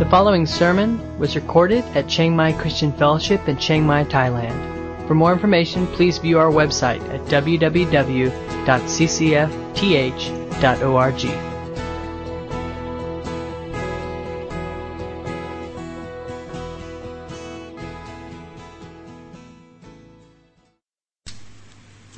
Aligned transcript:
The 0.00 0.08
following 0.08 0.46
sermon 0.46 0.96
was 1.18 1.36
recorded 1.36 1.84
at 1.94 2.08
Chiang 2.08 2.34
Mai 2.34 2.52
Christian 2.54 2.90
Fellowship 2.90 3.46
in 3.46 3.58
Chiang 3.58 3.84
Mai, 3.84 4.04
Thailand. 4.04 5.06
For 5.06 5.14
more 5.14 5.30
information, 5.30 5.86
please 5.88 6.16
view 6.16 6.38
our 6.38 6.50
website 6.50 7.06
at 7.12 7.20
www.ccfth.org. 7.26 8.24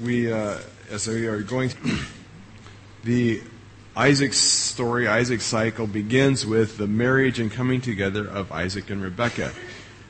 We, 0.01 0.33
uh, 0.33 0.59
as 0.89 1.09
we 1.09 1.27
are 1.27 1.43
going, 1.43 1.73
the 3.03 3.43
Isaac's 3.95 4.39
story, 4.39 5.07
Isaac's 5.07 5.45
cycle 5.45 5.87
begins 5.87 6.47
with 6.47 6.79
the 6.79 6.87
marriage 6.87 7.39
and 7.39 7.53
coming 7.53 7.83
together 7.83 8.27
of 8.27 8.51
Isaac 8.51 8.89
and 8.89 9.03
Rebekah. 9.03 9.53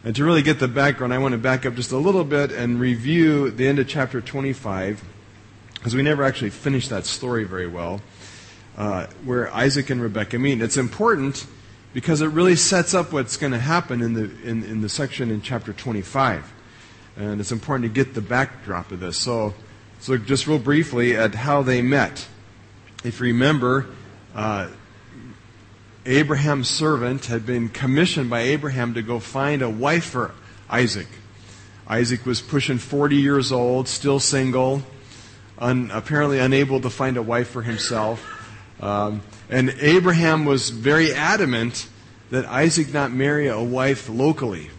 And 0.04 0.14
to 0.14 0.24
really 0.24 0.42
get 0.42 0.60
the 0.60 0.68
background, 0.68 1.12
I 1.12 1.18
want 1.18 1.32
to 1.32 1.38
back 1.38 1.66
up 1.66 1.74
just 1.74 1.90
a 1.90 1.96
little 1.96 2.22
bit 2.22 2.52
and 2.52 2.78
review 2.78 3.50
the 3.50 3.66
end 3.66 3.80
of 3.80 3.88
chapter 3.88 4.20
25, 4.20 5.02
because 5.74 5.96
we 5.96 6.02
never 6.02 6.22
actually 6.22 6.50
finished 6.50 6.90
that 6.90 7.06
story 7.06 7.42
very 7.42 7.66
well, 7.66 8.00
uh, 8.76 9.08
where 9.24 9.52
Isaac 9.52 9.90
and 9.90 10.00
Rebekah 10.00 10.38
meet. 10.38 10.62
It's 10.62 10.76
important 10.76 11.44
because 11.92 12.20
it 12.20 12.28
really 12.28 12.56
sets 12.56 12.94
up 12.94 13.12
what's 13.12 13.36
going 13.36 13.52
to 13.52 13.58
happen 13.58 14.00
in 14.00 14.14
the, 14.14 14.30
in, 14.44 14.62
in 14.62 14.80
the 14.80 14.88
section 14.88 15.28
in 15.32 15.42
chapter 15.42 15.72
25. 15.72 16.52
And 17.16 17.40
it's 17.40 17.52
important 17.52 17.92
to 17.92 18.04
get 18.04 18.14
the 18.14 18.22
backdrop 18.22 18.92
of 18.92 19.00
this. 19.00 19.18
So, 19.18 19.54
so 19.98 20.16
just 20.16 20.46
real 20.46 20.60
briefly 20.60 21.16
at 21.16 21.34
how 21.34 21.62
they 21.62 21.82
met. 21.82 22.28
If 23.04 23.18
you 23.18 23.26
remember, 23.26 23.86
uh, 24.32 24.68
Abraham's 26.06 26.70
servant 26.70 27.26
had 27.26 27.44
been 27.44 27.68
commissioned 27.68 28.30
by 28.30 28.42
Abraham 28.42 28.94
to 28.94 29.02
go 29.02 29.18
find 29.18 29.60
a 29.60 29.68
wife 29.68 30.04
for 30.04 30.30
Isaac. 30.70 31.08
Isaac 31.88 32.24
was 32.24 32.40
pushing 32.40 32.78
40 32.78 33.16
years 33.16 33.50
old, 33.50 33.88
still 33.88 34.20
single, 34.20 34.84
un, 35.58 35.90
apparently 35.92 36.38
unable 36.38 36.80
to 36.80 36.90
find 36.90 37.16
a 37.16 37.22
wife 37.22 37.50
for 37.50 37.62
himself. 37.62 38.24
Um, 38.80 39.22
and 39.50 39.74
Abraham 39.80 40.44
was 40.44 40.70
very 40.70 41.12
adamant 41.12 41.88
that 42.30 42.44
Isaac 42.46 42.92
not 42.92 43.10
marry 43.10 43.48
a 43.48 43.60
wife 43.60 44.08
locally, 44.08 44.70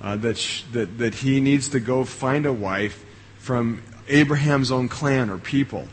uh, 0.00 0.16
that, 0.16 0.38
sh- 0.38 0.62
that, 0.72 0.96
that 0.96 1.14
he 1.16 1.40
needs 1.40 1.68
to 1.70 1.80
go 1.80 2.04
find 2.04 2.46
a 2.46 2.52
wife 2.54 3.04
from 3.38 3.82
Abraham's 4.08 4.70
own 4.70 4.88
clan 4.88 5.28
or 5.28 5.36
people. 5.36 5.88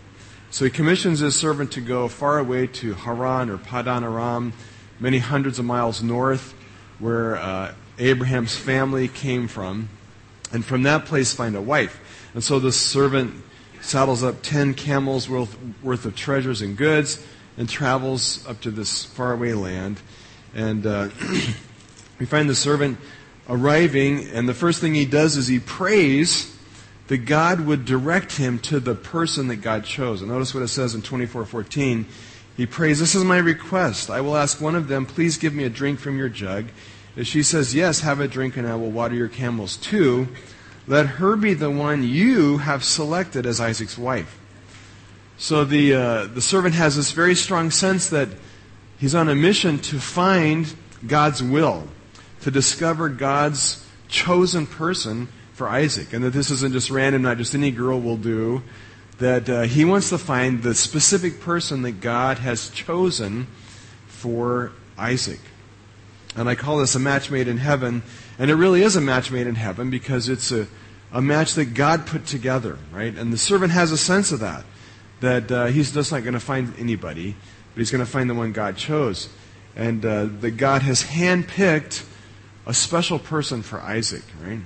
So 0.54 0.66
he 0.66 0.70
commissions 0.70 1.18
his 1.18 1.36
servant 1.36 1.72
to 1.72 1.82
go 1.82 2.08
far 2.08 2.38
away 2.38 2.68
to 2.68 2.94
Haran 2.94 3.50
or 3.50 3.58
Padan 3.58 4.04
Aram, 4.04 4.54
many 5.00 5.18
hundreds 5.18 5.58
of 5.58 5.66
miles 5.66 6.04
north, 6.04 6.54
where 7.00 7.38
uh, 7.38 7.73
Abraham's 7.98 8.56
family 8.56 9.08
came 9.08 9.48
from, 9.48 9.90
and 10.52 10.64
from 10.64 10.84
that 10.84 11.06
place 11.06 11.34
find 11.34 11.56
a 11.56 11.62
wife. 11.62 12.00
And 12.36 12.44
so 12.44 12.59
the 12.59 12.72
servant 12.72 13.44
saddles 13.81 14.22
up 14.22 14.44
ten 14.44 14.76
camels 14.76 15.28
worth, 15.28 15.58
worth 15.81 16.06
of 16.06 16.16
treasures 16.16 16.62
and 16.62 16.78
goods 16.78 17.26
and 17.58 17.68
travels 17.68 18.46
up 18.48 18.62
to 18.62 18.70
this 18.70 19.06
faraway 19.06 19.54
land. 19.54 20.02
And 20.54 20.86
uh, 20.86 21.09
we 22.20 22.28
find 22.28 22.48
the 22.48 22.54
servant 22.54 23.00
arriving, 23.50 24.28
and 24.28 24.48
the 24.48 24.54
first 24.54 24.81
thing 24.81 24.94
he 24.94 25.06
does 25.06 25.36
is 25.36 25.48
he 25.48 25.58
prays 25.58 26.56
that 27.08 27.26
God 27.26 27.62
would 27.62 27.86
direct 27.86 28.38
him 28.38 28.59
to 28.59 28.80
the 28.80 28.96
person 28.96 29.48
that 29.48 29.58
God 29.58 29.86
chose. 29.86 30.22
And 30.22 30.32
notice 30.32 30.54
what 30.54 30.64
it 30.64 30.70
says 30.70 30.96
in 30.96 31.02
24:14. 31.02 32.06
He 32.56 32.66
prays, 32.66 33.00
"This 33.00 33.16
is 33.16 33.23
my 33.23 33.38
request. 33.38 34.09
I 34.09 34.22
will 34.22 34.38
ask 34.38 34.62
one 34.62 34.76
of 34.76 34.88
them, 34.88 35.06
please 35.06 35.38
give 35.38 35.54
me 35.54 35.64
a 35.64 35.70
drink 35.70 36.00
from 36.00 36.18
your 36.18 36.30
jug." 36.30 36.66
If 37.16 37.28
she 37.28 37.44
says, 37.44 37.75
"Yes, 37.75 38.02
have 38.02 38.19
a 38.19 38.28
drink 38.28 38.58
and 38.58 38.68
I 38.68 38.75
will 38.75 38.91
water 38.91 39.16
your 39.16 39.28
camels 39.28 39.75
too," 39.75 40.28
let 40.88 41.06
her 41.06 41.36
be 41.36 41.53
the 41.53 41.72
one 41.72 42.03
you 42.03 42.59
have 42.59 42.84
selected 42.84 43.46
as 43.46 43.59
Isaac's 43.59 43.97
wife. 43.97 44.38
So 45.38 45.66
the 45.66 45.94
uh, 45.94 46.28
the 46.28 46.41
servant 46.41 46.75
has 46.75 46.96
this 46.96 47.12
very 47.12 47.35
strong 47.35 47.72
sense 47.72 48.08
that 48.09 48.30
he's 48.97 49.16
on 49.16 49.30
a 49.30 49.35
mission 49.35 49.80
to 49.80 50.00
find 50.00 50.74
God's 51.06 51.44
will, 51.44 51.88
to 52.41 52.52
discover 52.52 53.09
God's 53.09 53.85
chosen 54.08 54.68
person 54.68 55.28
for 55.63 55.69
Isaac, 55.69 56.12
and 56.12 56.25
that 56.25 56.31
this 56.31 56.51
isn't 56.51 56.74
just 56.74 56.90
random, 56.90 57.22
not 57.22 57.38
just 57.38 57.56
any 57.56 57.72
girl 57.72 57.97
will 57.97 58.18
do. 58.18 58.62
That 59.19 59.50
uh, 59.50 59.62
he 59.62 59.85
wants 59.85 60.09
to 60.09 60.18
find 60.18 60.62
the 60.62 60.75
specific 60.75 61.40
person 61.40 61.84
that 61.84 62.01
God 62.01 62.40
has 62.40 62.69
chosen 62.69 63.47
for 64.07 64.73
Isaac. 64.97 65.40
And 66.35 66.50
I 66.50 66.56
call 66.56 66.79
this 66.79 66.96
a 66.96 67.00
match 67.00 67.31
made 67.31 67.47
in 67.47 67.59
heaven, 67.59 68.03
and 68.38 68.52
it 68.52 68.56
really 68.56 68.81
is 68.81 68.97
a 68.97 69.02
match 69.02 69.31
made 69.31 69.47
in 69.47 69.56
heaven 69.56 69.90
because 69.90 70.28
it's 70.28 70.52
a, 70.52 70.68
a 71.13 71.22
match 71.22 71.53
that 71.53 71.73
God 71.73 72.07
put 72.07 72.25
together, 72.25 72.78
right? 72.91 73.16
And 73.16 73.31
the 73.31 73.38
servant 73.38 73.72
has 73.72 73.94
a 73.94 73.97
sense 73.97 74.34
of 74.34 74.41
that, 74.41 74.66
that 75.22 75.50
uh, 75.50 75.66
he's 75.68 75.94
just 75.94 76.12
not 76.12 76.23
going 76.23 76.34
to 76.34 76.41
find 76.41 76.73
anybody, 76.78 77.38
but 77.73 77.79
he's 77.79 77.91
going 77.91 78.03
to 78.03 78.12
find 78.12 78.29
the 78.29 78.35
one 78.35 78.52
God 78.52 78.75
chose. 78.75 79.29
And 79.78 80.06
uh, 80.06 80.25
that 80.41 80.57
God 80.57 80.81
has 80.81 81.03
handpicked 81.03 82.03
a 82.66 82.73
special 82.73 83.18
person 83.18 83.62
for 83.62 83.79
Isaac, 83.79 84.23
right? 84.46 84.59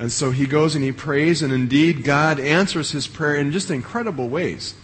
And 0.00 0.10
so 0.10 0.30
he 0.30 0.46
goes 0.46 0.74
and 0.74 0.82
he 0.82 0.92
prays, 0.92 1.42
and 1.42 1.52
indeed 1.52 2.04
God 2.04 2.40
answers 2.40 2.90
his 2.90 3.06
prayer 3.06 3.36
in 3.36 3.52
just 3.52 3.70
incredible 3.70 4.30
ways. 4.30 4.74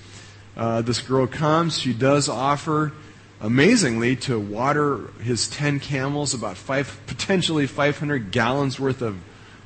Uh, 0.55 0.83
this 0.83 1.01
girl 1.01 1.27
comes, 1.27 1.79
she 1.79 1.95
does 1.95 2.29
offer, 2.29 2.93
amazingly, 3.41 4.15
to 4.17 4.39
water 4.39 5.09
his 5.23 5.49
ten 5.49 5.81
camels, 5.81 6.35
about 6.35 6.59
five, 6.59 7.01
potentially 7.07 7.67
500 7.67 8.31
gallons 8.31 8.79
worth 8.79 9.01
of 9.01 9.17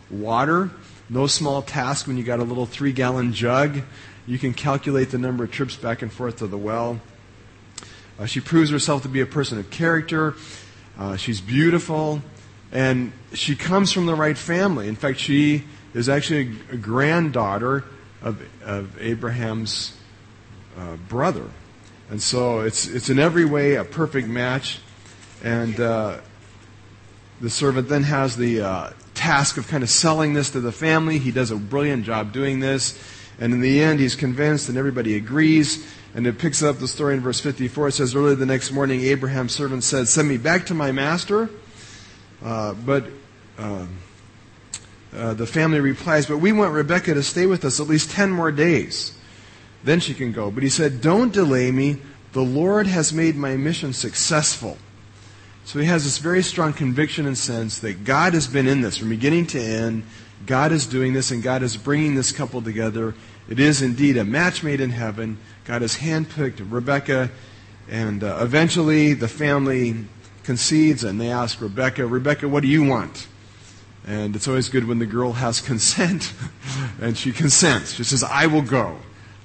water. 0.09 0.71
No 1.09 1.27
small 1.27 1.63
task 1.63 2.07
when 2.07 2.17
you 2.17 2.23
got 2.23 2.39
a 2.39 2.45
little 2.45 2.67
three 2.67 2.93
gallon 2.93 3.33
jug. 3.33 3.83
You 4.29 4.39
can 4.39 4.55
calculate 4.55 5.11
the 5.11 5.19
number 5.19 5.43
of 5.43 5.51
trips 5.51 5.75
back 5.75 6.01
and 6.01 6.13
forth 6.13 6.37
to 6.37 6.47
the 6.47 6.59
well. 6.59 7.01
Uh, 8.21 8.27
she 8.27 8.39
proves 8.39 8.71
herself 8.71 9.03
to 9.03 9.09
be 9.09 9.21
a 9.21 9.27
person 9.27 9.59
of 9.59 9.69
character. 9.69 10.37
Uh, 10.97 11.17
she's 11.17 11.41
beautiful. 11.41 12.23
And 12.73 13.13
she 13.33 13.57
comes 13.57 13.93
from 13.93 14.07
the 14.07 14.15
right 14.15 14.39
family. 14.39 14.89
In 14.89 14.97
fact, 14.97 15.19
she 15.19 15.65
is 15.95 16.09
actually 16.09 16.57
a 16.71 16.77
granddaughter 16.77 17.85
of, 18.23 18.41
of 18.63 19.01
Abraham's 19.01 19.97
uh, 20.79 20.97
brother. 21.09 21.49
And 22.11 22.23
so 22.23 22.61
it's, 22.61 22.87
it's 22.87 23.09
in 23.09 23.19
every 23.19 23.45
way 23.45 23.75
a 23.75 23.85
perfect 23.85 24.29
match. 24.29 24.81
And 25.43 25.79
uh, 25.81 26.19
the 27.41 27.51
servant 27.51 27.89
then 27.89 28.03
has 28.05 28.37
the 28.37 28.61
uh, 28.61 28.91
task 29.15 29.57
of 29.57 29.69
kind 29.69 29.83
of 29.83 29.91
selling 29.91 30.35
this 30.35 30.51
to 30.51 30.61
the 30.61 30.73
family. 30.73 31.19
He 31.19 31.31
does 31.31 31.51
a 31.51 31.57
brilliant 31.57 32.05
job 32.05 32.33
doing 32.33 32.61
this. 32.61 32.99
And 33.39 33.55
in 33.55 33.61
the 33.61 33.83
end, 33.83 34.01
he's 34.01 34.15
convinced 34.15 34.69
and 34.69 34.77
everybody 34.77 35.17
agrees. 35.17 35.87
And 36.15 36.27
it 36.27 36.39
picks 36.39 36.63
up 36.63 36.79
the 36.79 36.89
story 36.89 37.15
in 37.15 37.21
verse 37.21 37.41
54. 37.41 37.89
It 37.89 37.93
says, 37.93 38.15
Early 38.15 38.35
the 38.35 38.47
next 38.47 38.73
morning, 38.73 39.01
Abraham's 39.03 39.53
servant 39.53 39.85
said, 39.85 40.09
Send 40.09 40.29
me 40.29 40.37
back 40.37 40.67
to 40.67 40.75
my 40.75 40.93
master. 40.93 41.49
Uh, 42.43 42.75
but 42.75 43.07
uh, 43.59 43.87
uh, 45.15 45.35
the 45.35 45.47
family 45.47 45.81
replies, 45.81 46.27
But 46.27 46.39
we 46.39 46.53
want 46.53 46.73
Rebekah 46.73 47.15
to 47.15 47.23
stay 47.23 47.47
with 47.47 47.65
us 47.65 47.81
at 47.81 47.89
least 47.89 48.11
10 48.11 48.31
more 48.31 48.53
days. 48.53 49.17
Then 49.83 50.01
she 50.01 50.15
can 50.15 50.33
go. 50.33 50.51
But 50.51 50.63
he 50.63 50.69
said, 50.69 51.01
Don't 51.01 51.33
delay 51.33 51.71
me. 51.71 51.99
The 52.33 52.43
Lord 52.43 52.87
has 52.87 53.13
made 53.13 53.37
my 53.37 53.57
mission 53.57 53.93
successful. 53.93 54.79
So 55.65 55.79
he 55.79 55.87
has 55.87 56.05
this 56.05 56.19
very 56.19 56.43
strong 56.43 56.73
conviction 56.73 57.27
and 57.27 57.37
sense 57.37 57.79
that 57.81 58.05
God 58.05 58.35
has 58.35 58.47
been 58.47 58.67
in 58.67 58.81
this 58.81 58.97
from 58.97 59.09
beginning 59.09 59.47
to 59.49 59.61
end. 59.61 60.05
God 60.47 60.73
is 60.73 60.87
doing 60.87 61.13
this, 61.13 61.31
and 61.31 61.43
God 61.43 61.63
is 61.63 61.77
bringing 61.77 62.15
this 62.15 62.33
couple 62.33 62.63
together. 62.63 63.15
It 63.49 63.61
is 63.61 63.83
indeed 63.83 64.17
a 64.17 64.25
match 64.25 64.63
made 64.63 64.81
in 64.81 64.91
heaven. 64.91 65.39
God 65.65 65.83
has 65.83 65.97
handpicked 65.97 66.65
Rebekah, 66.71 67.31
and 67.89 68.25
uh, 68.25 68.39
eventually 68.41 69.13
the 69.13 69.29
family 69.29 70.07
concedes 70.45 71.05
and 71.05 71.21
they 71.21 71.31
ask 71.31 71.61
Rebekah, 71.61 72.07
Rebekah, 72.07 72.49
what 72.49 72.63
do 72.63 72.69
you 72.69 72.85
want? 72.85 73.27
And 74.07 74.35
it's 74.35 74.49
always 74.49 74.69
good 74.69 74.87
when 74.87 74.99
the 74.99 75.07
girl 75.07 75.33
has 75.35 75.61
consent 75.73 76.33
and 77.01 77.17
she 77.17 77.33
consents. 77.33 77.95
She 77.95 78.05
says, 78.05 78.23
I 78.25 78.47
will 78.47 78.63
go. 78.63 78.97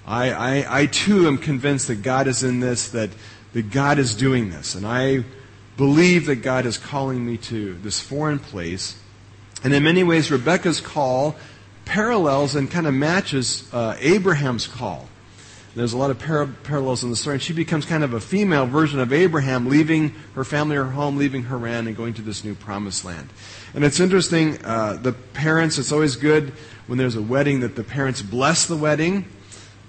I, 0.06 0.32
I, 0.32 0.82
I 0.82 0.86
too 0.86 1.28
am 1.28 1.38
convinced 1.38 1.88
that 1.88 2.02
God 2.04 2.28
is 2.28 2.44
in 2.44 2.60
this, 2.60 2.90
that, 2.90 3.10
that 3.54 3.72
God 3.72 4.00
is 4.00 4.16
doing 4.16 4.50
this. 4.50 4.76
And 4.76 4.86
I 4.86 5.24
believe 5.78 6.28
that 6.28 6.38
God 6.38 6.66
is 6.66 6.78
calling 6.78 7.26
me 7.26 7.38
to 7.38 7.74
this 7.76 8.00
foreign 8.00 8.40
place. 8.40 9.00
And 9.64 9.74
in 9.74 9.84
many 9.84 10.04
ways, 10.04 10.32
Rebekah's 10.32 10.80
call 10.80 11.36
parallels 11.86 12.56
and 12.56 12.70
kind 12.70 12.88
of 12.88 12.94
matches 12.94 13.68
uh, 13.74 13.96
Abraham's 14.00 14.68
call. 14.68 15.08
There's 15.76 15.92
a 15.92 15.98
lot 15.98 16.10
of 16.10 16.20
par- 16.20 16.48
parallels 16.64 17.04
in 17.04 17.10
the 17.10 17.18
story. 17.18 17.36
And 17.36 17.44
she 17.44 17.52
becomes 17.52 17.86
kind 17.86 18.04
of 18.04 18.14
a 18.14 18.22
female 18.22 18.66
version 18.66 19.00
of 19.00 19.12
Abraham, 19.12 19.68
leaving 19.68 20.16
her 20.34 20.46
family, 20.46 20.78
her 20.78 20.86
home, 20.86 21.18
leaving 21.18 21.44
Haran, 21.44 21.88
and 21.88 21.98
going 21.98 22.14
to 22.14 22.22
this 22.22 22.46
new 22.46 22.56
promised 22.56 23.04
land. 23.04 23.30
And 23.74 23.84
it's 23.84 24.00
interesting, 24.00 24.64
uh, 24.64 24.94
the 25.02 25.12
parents, 25.12 25.78
it's 25.78 25.92
always 25.92 26.16
good 26.16 26.54
when 26.88 26.98
there's 26.98 27.18
a 27.18 27.22
wedding 27.22 27.60
that 27.60 27.76
the 27.76 27.84
parents 27.84 28.22
bless 28.22 28.68
the 28.68 28.78
wedding. 28.78 29.26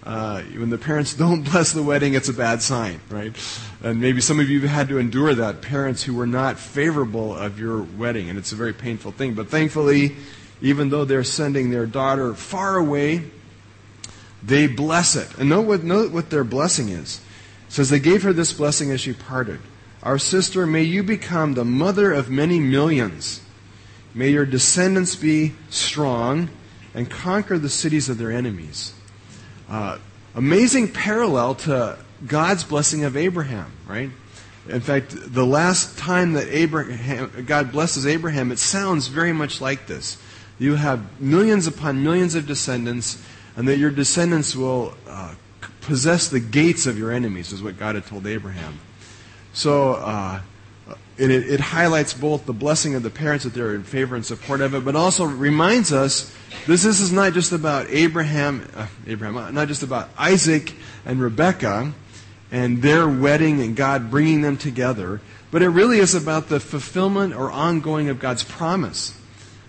uh, 0.02 0.40
when 0.42 0.70
the 0.70 0.78
parents 0.78 1.14
don't 1.22 1.42
bless 1.42 1.72
the 1.72 1.82
wedding, 1.82 2.14
it's 2.14 2.28
a 2.28 2.32
bad 2.34 2.62
sign, 2.62 3.00
right? 3.08 3.36
And 3.82 4.00
maybe 4.00 4.20
some 4.20 4.40
of 4.40 4.48
you 4.50 4.60
have 4.62 4.70
had 4.70 4.88
to 4.88 4.98
endure 4.98 5.34
that, 5.34 5.62
parents 5.62 6.02
who 6.02 6.14
were 6.14 6.26
not 6.26 6.58
favorable 6.58 7.34
of 7.34 7.60
your 7.60 7.82
wedding, 7.82 8.28
and 8.28 8.38
it's 8.38 8.50
a 8.52 8.56
very 8.56 8.72
painful 8.72 9.12
thing. 9.12 9.34
But 9.34 9.48
thankfully, 9.50 10.16
even 10.60 10.88
though 10.90 11.04
they're 11.04 11.24
sending 11.24 11.70
their 11.70 11.86
daughter 11.86 12.34
far 12.34 12.76
away, 12.76 13.30
they 14.46 14.68
bless 14.68 15.16
it. 15.16 15.28
And 15.38 15.48
note 15.48 15.66
what, 15.66 15.82
note 15.82 16.12
what 16.12 16.30
their 16.30 16.44
blessing 16.44 16.88
is. 16.88 17.20
It 17.66 17.72
says, 17.72 17.90
They 17.90 17.98
gave 17.98 18.22
her 18.22 18.32
this 18.32 18.52
blessing 18.52 18.90
as 18.92 19.00
she 19.00 19.12
parted. 19.12 19.60
Our 20.02 20.18
sister, 20.18 20.66
may 20.66 20.82
you 20.82 21.02
become 21.02 21.54
the 21.54 21.64
mother 21.64 22.12
of 22.12 22.30
many 22.30 22.60
millions. 22.60 23.40
May 24.14 24.30
your 24.30 24.46
descendants 24.46 25.16
be 25.16 25.54
strong 25.68 26.48
and 26.94 27.10
conquer 27.10 27.58
the 27.58 27.68
cities 27.68 28.08
of 28.08 28.18
their 28.18 28.30
enemies. 28.30 28.94
Uh, 29.68 29.98
amazing 30.34 30.92
parallel 30.92 31.56
to 31.56 31.98
God's 32.26 32.62
blessing 32.62 33.04
of 33.04 33.16
Abraham, 33.16 33.72
right? 33.86 34.10
In 34.68 34.80
fact, 34.80 35.14
the 35.16 35.44
last 35.44 35.98
time 35.98 36.32
that 36.34 36.48
Abraham, 36.48 37.44
God 37.46 37.72
blesses 37.72 38.06
Abraham, 38.06 38.52
it 38.52 38.58
sounds 38.58 39.08
very 39.08 39.32
much 39.32 39.60
like 39.60 39.86
this. 39.86 40.18
You 40.58 40.76
have 40.76 41.20
millions 41.20 41.66
upon 41.66 42.02
millions 42.02 42.34
of 42.34 42.46
descendants, 42.46 43.22
and 43.56 43.66
that 43.68 43.78
your 43.78 43.90
descendants 43.90 44.54
will 44.54 44.94
uh, 45.08 45.34
possess 45.80 46.28
the 46.28 46.40
gates 46.40 46.86
of 46.86 46.98
your 46.98 47.10
enemies, 47.10 47.52
is 47.52 47.62
what 47.62 47.78
God 47.78 47.94
had 47.94 48.06
told 48.06 48.26
Abraham. 48.26 48.78
So, 49.52 49.94
uh, 49.94 50.40
it, 51.18 51.30
it, 51.30 51.60
highlights 51.60 52.12
both 52.12 52.44
the 52.44 52.52
blessing 52.52 52.94
of 52.94 53.02
the 53.02 53.10
parents 53.10 53.44
that 53.44 53.54
they're 53.54 53.74
in 53.74 53.84
favor 53.84 54.14
and 54.14 54.24
support 54.24 54.60
of 54.60 54.74
it, 54.74 54.84
but 54.84 54.94
also 54.94 55.24
reminds 55.24 55.92
us 55.92 56.32
this, 56.66 56.82
this 56.82 57.00
is 57.00 57.10
not 57.10 57.32
just 57.32 57.52
about 57.52 57.88
Abraham, 57.88 58.68
uh, 58.74 58.86
Abraham, 59.06 59.36
uh, 59.36 59.50
not 59.50 59.68
just 59.68 59.82
about 59.82 60.10
Isaac 60.18 60.74
and 61.06 61.20
Rebekah 61.20 61.92
and 62.52 62.82
their 62.82 63.08
wedding 63.08 63.62
and 63.62 63.74
God 63.74 64.10
bringing 64.10 64.42
them 64.42 64.56
together, 64.56 65.20
but 65.50 65.62
it 65.62 65.68
really 65.68 65.98
is 65.98 66.14
about 66.14 66.48
the 66.48 66.60
fulfillment 66.60 67.34
or 67.34 67.50
ongoing 67.50 68.08
of 68.08 68.18
God's 68.18 68.44
promise. 68.44 69.18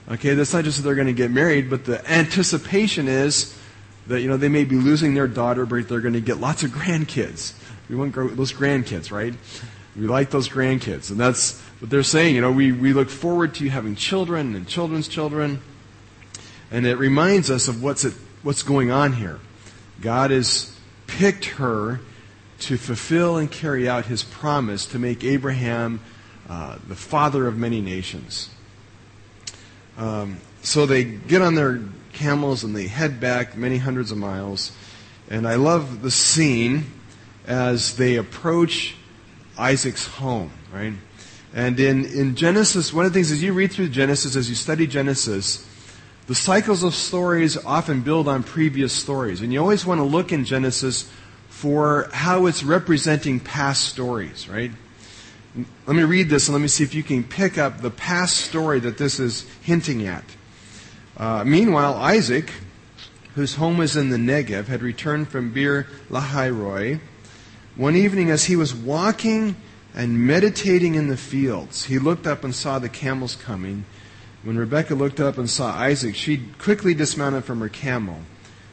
Okay, 0.10 0.34
that's 0.34 0.54
not 0.54 0.64
just 0.64 0.78
that 0.78 0.84
they're 0.84 0.96
going 0.96 1.08
to 1.08 1.14
get 1.14 1.32
married, 1.32 1.70
but 1.70 1.86
the 1.86 2.10
anticipation 2.10 3.08
is 3.08 3.57
that 4.08 4.22
you 4.22 4.28
know 4.28 4.38
they 4.38 4.50
may 4.50 4.64
be 4.64 4.76
losing 4.76 5.14
their 5.14 5.28
daughter, 5.28 5.66
but 5.66 5.88
they're 5.88 6.02
going 6.02 6.14
to 6.14 6.22
get 6.22 6.40
lots 6.40 6.64
of 6.64 6.72
grandkids. 6.72 7.54
We 7.90 7.96
want 7.96 8.14
those 8.16 8.52
grandkids, 8.52 9.12
right? 9.12 9.34
We 9.98 10.06
like 10.08 10.30
those 10.30 10.48
grandkids. 10.48 11.10
And 11.10 11.20
that's 11.20 11.60
what 11.80 11.90
they're 11.90 12.04
saying. 12.04 12.36
You 12.36 12.42
know, 12.42 12.52
we, 12.52 12.72
we 12.72 12.94
look 12.94 13.10
forward 13.10 13.56
to 13.56 13.70
having 13.70 13.96
children 13.96 14.56
and 14.56 14.68
children's 14.68 15.08
children. 15.08 15.62
And 16.70 16.86
it 16.86 16.98
reminds 16.98 17.50
us 17.50 17.68
of 17.68 17.82
what's, 17.82 18.04
what's 18.44 18.62
going 18.62 18.92
on 18.92 19.14
here. 19.14 19.40
God 20.02 20.32
has 20.32 20.78
picked 21.08 21.46
her 21.46 22.02
to 22.60 22.78
fulfill 22.78 23.38
and 23.38 23.50
carry 23.50 23.88
out 23.88 24.06
his 24.06 24.24
promise 24.24 24.86
to 24.88 25.00
make 25.00 25.24
Abraham 25.24 26.00
uh, 26.50 26.78
the 26.88 26.96
father 26.96 27.48
of 27.48 27.58
many 27.58 27.82
nations. 27.82 28.50
Um, 29.98 30.38
so 30.62 30.86
they 30.86 31.04
get 31.04 31.42
on 31.42 31.56
their 31.56 31.82
camels 32.14 32.64
and 32.64 32.76
they 32.76 32.88
head 32.88 33.20
back 33.20 33.56
many 33.56 33.78
hundreds 33.78 34.12
of 34.12 34.18
miles. 34.18 34.72
And 35.30 35.48
I 35.48 35.56
love 35.56 36.02
the 36.02 36.12
scene 36.12 36.86
as 37.46 37.98
they 37.98 38.16
approach 38.16 38.96
Isaac's 39.58 40.06
home, 40.06 40.52
right? 40.72 40.94
And 41.54 41.80
in, 41.80 42.06
in 42.06 42.36
Genesis, 42.36 42.94
one 42.94 43.06
of 43.06 43.14
the 43.14 43.18
things 43.18 43.32
as 43.32 43.42
you 43.42 43.54
read 43.54 43.72
through 43.72 43.90
Genesis, 43.90 44.36
as 44.36 44.50
you 44.50 44.56
study 44.56 44.86
Genesis, 44.86 45.66
the 46.28 46.36
cycles 46.36 46.84
of 46.84 46.94
stories 46.94 47.58
often 47.58 48.02
build 48.02 48.28
on 48.28 48.44
previous 48.44 48.94
stories. 48.94 49.42
And 49.42 49.52
you 49.54 49.60
always 49.60 49.86
want 49.86 50.00
to 50.00 50.04
look 50.04 50.32
in 50.32 50.46
Genesis 50.46 51.10
for 51.50 52.10
how 52.12 52.46
it's 52.46 52.64
representing 52.64 53.40
past 53.40 53.86
stories, 53.86 54.48
right? 54.48 54.72
Let 55.88 55.96
me 55.96 56.04
read 56.04 56.30
this 56.30 56.48
and 56.48 56.54
let 56.54 56.62
me 56.62 56.68
see 56.68 56.84
if 56.84 56.94
you 56.94 57.02
can 57.02 57.24
pick 57.24 57.58
up 57.58 57.82
the 57.82 57.90
past 57.90 58.38
story 58.38 58.80
that 58.82 58.98
this 58.98 59.20
is 59.20 59.48
hinting 59.62 60.06
at. 60.06 60.24
Uh, 61.18 61.44
meanwhile, 61.44 61.96
Isaac, 61.96 62.52
whose 63.36 63.56
home 63.56 63.78
was 63.78 63.98
in 63.98 64.10
the 64.10 64.18
Negev, 64.18 64.68
had 64.68 64.82
returned 64.82 65.30
from 65.30 65.52
Beer 65.52 65.88
Lahai 66.10 66.52
one 67.76 67.96
evening, 67.96 68.32
as 68.32 68.46
he 68.46 68.56
was 68.56 68.74
walking 68.74 69.56
and 69.94 70.26
meditating 70.26 70.96
in 70.96 71.10
the 71.10 71.18
fields, 71.18 71.86
he 71.86 72.00
looked 72.00 72.26
up 72.26 72.44
and 72.44 72.54
saw 72.54 72.80
the 72.80 72.90
camels 72.90 73.36
coming. 73.36 73.86
When 74.44 74.58
Rebekah 74.58 74.96
looked 74.96 75.20
up 75.20 75.38
and 75.38 75.48
saw 75.48 75.72
Isaac, 75.74 76.16
she 76.16 76.44
quickly 76.58 76.96
dismounted 76.96 77.46
from 77.46 77.60
her 77.60 77.70
camel. 77.70 78.22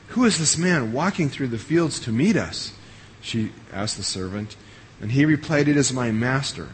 Who 0.09 0.25
is 0.25 0.39
this 0.39 0.57
man 0.57 0.93
walking 0.93 1.29
through 1.29 1.49
the 1.49 1.59
fields 1.59 2.01
to 2.01 2.13
meet 2.13 2.35
us? 2.37 2.73
She 3.21 3.53
asked 3.73 3.99
the 3.99 4.03
servant. 4.03 4.57
And 5.01 5.13
he 5.13 5.27
replied, 5.27 5.69
It 5.69 5.77
is 5.77 5.93
my 5.93 6.11
master. 6.11 6.69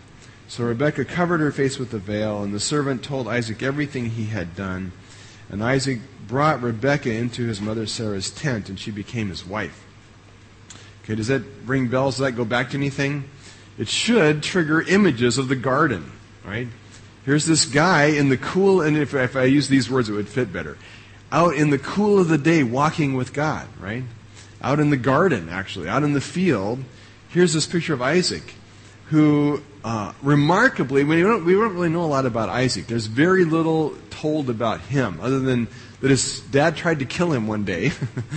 So 0.46 0.64
Rebekah 0.64 1.06
covered 1.06 1.40
her 1.40 1.52
face 1.52 1.78
with 1.78 1.90
the 1.90 1.98
veil, 1.98 2.44
and 2.44 2.54
the 2.54 2.60
servant 2.60 3.02
told 3.02 3.26
Isaac 3.26 3.60
everything 3.62 4.10
he 4.10 4.26
had 4.26 4.54
done. 4.54 4.92
And 5.50 5.62
Isaac 5.62 6.00
brought 6.28 6.62
Rebekah 6.62 7.12
into 7.12 7.46
his 7.46 7.60
mother 7.60 7.86
Sarah's 7.86 8.30
tent, 8.30 8.68
and 8.68 8.78
she 8.78 8.90
became 8.90 9.28
his 9.28 9.44
wife. 9.44 9.84
Okay, 11.02 11.16
does 11.16 11.28
that 11.28 11.42
ring 11.64 11.88
bells? 11.88 12.16
Does 12.16 12.26
that 12.26 12.32
go 12.32 12.44
back 12.44 12.70
to 12.70 12.76
anything? 12.76 13.24
It 13.76 13.88
should 13.88 14.42
trigger 14.42 14.80
images 14.80 15.38
of 15.38 15.48
the 15.48 15.56
garden, 15.56 16.12
right? 16.44 16.68
Here's 17.24 17.46
this 17.46 17.64
guy 17.64 18.06
in 18.06 18.28
the 18.28 18.36
cool, 18.36 18.80
and 18.80 18.96
if, 18.96 19.14
if 19.14 19.36
I 19.36 19.44
use 19.44 19.68
these 19.68 19.90
words, 19.90 20.08
it 20.08 20.12
would 20.12 20.28
fit 20.28 20.52
better. 20.52 20.78
Out 21.32 21.54
in 21.54 21.70
the 21.70 21.78
cool 21.78 22.18
of 22.18 22.28
the 22.28 22.38
day, 22.38 22.62
walking 22.62 23.14
with 23.14 23.32
God, 23.32 23.66
right? 23.80 24.04
Out 24.62 24.80
in 24.80 24.90
the 24.90 24.96
garden, 24.96 25.48
actually, 25.48 25.88
out 25.88 26.02
in 26.02 26.12
the 26.12 26.20
field. 26.20 26.84
Here's 27.28 27.52
this 27.52 27.66
picture 27.66 27.94
of 27.94 28.02
Isaac, 28.02 28.54
who 29.10 29.60
uh, 29.82 30.12
remarkably, 30.22 31.02
we 31.02 31.20
don't, 31.20 31.44
we 31.44 31.52
don't 31.54 31.74
really 31.74 31.88
know 31.88 32.04
a 32.04 32.06
lot 32.06 32.26
about 32.26 32.48
Isaac. 32.48 32.86
There's 32.86 33.06
very 33.06 33.44
little 33.44 33.96
told 34.08 34.48
about 34.48 34.80
him, 34.82 35.18
other 35.20 35.40
than 35.40 35.66
that 36.00 36.10
his 36.10 36.40
dad 36.40 36.76
tried 36.76 37.00
to 37.00 37.04
kill 37.04 37.32
him 37.32 37.48
one 37.48 37.64
day, 37.64 37.90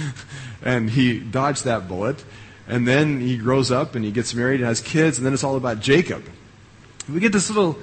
and 0.64 0.90
he 0.90 1.20
dodged 1.20 1.66
that 1.66 1.88
bullet. 1.88 2.26
And 2.68 2.88
then 2.88 3.20
he 3.22 3.38
grows 3.38 3.72
up 3.72 3.94
and 3.94 4.04
he 4.04 4.12
gets 4.12 4.34
married 4.34 4.62
and 4.62 4.68
has 4.68 4.82
kids, 4.82 5.18
and 5.18 5.26
then 5.26 5.34
it's 5.34 5.44
all 5.44 5.58
about 5.58 5.80
Jacob. 5.80 6.24
We 7.08 7.20
get 7.20 7.34
this 7.34 7.50
little 7.50 7.78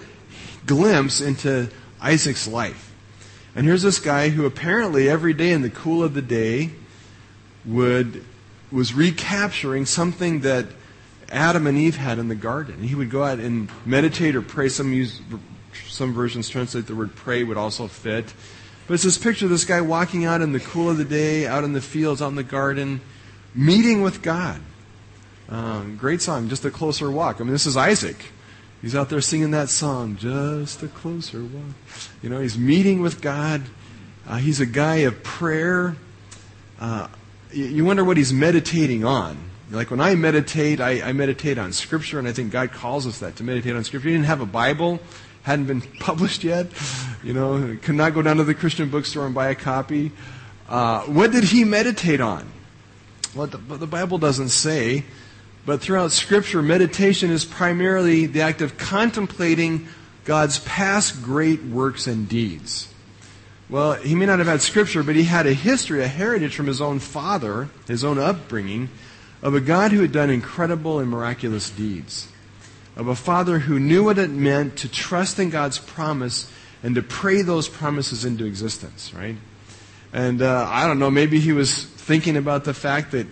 glimpse 0.67 1.21
into 1.21 1.69
Isaac's 2.01 2.49
life. 2.49 2.93
And 3.55 3.67
here's 3.67 3.83
this 3.83 4.01
guy 4.01 4.31
who 4.31 4.47
apparently 4.47 5.09
every 5.09 5.35
day 5.35 5.53
in 5.53 5.63
the 5.63 5.71
cool 5.71 6.03
of 6.03 6.15
the 6.15 6.23
day 6.23 6.71
would 7.65 8.25
was 8.73 8.95
recapturing 8.95 9.85
something 9.85 10.41
that 10.41 10.67
Adam 11.31 11.67
and 11.67 11.79
Eve 11.79 11.97
had 11.97 12.19
in 12.19 12.29
the 12.29 12.35
garden. 12.35 12.83
He 12.83 12.95
would 12.95 13.11
go 13.11 13.23
out 13.23 13.39
and 13.39 13.71
meditate 13.85 14.35
or 14.35 14.43
pray. 14.43 14.69
Some 14.69 14.93
use 14.93 15.21
some 15.89 16.13
versions 16.13 16.49
translate 16.49 16.87
the 16.87 16.95
word 16.95 17.15
pray 17.15 17.45
would 17.45 17.57
also 17.57 17.87
fit. 17.87 18.33
But 18.87 18.95
it's 18.95 19.03
this 19.05 19.19
picture 19.19 19.45
of 19.45 19.51
this 19.51 19.65
guy 19.65 19.81
walking 19.81 20.25
out 20.25 20.41
in 20.41 20.53
the 20.53 20.61
cool 20.61 20.91
of 20.91 20.97
the 20.97 21.05
day, 21.05 21.47
out 21.47 21.63
in 21.63 21.73
the 21.73 21.81
fields, 21.81 22.21
out 22.21 22.29
in 22.29 22.35
the 22.35 22.43
garden, 22.43 23.01
meeting 23.55 24.03
with 24.03 24.23
God. 24.23 24.61
Um, 25.49 25.97
great 25.97 26.23
song, 26.23 26.49
Just 26.49 26.65
a 26.65 26.71
Closer 26.71 27.11
Walk. 27.11 27.41
I 27.41 27.45
mean, 27.45 27.53
this 27.53 27.67
is 27.67 27.77
Isaac. 27.77 28.17
He's 28.83 28.97
out 28.97 29.11
there 29.11 29.21
singing 29.21 29.51
that 29.51 29.69
song, 29.69 30.17
Just 30.17 30.83
a 30.83 30.89
Closer 30.89 31.43
Walk. 31.43 31.75
You 32.23 32.31
know, 32.31 32.41
he's 32.41 32.57
meeting 32.57 33.01
with 33.01 33.21
God. 33.21 33.63
Uh, 34.27 34.37
he's 34.37 34.61
a 34.61 34.67
guy 34.67 34.97
of 34.97 35.23
prayer. 35.23 35.97
Uh, 36.81 37.09
you 37.53 37.85
wonder 37.85 38.05
what 38.05 38.17
he's 38.17 38.33
meditating 38.33 39.05
on. 39.05 39.50
Like 39.71 39.91
when 39.91 40.01
I 40.01 40.17
meditate, 40.17 40.81
I, 40.81 41.01
I, 41.01 41.13
meditate 41.13 41.57
on 41.57 41.73
Scripture, 41.73 42.19
and 42.19 42.27
I 42.27 42.33
think 42.33 42.51
God 42.51 42.73
calls 42.73 43.07
us 43.07 43.21
that 43.21 43.37
to 43.37 43.45
meditate 43.45 43.77
on 43.77 43.85
Scripture. 43.85 44.09
He 44.09 44.15
didn't 44.15 44.27
have 44.27 44.41
a 44.41 44.47
Bible, 44.47 44.99
hadn't 45.43 45.67
been 45.67 45.81
published 46.01 46.43
yet. 46.43 46.67
You 47.23 47.35
know, 47.35 47.79
could 47.81 47.95
not 47.95 48.15
go 48.15 48.23
down 48.23 48.39
to 48.39 48.45
the 48.45 48.55
Christian 48.55 48.91
bookstore 48.91 49.27
and 49.27 49.35
buy 49.35 49.51
a 49.51 49.55
copy. 49.55 50.11
Uh, 50.69 51.03
what 51.03 51.31
did 51.31 51.45
he 51.45 51.65
meditate 51.65 52.21
on? 52.21 52.51
Well, 53.35 53.47
the, 53.47 53.59
the 53.59 53.87
Bible 53.87 54.19
doesn't 54.19 54.49
say. 54.49 55.05
But 55.67 55.81
throughout 55.81 56.11
Scripture, 56.11 56.63
meditation 56.63 57.31
is 57.31 57.45
primarily 57.45 58.27
the 58.27 58.41
act 58.41 58.63
of 58.63 58.77
contemplating 58.77 59.87
God's 60.25 60.59
past 60.61 61.23
great 61.23 61.63
works 61.63 62.07
and 62.07 62.29
deeds. 62.29 62.93
Well, 63.69 63.93
he 63.93 64.17
may 64.17 64.27
not 64.27 64.39
have 64.41 64.49
had 64.49 64.63
Scripture, 64.63 65.05
but 65.05 65.15
he 65.15 65.23
had 65.23 65.47
a 65.47 65.53
history, 65.53 66.03
a 66.03 66.09
heritage 66.09 66.57
from 66.57 66.67
his 66.67 66.81
own 66.81 66.99
father, 66.99 67.69
his 67.87 68.03
own 68.03 68.19
upbringing, 68.19 68.89
of 69.43 69.55
a 69.55 69.61
God 69.61 69.93
who 69.93 70.03
had 70.03 70.13
done 70.13 70.31
incredible 70.31 70.99
and 70.99 71.11
miraculous 71.11 71.71
deeds. 71.71 72.29
Of 72.97 73.09
a 73.09 73.15
father 73.15 73.61
who 73.61 73.79
knew 73.79 74.05
what 74.05 74.19
it 74.19 74.31
meant 74.31 74.77
to 74.79 74.89
trust 74.89 75.39
in 75.39 75.51
God's 75.51 75.79
promise 75.79 76.53
and 76.83 76.95
to 76.95 77.03
pray 77.03 77.43
those 77.43 77.69
promises 77.69 78.25
into 78.25 78.45
existence, 78.45 79.15
right? 79.15 79.37
And 80.13 80.43
uh, 80.43 80.67
I 80.69 80.87
don't 80.87 80.99
know, 80.99 81.11
maybe 81.11 81.41
he 81.41 81.53
was 81.53 81.85
thinking 81.85 82.37
about 82.37 82.65
the 82.65 82.75
fact 82.75 83.13
that 83.13 83.27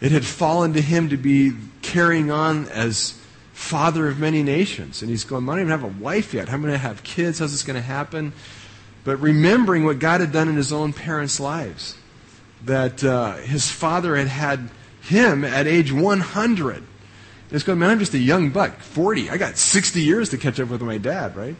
it 0.00 0.12
had 0.12 0.24
fallen 0.24 0.72
to 0.74 0.80
him 0.80 1.08
to 1.10 1.16
be 1.16 1.52
carrying 1.82 2.30
on 2.30 2.68
as 2.68 3.18
father 3.52 4.08
of 4.08 4.18
many 4.18 4.42
nations. 4.42 5.02
And 5.02 5.10
he's 5.10 5.24
going, 5.24 5.46
I 5.48 5.52
don't 5.52 5.60
even 5.60 5.70
have 5.70 5.84
a 5.84 6.02
wife 6.02 6.32
yet. 6.32 6.48
How 6.48 6.54
am 6.54 6.60
I 6.60 6.68
going 6.68 6.72
to 6.74 6.78
have 6.78 7.02
kids? 7.02 7.40
How's 7.40 7.52
this 7.52 7.62
going 7.62 7.76
to 7.76 7.82
happen? 7.82 8.32
But 9.04 9.16
remembering 9.18 9.84
what 9.84 9.98
God 9.98 10.20
had 10.20 10.32
done 10.32 10.48
in 10.48 10.56
his 10.56 10.72
own 10.72 10.92
parents' 10.92 11.40
lives, 11.40 11.96
that 12.64 13.02
uh, 13.02 13.34
his 13.36 13.70
father 13.70 14.16
had 14.16 14.28
had 14.28 14.70
him 15.02 15.44
at 15.44 15.66
age 15.66 15.92
100. 15.92 16.84
It's 17.50 17.64
going, 17.64 17.78
man, 17.78 17.90
I'm 17.90 17.98
just 17.98 18.14
a 18.14 18.18
young 18.18 18.50
buck, 18.50 18.78
40. 18.78 19.30
I 19.30 19.36
got 19.36 19.56
60 19.56 20.00
years 20.00 20.28
to 20.30 20.38
catch 20.38 20.60
up 20.60 20.68
with 20.68 20.82
my 20.82 20.98
dad, 20.98 21.36
right? 21.36 21.56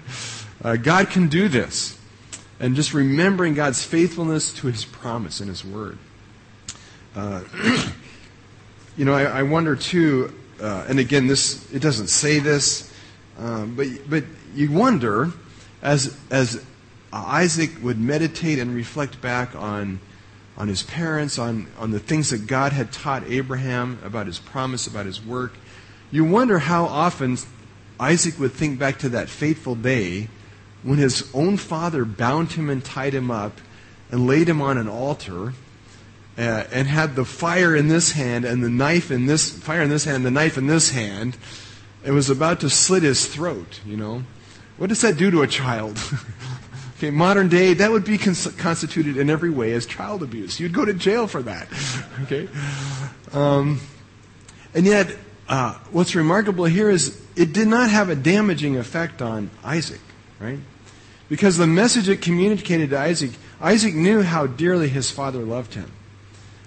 Uh, 0.62 0.76
God 0.76 1.10
can 1.10 1.28
do 1.28 1.48
this. 1.48 1.98
And 2.60 2.76
just 2.76 2.92
remembering 2.92 3.54
God's 3.54 3.82
faithfulness 3.82 4.52
to 4.54 4.66
his 4.66 4.84
promise 4.84 5.40
and 5.40 5.48
his 5.48 5.64
word. 5.64 5.98
Uh, 7.16 7.42
you 8.96 9.04
know, 9.04 9.14
I, 9.14 9.24
I 9.24 9.42
wonder 9.42 9.74
too, 9.74 10.32
uh, 10.60 10.84
and 10.88 10.98
again, 10.98 11.26
this 11.26 11.72
it 11.72 11.80
doesn't 11.80 12.08
say 12.08 12.38
this, 12.38 12.92
um, 13.38 13.74
but 13.74 13.86
but 14.08 14.24
you 14.54 14.70
wonder 14.70 15.32
as 15.82 16.16
as 16.30 16.64
Isaac 17.12 17.70
would 17.82 17.98
meditate 17.98 18.58
and 18.58 18.74
reflect 18.74 19.20
back 19.20 19.56
on 19.56 20.00
on 20.60 20.68
his 20.68 20.82
parents, 20.82 21.38
on 21.38 21.66
on 21.78 21.90
the 21.90 21.98
things 21.98 22.28
that 22.28 22.46
God 22.46 22.72
had 22.72 22.92
taught 22.92 23.24
Abraham 23.24 23.98
about 24.04 24.26
his 24.26 24.38
promise, 24.38 24.86
about 24.86 25.06
his 25.06 25.24
work. 25.24 25.54
You 26.10 26.22
wonder 26.22 26.58
how 26.58 26.84
often 26.84 27.38
Isaac 27.98 28.38
would 28.38 28.52
think 28.52 28.78
back 28.78 28.98
to 28.98 29.08
that 29.08 29.30
fateful 29.30 29.74
day 29.74 30.28
when 30.82 30.98
his 30.98 31.30
own 31.32 31.56
father 31.56 32.04
bound 32.04 32.52
him 32.52 32.68
and 32.68 32.84
tied 32.84 33.14
him 33.14 33.30
up 33.30 33.58
and 34.10 34.26
laid 34.26 34.50
him 34.50 34.60
on 34.60 34.76
an 34.76 34.86
altar 34.86 35.54
uh, 36.36 36.64
and 36.70 36.86
had 36.86 37.16
the 37.16 37.24
fire 37.24 37.74
in 37.74 37.88
this 37.88 38.12
hand 38.12 38.44
and 38.44 38.62
the 38.62 38.68
knife 38.68 39.10
in 39.10 39.24
this 39.24 39.50
fire 39.50 39.80
in 39.80 39.88
this 39.88 40.04
hand, 40.04 40.26
the 40.26 40.30
knife 40.30 40.58
in 40.58 40.66
this 40.66 40.90
hand, 40.90 41.38
and 42.04 42.14
was 42.14 42.28
about 42.28 42.60
to 42.60 42.68
slit 42.68 43.02
his 43.02 43.26
throat. 43.26 43.80
You 43.86 43.96
know, 43.96 44.24
what 44.76 44.90
does 44.90 45.00
that 45.00 45.16
do 45.16 45.30
to 45.30 45.40
a 45.40 45.46
child? 45.46 45.98
okay, 47.00 47.10
modern 47.10 47.48
day, 47.48 47.72
that 47.72 47.90
would 47.90 48.04
be 48.04 48.18
cons- 48.18 48.54
constituted 48.58 49.16
in 49.16 49.30
every 49.30 49.48
way 49.48 49.72
as 49.72 49.86
child 49.86 50.22
abuse. 50.22 50.60
You'd 50.60 50.74
go 50.74 50.84
to 50.84 50.92
jail 50.92 51.26
for 51.26 51.42
that. 51.42 51.68
okay, 52.24 52.46
um, 53.32 53.80
and 54.74 54.84
yet, 54.84 55.16
uh, 55.48 55.78
what's 55.92 56.14
remarkable 56.14 56.66
here 56.66 56.90
is 56.90 57.18
it 57.36 57.54
did 57.54 57.68
not 57.68 57.88
have 57.88 58.10
a 58.10 58.14
damaging 58.14 58.76
effect 58.76 59.22
on 59.22 59.50
Isaac, 59.64 60.00
right? 60.38 60.58
Because 61.30 61.56
the 61.56 61.66
message 61.66 62.08
it 62.10 62.20
communicated 62.20 62.90
to 62.90 62.98
Isaac, 62.98 63.30
Isaac 63.62 63.94
knew 63.94 64.20
how 64.20 64.46
dearly 64.46 64.88
his 64.88 65.10
father 65.10 65.40
loved 65.40 65.72
him. 65.72 65.90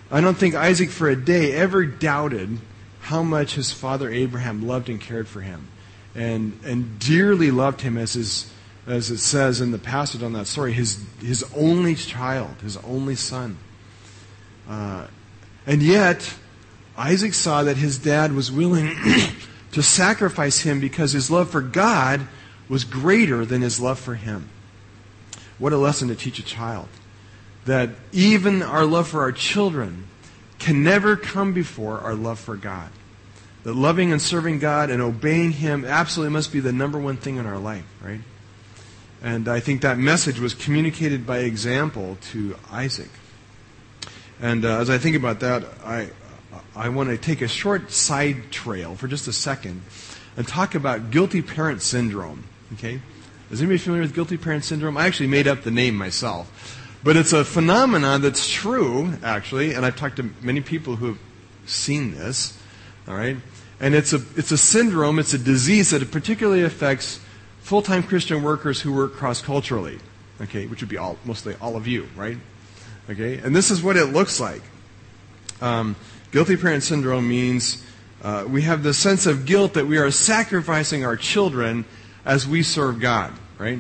I 0.10 0.20
don't 0.20 0.38
think 0.38 0.56
Isaac 0.56 0.90
for 0.90 1.10
a 1.10 1.16
day 1.16 1.54
ever 1.54 1.86
doubted 1.86 2.58
how 3.02 3.22
much 3.22 3.54
his 3.54 3.72
father 3.72 4.10
Abraham 4.10 4.66
loved 4.66 4.90
and 4.90 5.00
cared 5.00 5.28
for 5.28 5.42
him 5.42 5.68
and, 6.16 6.60
and 6.64 6.98
dearly 7.00 7.52
loved 7.52 7.82
him 7.82 7.98
as 7.98 8.14
his, 8.14 8.52
as 8.86 9.10
it 9.12 9.18
says 9.20 9.62
in 9.62 9.72
the 9.72 9.78
passage 9.78 10.24
on 10.24 10.34
that 10.34 10.48
story, 10.48 10.74
his, 10.74 11.04
his 11.22 11.44
only 11.56 11.96
child, 11.96 12.56
his 12.62 12.78
only 12.78 13.16
son. 13.16 13.58
Uh, 14.68 15.08
and 15.66 15.82
yet, 15.82 16.36
Isaac 16.98 17.34
saw 17.34 17.64
that 17.64 17.78
his 17.78 17.98
dad 17.98 18.34
was 18.34 18.52
willing 18.52 18.96
to 19.72 19.82
sacrifice 19.82 20.62
him 20.62 20.80
because 20.80 21.14
his 21.14 21.32
love 21.32 21.50
for 21.50 21.62
God 21.62 22.28
was 22.68 22.84
greater 22.84 23.46
than 23.46 23.62
his 23.62 23.80
love 23.80 24.00
for 24.00 24.16
him. 24.16 24.50
What 25.58 25.74
a 25.74 25.78
lesson 25.78 26.10
to 26.10 26.16
teach 26.16 26.40
a 26.40 26.44
child 26.44 26.90
that 27.66 27.90
even 28.12 28.62
our 28.62 28.86
love 28.86 29.08
for 29.08 29.22
our 29.22 29.32
children 29.32 30.08
can 30.60 30.84
never 30.84 31.16
come 31.16 31.54
before 31.54 32.00
our 32.00 32.16
love 32.16 32.40
for 32.40 32.56
God. 32.56 32.90
That 33.64 33.76
loving 33.76 34.12
and 34.12 34.22
serving 34.22 34.60
God 34.60 34.90
and 34.90 35.02
obeying 35.02 35.52
Him 35.52 35.86
absolutely 35.86 36.34
must 36.34 36.52
be 36.52 36.60
the 36.60 36.74
number 36.74 37.00
one 37.00 37.18
thing 37.18 37.38
in 37.38 37.46
our 37.46 37.58
life, 37.58 37.86
right? 38.02 38.20
And 39.24 39.48
I 39.48 39.62
think 39.62 39.82
that 39.82 39.98
message 39.98 40.40
was 40.40 40.54
communicated 40.54 41.26
by 41.26 41.40
example 41.40 42.18
to 42.32 42.58
Isaac. 42.70 43.10
And 44.42 44.66
uh, 44.66 44.80
as 44.80 44.90
I 44.90 44.98
think 44.98 45.16
about 45.16 45.40
that, 45.40 45.64
I, 45.86 46.10
I 46.76 46.90
want 46.90 47.10
to 47.10 47.18
take 47.18 47.42
a 47.42 47.48
short 47.48 47.92
side 47.92 48.52
trail 48.52 48.96
for 48.96 49.08
just 49.08 49.30
a 49.30 49.34
second 49.34 49.82
and 50.36 50.46
talk 50.46 50.76
about 50.76 51.10
guilty 51.10 51.42
parent 51.42 51.82
syndrome. 51.82 52.44
Okay? 52.74 53.00
Is 53.50 53.62
anybody 53.62 53.78
familiar 53.78 54.02
with 54.02 54.14
guilty 54.14 54.36
parent 54.36 54.66
syndrome? 54.66 54.98
I 54.98 55.06
actually 55.06 55.28
made 55.28 55.48
up 55.48 55.62
the 55.62 55.72
name 55.72 55.96
myself. 55.96 56.80
But 57.02 57.16
it's 57.16 57.32
a 57.32 57.46
phenomenon 57.46 58.22
that's 58.22 58.50
true, 58.50 59.14
actually, 59.24 59.74
and 59.74 59.86
I've 59.86 59.96
talked 59.96 60.18
to 60.18 60.30
many 60.42 60.60
people 60.60 60.98
who 60.98 61.08
have 61.08 61.20
seen 61.66 62.16
this, 62.16 62.58
all 63.08 63.16
right? 63.16 63.38
And 63.80 63.96
it's 63.96 64.12
a, 64.12 64.22
it's 64.36 64.52
a 64.52 64.58
syndrome, 64.58 65.20
it's 65.20 65.34
a 65.34 65.38
disease 65.38 65.92
that 65.92 66.10
particularly 66.12 66.64
affects 66.64 67.20
full 67.64 67.82
time 67.82 68.04
Christian 68.04 68.44
workers 68.44 68.80
who 68.80 68.94
work 68.94 69.14
cross 69.14 69.42
culturally, 69.42 70.00
okay, 70.42 70.68
which 70.68 70.82
would 70.82 70.90
be 70.90 70.98
all, 70.98 71.18
mostly 71.26 71.56
all 71.60 71.76
of 71.76 71.88
you, 71.88 72.08
right? 72.16 72.38
Okay? 73.10 73.40
And 73.40 73.56
this 73.56 73.72
is 73.72 73.82
what 73.82 73.98
it 73.98 74.06
looks 74.08 74.40
like. 74.40 74.62
Um, 75.62 75.96
guilty 76.32 76.56
parent 76.56 76.84
syndrome 76.84 77.28
means 77.28 77.84
uh, 78.22 78.46
we 78.48 78.62
have 78.62 78.84
the 78.84 78.94
sense 78.94 79.26
of 79.26 79.46
guilt 79.46 79.74
that 79.74 79.88
we 79.88 79.98
are 79.98 80.12
sacrificing 80.12 81.04
our 81.04 81.18
children 81.18 81.86
as 82.24 82.48
we 82.48 82.64
serve 82.64 83.00
God, 83.00 83.34
right? 83.58 83.80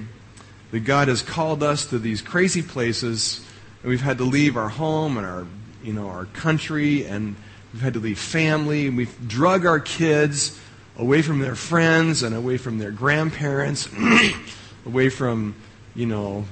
that 0.73 0.79
God 0.79 1.07
has 1.07 1.21
called 1.21 1.61
us 1.61 1.85
to 1.85 1.99
these 1.99 2.23
crazy 2.23 2.63
places, 2.63 3.47
and 3.83 3.91
we've 3.91 4.01
had 4.01 4.17
to 4.17 4.23
leave 4.23 4.57
our 4.57 4.69
home 4.69 5.17
and 5.17 5.25
our, 5.25 5.45
you 5.83 5.93
know, 5.93 6.07
our 6.09 6.25
country, 6.25 7.05
and 7.05 7.35
we've 7.71 7.83
had 7.83 7.93
to 7.93 7.99
leave 7.99 8.17
family, 8.17 8.87
and 8.87 8.97
we've 8.97 9.15
drug 9.27 9.67
our 9.67 9.79
kids 9.79 10.59
away 10.97 11.21
from 11.21 11.39
their 11.39 11.55
friends 11.55 12.23
and 12.23 12.35
away 12.35 12.57
from 12.57 12.77
their 12.77 12.91
grandparents, 12.91 13.89
away 14.85 15.09
from, 15.09 15.55
you 15.95 16.05
know, 16.05 16.45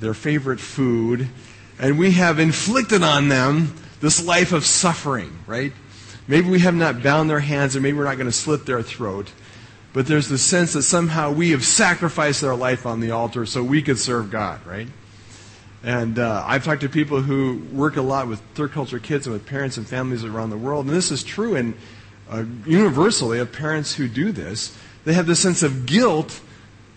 their 0.00 0.14
favorite 0.14 0.60
food, 0.60 1.28
and 1.78 1.98
we 1.98 2.12
have 2.12 2.38
inflicted 2.38 3.02
on 3.02 3.28
them 3.28 3.74
this 4.00 4.24
life 4.24 4.52
of 4.52 4.64
suffering, 4.64 5.38
right? 5.46 5.72
Maybe 6.26 6.48
we 6.48 6.60
have 6.60 6.74
not 6.74 7.02
bound 7.02 7.28
their 7.30 7.40
hands, 7.40 7.76
or 7.76 7.80
maybe 7.80 7.96
we're 7.96 8.04
not 8.04 8.16
going 8.16 8.26
to 8.26 8.32
slit 8.32 8.66
their 8.66 8.82
throat 8.82 9.30
but 9.94 10.08
there's 10.08 10.28
the 10.28 10.38
sense 10.38 10.72
that 10.72 10.82
somehow 10.82 11.30
we 11.30 11.52
have 11.52 11.64
sacrificed 11.64 12.42
our 12.42 12.56
life 12.56 12.84
on 12.84 12.98
the 12.98 13.12
altar 13.12 13.46
so 13.46 13.62
we 13.62 13.80
could 13.80 13.98
serve 13.98 14.28
God, 14.28 14.66
right? 14.66 14.88
And 15.84 16.18
uh, 16.18 16.42
I've 16.44 16.64
talked 16.64 16.80
to 16.80 16.88
people 16.88 17.22
who 17.22 17.62
work 17.72 17.96
a 17.96 18.02
lot 18.02 18.26
with 18.26 18.40
third 18.54 18.72
culture 18.72 18.98
kids 18.98 19.28
and 19.28 19.32
with 19.32 19.46
parents 19.46 19.76
and 19.76 19.86
families 19.86 20.24
around 20.24 20.50
the 20.50 20.58
world, 20.58 20.86
and 20.86 20.94
this 20.94 21.12
is 21.12 21.22
true 21.22 21.54
and 21.54 21.74
uh, 22.30 22.44
universally 22.66 23.38
of 23.38 23.52
parents 23.52 23.94
who 23.94 24.08
do 24.08 24.32
this. 24.32 24.76
They 25.04 25.12
have 25.14 25.26
the 25.26 25.36
sense 25.36 25.62
of 25.62 25.86
guilt 25.86 26.40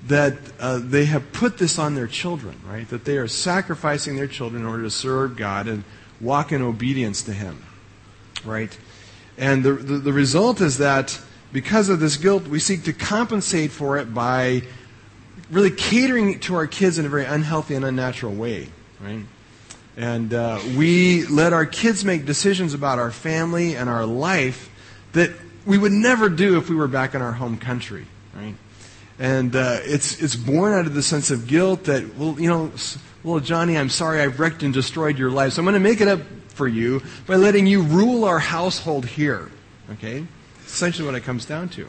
that 0.07 0.38
uh, 0.60 0.79
they 0.81 1.05
have 1.05 1.34
put 1.34 1.57
this 1.57 1.77
on 1.77 1.96
their 1.96 2.07
children, 2.07 2.60
right? 2.65 2.88
That 2.89 3.05
they 3.05 3.17
are 3.17 3.27
sacrificing 3.27 4.15
their 4.15 4.27
children 4.27 4.62
in 4.62 4.67
order 4.67 4.84
to 4.84 4.89
serve 4.89 5.36
God 5.36 5.67
and 5.67 5.84
walk 6.22 6.51
in 6.51 6.62
obedience 6.62 7.24
to 7.24 7.34
Him, 7.34 7.63
right? 8.46 8.77
And 9.38 9.63
the, 9.63 9.74
the, 9.74 9.98
the 9.98 10.13
result 10.13 10.62
is 10.62 10.77
that 10.77 11.19
because 11.51 11.89
of 11.89 12.00
this 12.00 12.17
guilt, 12.17 12.48
we 12.48 12.60
seek 12.60 12.84
to 12.84 12.93
compensate 12.93 13.72
for 13.72 13.98
it 13.98 14.13
by 14.13 14.63
really 15.51 15.72
catering 15.72 16.39
to 16.41 16.55
our 16.55 16.67
kids 16.67 16.98
in 16.98 17.05
a 17.05 17.10
very 17.10 17.25
unhealthy 17.25 17.75
and 17.75 17.86
unnatural 17.86 18.34
way, 18.34 18.69
right? 19.00 19.24
And 19.96 20.34
uh, 20.34 20.60
we 20.75 21.25
let 21.25 21.53
our 21.53 21.65
kids 21.65 22.05
make 22.05 22.25
decisions 22.25 22.74
about 22.74 23.00
our 23.00 23.12
family 23.12 23.75
and 23.75 23.89
our 23.89 24.05
life 24.05 24.69
that 25.17 25.31
we 25.65 25.77
would 25.77 25.91
never 25.91 26.29
do 26.29 26.57
if 26.57 26.69
we 26.69 26.75
were 26.75 26.88
back 26.88 27.13
in 27.13 27.21
our 27.21 27.33
home 27.33 27.57
country, 27.57 28.05
right? 28.36 28.55
And 29.19 29.55
uh, 29.55 29.79
it's 29.83 30.21
it's 30.21 30.36
born 30.36 30.74
out 30.74 30.86
of 30.86 30.93
the 30.93 31.03
sense 31.03 31.31
of 31.31 31.47
guilt 31.47 31.86
that 31.86 32.15
well, 32.15 32.39
you 32.39 32.50
know, 32.50 32.71
well, 33.24 33.39
Johnny, 33.39 33.77
I'm 33.77 33.89
sorry 33.89 34.21
I've 34.21 34.39
wrecked 34.39 34.63
and 34.63 34.74
destroyed 34.74 35.17
your 35.17 35.31
life, 35.31 35.53
so 35.53 35.62
I'm 35.62 35.65
going 35.65 35.74
to 35.74 35.79
make 35.79 36.01
it 36.01 36.07
up 36.07 36.21
for 36.50 36.67
you 36.67 37.01
by 37.25 37.36
letting 37.36 37.67
you 37.67 37.81
rule 37.81 38.24
our 38.25 38.39
household 38.39 39.05
here, 39.05 39.51
okay? 39.91 40.25
essentially 40.67 41.05
what 41.05 41.15
it 41.15 41.24
comes 41.24 41.45
down 41.45 41.69
to. 41.69 41.88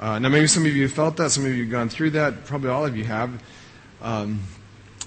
Uh, 0.00 0.18
now, 0.18 0.28
maybe 0.28 0.46
some 0.46 0.66
of 0.66 0.74
you 0.74 0.82
have 0.82 0.92
felt 0.92 1.16
that, 1.18 1.30
some 1.30 1.44
of 1.44 1.52
you 1.52 1.62
have 1.62 1.70
gone 1.70 1.88
through 1.88 2.10
that, 2.10 2.44
probably 2.44 2.70
all 2.70 2.84
of 2.84 2.96
you 2.96 3.04
have. 3.04 3.42
Um, 4.00 4.40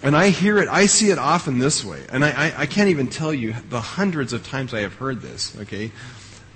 and 0.01 0.15
I 0.15 0.30
hear 0.30 0.58
it, 0.60 0.70
I 0.70 0.86
see 0.86 1.10
it 1.10 1.18
often 1.18 1.60
this 1.60 1.84
way. 1.84 2.06
And 2.10 2.24
I, 2.24 2.30
I, 2.30 2.62
I, 2.62 2.65
can't 2.65 2.89
even 2.89 3.08
tell 3.08 3.34
you 3.34 3.56
the 3.70 3.82
hundreds 3.82 4.32
of 4.32 4.48
times 4.48 4.74
I 4.74 4.82
have 4.82 4.94
heard 4.94 5.22
this, 5.22 5.58
okay? 5.62 5.92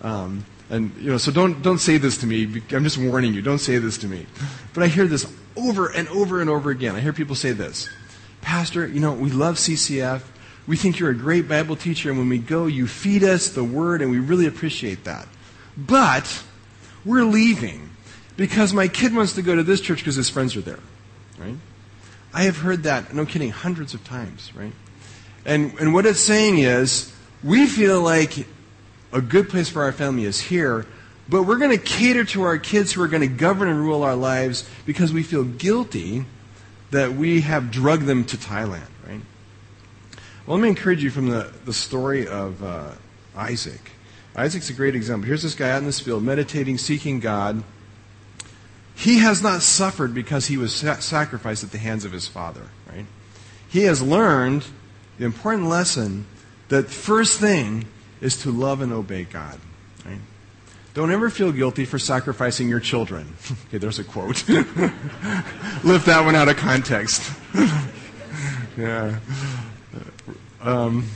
Um, 0.01 0.45
and, 0.69 0.95
you 0.97 1.09
know, 1.09 1.17
so 1.17 1.31
don't, 1.31 1.61
don't 1.63 1.79
say 1.79 1.97
this 1.97 2.17
to 2.19 2.27
me. 2.27 2.61
I'm 2.71 2.83
just 2.83 2.97
warning 2.97 3.33
you. 3.33 3.41
Don't 3.41 3.59
say 3.59 3.77
this 3.79 3.97
to 3.99 4.07
me. 4.07 4.27
But 4.73 4.83
I 4.83 4.87
hear 4.87 5.07
this 5.07 5.31
over 5.55 5.87
and 5.87 6.07
over 6.09 6.41
and 6.41 6.49
over 6.49 6.69
again. 6.69 6.95
I 6.95 6.99
hear 6.99 7.13
people 7.13 7.35
say 7.35 7.51
this 7.51 7.89
Pastor, 8.41 8.87
you 8.87 8.99
know, 8.99 9.13
we 9.13 9.31
love 9.31 9.55
CCF. 9.55 10.21
We 10.67 10.77
think 10.77 10.99
you're 10.99 11.09
a 11.09 11.15
great 11.15 11.47
Bible 11.47 11.75
teacher. 11.75 12.09
And 12.09 12.19
when 12.19 12.29
we 12.29 12.37
go, 12.37 12.67
you 12.67 12.85
feed 12.85 13.23
us 13.23 13.49
the 13.49 13.63
word, 13.63 14.03
and 14.03 14.11
we 14.11 14.19
really 14.19 14.45
appreciate 14.45 15.05
that. 15.05 15.27
But 15.75 16.43
we're 17.03 17.23
leaving 17.23 17.89
because 18.37 18.71
my 18.71 18.87
kid 18.87 19.15
wants 19.15 19.33
to 19.33 19.41
go 19.41 19.55
to 19.55 19.63
this 19.63 19.81
church 19.81 19.99
because 19.99 20.15
his 20.15 20.29
friends 20.29 20.55
are 20.55 20.61
there. 20.61 20.79
Right? 21.39 21.55
I 22.33 22.43
have 22.43 22.57
heard 22.57 22.83
that, 22.83 23.13
no 23.13 23.25
kidding, 23.25 23.49
hundreds 23.49 23.95
of 23.95 24.03
times, 24.03 24.55
right? 24.55 24.73
And, 25.45 25.73
and 25.79 25.93
what 25.93 26.05
it's 26.05 26.19
saying 26.19 26.59
is, 26.59 27.15
we 27.43 27.65
feel 27.65 28.01
like 28.01 28.45
a 29.11 29.21
good 29.21 29.49
place 29.49 29.69
for 29.69 29.83
our 29.83 29.91
family 29.91 30.25
is 30.25 30.39
here, 30.39 30.85
but 31.27 31.43
we're 31.43 31.57
going 31.57 31.77
to 31.77 31.83
cater 31.83 32.25
to 32.25 32.43
our 32.43 32.57
kids 32.57 32.93
who 32.93 33.01
are 33.01 33.07
going 33.07 33.21
to 33.21 33.27
govern 33.27 33.67
and 33.67 33.79
rule 33.79 34.03
our 34.03 34.15
lives 34.15 34.67
because 34.85 35.13
we 35.13 35.23
feel 35.23 35.43
guilty 35.43 36.25
that 36.91 37.13
we 37.13 37.41
have 37.41 37.71
drugged 37.71 38.05
them 38.05 38.25
to 38.25 38.37
Thailand, 38.37 38.87
right? 39.07 39.21
Well, 40.45 40.57
let 40.57 40.63
me 40.63 40.69
encourage 40.69 41.03
you 41.03 41.11
from 41.11 41.27
the, 41.27 41.51
the 41.65 41.73
story 41.73 42.27
of 42.27 42.63
uh, 42.63 42.91
Isaac 43.35 43.91
Isaac's 44.35 44.69
a 44.69 44.73
great 44.73 44.95
example. 44.95 45.27
Here's 45.27 45.43
this 45.43 45.55
guy 45.55 45.71
out 45.71 45.79
in 45.79 45.85
this 45.85 45.99
field 45.99 46.23
meditating, 46.23 46.77
seeking 46.77 47.19
God. 47.19 47.63
He 48.95 49.19
has 49.19 49.41
not 49.41 49.61
suffered 49.61 50.13
because 50.13 50.47
he 50.47 50.57
was 50.57 50.73
sacrificed 50.73 51.63
at 51.63 51.71
the 51.71 51.77
hands 51.77 52.05
of 52.05 52.11
his 52.11 52.27
father, 52.27 52.67
right? 52.89 53.05
He 53.67 53.83
has 53.83 54.01
learned 54.01 54.65
the 55.17 55.25
important 55.25 55.67
lesson 55.67 56.25
that 56.69 56.89
first 56.89 57.39
thing 57.39 57.85
is 58.21 58.37
to 58.43 58.51
love 58.51 58.81
and 58.81 58.91
obey 58.91 59.23
God. 59.23 59.59
Right? 60.05 60.19
Don't 60.93 61.11
ever 61.11 61.29
feel 61.29 61.51
guilty 61.51 61.85
for 61.85 61.99
sacrificing 61.99 62.67
your 62.67 62.79
children. 62.79 63.35
okay, 63.67 63.77
there's 63.77 63.99
a 63.99 64.03
quote. 64.03 64.47
Lift 65.83 66.05
that 66.05 66.21
one 66.25 66.35
out 66.35 66.49
of 66.49 66.57
context. 66.57 67.31
yeah. 68.77 69.19
Um, 70.61 71.07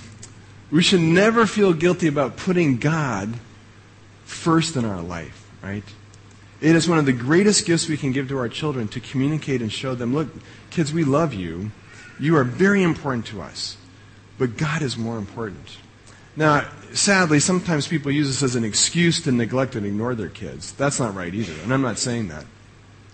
we 0.71 0.81
should 0.81 1.01
never 1.01 1.45
feel 1.45 1.73
guilty 1.73 2.07
about 2.07 2.37
putting 2.37 2.77
God 2.77 3.33
first 4.25 4.75
in 4.75 4.85
our 4.85 5.01
life, 5.01 5.47
right? 5.61 5.83
It 6.61 6.75
is 6.75 6.87
one 6.87 6.97
of 6.97 7.05
the 7.05 7.13
greatest 7.13 7.65
gifts 7.65 7.89
we 7.89 7.97
can 7.97 8.13
give 8.13 8.29
to 8.29 8.37
our 8.37 8.47
children 8.47 8.87
to 8.89 8.99
communicate 8.99 9.61
and 9.61 9.71
show 9.71 9.95
them, 9.95 10.15
look, 10.15 10.29
kids, 10.69 10.93
we 10.93 11.03
love 11.03 11.33
you. 11.33 11.71
You 12.19 12.37
are 12.37 12.45
very 12.45 12.83
important 12.83 13.25
to 13.27 13.41
us. 13.41 13.75
But 14.37 14.57
God 14.57 14.81
is 14.81 14.97
more 14.97 15.17
important. 15.17 15.77
Now, 16.35 16.67
sadly, 16.93 17.39
sometimes 17.39 17.87
people 17.87 18.11
use 18.11 18.27
this 18.27 18.41
as 18.41 18.55
an 18.55 18.63
excuse 18.63 19.21
to 19.21 19.31
neglect 19.31 19.75
and 19.75 19.85
ignore 19.85 20.15
their 20.15 20.29
kids. 20.29 20.71
That's 20.73 20.99
not 20.99 21.13
right 21.13 21.33
either. 21.33 21.53
And 21.61 21.73
I'm 21.73 21.81
not 21.81 21.99
saying 21.99 22.29
that. 22.29 22.45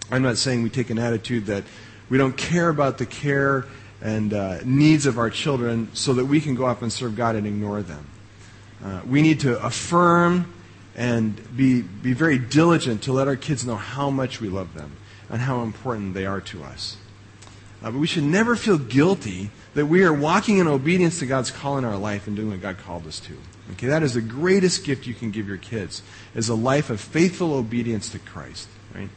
I'm 0.09 0.21
not 0.21 0.37
saying 0.37 0.63
we 0.63 0.69
take 0.69 0.89
an 0.89 0.97
attitude 0.97 1.47
that 1.47 1.63
we 2.09 2.17
don't 2.17 2.35
care 2.35 2.69
about 2.69 2.97
the 2.97 3.05
care 3.05 3.65
and 4.01 4.33
uh, 4.33 4.59
needs 4.63 5.05
of 5.05 5.17
our 5.17 5.29
children 5.29 5.89
so 5.93 6.13
that 6.13 6.25
we 6.25 6.39
can 6.39 6.55
go 6.55 6.65
off 6.65 6.81
and 6.81 6.91
serve 6.91 7.15
God 7.15 7.35
and 7.35 7.45
ignore 7.45 7.81
them. 7.81 8.07
Uh, 8.83 9.01
we 9.05 9.21
need 9.21 9.41
to 9.41 9.61
affirm 9.63 10.53
and 10.95 11.55
be, 11.55 11.81
be 11.81 12.13
very 12.13 12.37
diligent 12.37 13.03
to 13.03 13.11
let 13.11 13.27
our 13.27 13.35
kids 13.35 13.65
know 13.65 13.75
how 13.75 14.09
much 14.09 14.39
we 14.39 14.47
love 14.47 14.73
them 14.73 14.93
and 15.29 15.41
how 15.41 15.61
important 15.61 16.13
they 16.13 16.25
are 16.25 16.41
to 16.41 16.63
us. 16.63 16.97
Uh, 17.83 17.91
but 17.91 17.99
we 17.99 18.07
should 18.07 18.23
never 18.23 18.55
feel 18.55 18.77
guilty 18.77 19.51
that 19.79 19.85
we 19.85 20.03
are 20.03 20.11
walking 20.11 20.57
in 20.57 20.67
obedience 20.67 21.19
to 21.19 21.25
God's 21.25 21.51
call 21.51 21.77
in 21.77 21.85
our 21.85 21.95
life 21.95 22.27
and 22.27 22.35
doing 22.35 22.49
what 22.49 22.61
God 22.61 22.79
called 22.79 23.07
us 23.07 23.21
to. 23.21 23.37
Okay, 23.71 23.87
that 23.87 24.03
is 24.03 24.13
the 24.13 24.21
greatest 24.21 24.83
gift 24.83 25.07
you 25.07 25.13
can 25.13 25.31
give 25.31 25.47
your 25.47 25.55
kids, 25.55 26.03
is 26.35 26.49
a 26.49 26.53
life 26.53 26.89
of 26.89 26.99
faithful 26.99 27.53
obedience 27.53 28.09
to 28.09 28.19
Christ, 28.19 28.67
right? 28.93 29.07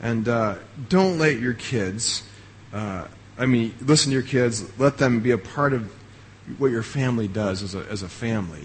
And 0.00 0.26
uh, 0.26 0.56
don't 0.88 1.16
let 1.18 1.38
your 1.38 1.52
kids, 1.52 2.24
uh, 2.72 3.06
I 3.38 3.46
mean, 3.46 3.72
listen 3.80 4.10
to 4.10 4.14
your 4.14 4.26
kids, 4.26 4.68
let 4.80 4.98
them 4.98 5.20
be 5.20 5.30
a 5.30 5.38
part 5.38 5.72
of 5.72 5.92
what 6.58 6.72
your 6.72 6.82
family 6.82 7.28
does 7.28 7.62
as 7.62 7.76
a, 7.76 7.86
as 7.88 8.02
a 8.02 8.08
family. 8.08 8.64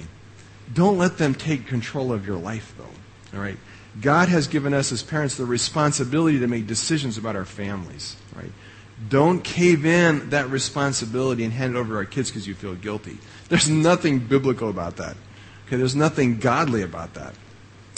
Don't 0.73 0.97
let 0.97 1.19
them 1.19 1.35
take 1.35 1.67
control 1.67 2.11
of 2.11 2.25
your 2.25 2.37
life, 2.37 2.73
though, 2.75 3.37
all 3.37 3.43
right? 3.43 3.59
God 4.01 4.29
has 4.29 4.47
given 4.47 4.73
us 4.73 4.91
as 4.91 5.03
parents 5.03 5.37
the 5.37 5.45
responsibility 5.45 6.39
to 6.39 6.47
make 6.47 6.65
decisions 6.65 7.19
about 7.19 7.35
our 7.35 7.45
families, 7.45 8.15
right? 8.35 8.51
Don't 9.09 9.43
cave 9.43 9.85
in 9.85 10.29
that 10.29 10.49
responsibility 10.49 11.43
and 11.43 11.53
hand 11.53 11.75
it 11.75 11.79
over 11.79 11.93
to 11.93 11.95
our 11.97 12.05
kids 12.05 12.29
because 12.29 12.47
you 12.47 12.55
feel 12.55 12.75
guilty. 12.75 13.17
There's 13.49 13.69
nothing 13.69 14.19
biblical 14.19 14.69
about 14.69 14.97
that. 14.97 15.15
Okay, 15.67 15.77
there's 15.77 15.95
nothing 15.95 16.39
godly 16.39 16.81
about 16.81 17.13
that. 17.15 17.33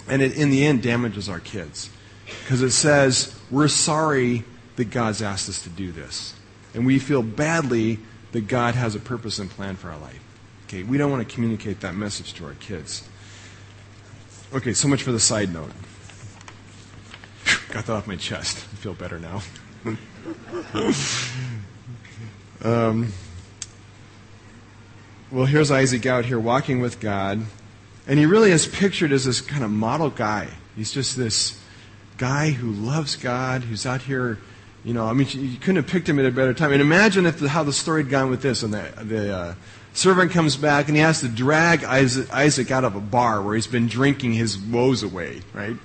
And 0.07 0.21
it, 0.21 0.37
in 0.37 0.49
the 0.49 0.65
end, 0.65 0.83
damages 0.83 1.29
our 1.29 1.39
kids. 1.39 1.89
Because 2.25 2.61
it 2.61 2.71
says, 2.71 3.37
we're 3.51 3.67
sorry 3.67 4.43
that 4.77 4.85
God's 4.85 5.21
asked 5.21 5.49
us 5.49 5.61
to 5.63 5.69
do 5.69 5.91
this. 5.91 6.33
And 6.73 6.85
we 6.85 6.99
feel 6.99 7.21
badly 7.21 7.99
that 8.31 8.47
God 8.47 8.75
has 8.75 8.95
a 8.95 8.99
purpose 8.99 9.39
and 9.39 9.49
plan 9.49 9.75
for 9.75 9.89
our 9.89 9.99
life. 9.99 10.21
Okay, 10.67 10.83
we 10.83 10.97
don't 10.97 11.11
want 11.11 11.27
to 11.27 11.33
communicate 11.33 11.81
that 11.81 11.95
message 11.95 12.33
to 12.33 12.45
our 12.45 12.55
kids. 12.55 13.07
Okay, 14.53 14.73
so 14.73 14.87
much 14.87 15.03
for 15.03 15.11
the 15.11 15.19
side 15.19 15.53
note. 15.53 15.71
Got 17.69 17.85
that 17.85 17.93
off 17.93 18.07
my 18.07 18.15
chest. 18.15 18.57
I 18.57 18.75
feel 18.77 18.93
better 18.93 19.19
now. 19.19 19.41
um, 22.63 23.13
well, 25.31 25.45
here's 25.45 25.71
Isaac 25.71 26.05
out 26.05 26.25
here 26.25 26.39
walking 26.39 26.79
with 26.81 26.99
God, 26.99 27.41
and 28.07 28.19
he 28.19 28.25
really 28.25 28.51
is 28.51 28.67
pictured 28.67 29.11
as 29.11 29.25
this 29.25 29.41
kind 29.41 29.63
of 29.63 29.69
model 29.69 30.09
guy. 30.09 30.47
He's 30.75 30.91
just 30.91 31.15
this 31.15 31.61
guy 32.17 32.51
who 32.51 32.71
loves 32.71 33.15
God, 33.15 33.63
who's 33.63 33.85
out 33.85 34.01
here. 34.01 34.39
You 34.83 34.93
know, 34.93 35.05
I 35.05 35.13
mean, 35.13 35.27
you 35.31 35.57
couldn't 35.57 35.77
have 35.77 35.87
picked 35.87 36.07
him 36.07 36.19
at 36.19 36.25
a 36.25 36.31
better 36.31 36.53
time. 36.53 36.71
And 36.71 36.81
imagine 36.81 37.25
if 37.25 37.39
the, 37.39 37.49
how 37.49 37.63
the 37.63 37.73
story 37.73 38.03
had 38.03 38.11
gone 38.11 38.29
with 38.29 38.41
this, 38.41 38.61
and 38.61 38.73
the, 38.73 38.91
the 39.03 39.35
uh, 39.35 39.55
servant 39.93 40.31
comes 40.31 40.57
back 40.57 40.87
and 40.87 40.95
he 40.95 41.01
has 41.01 41.21
to 41.21 41.27
drag 41.27 41.83
Isaac, 41.83 42.31
Isaac 42.31 42.69
out 42.69 42.83
of 42.83 42.95
a 42.95 42.99
bar 42.99 43.41
where 43.41 43.55
he's 43.55 43.67
been 43.67 43.87
drinking 43.87 44.33
his 44.33 44.57
woes 44.57 45.01
away, 45.01 45.41
right? 45.53 45.75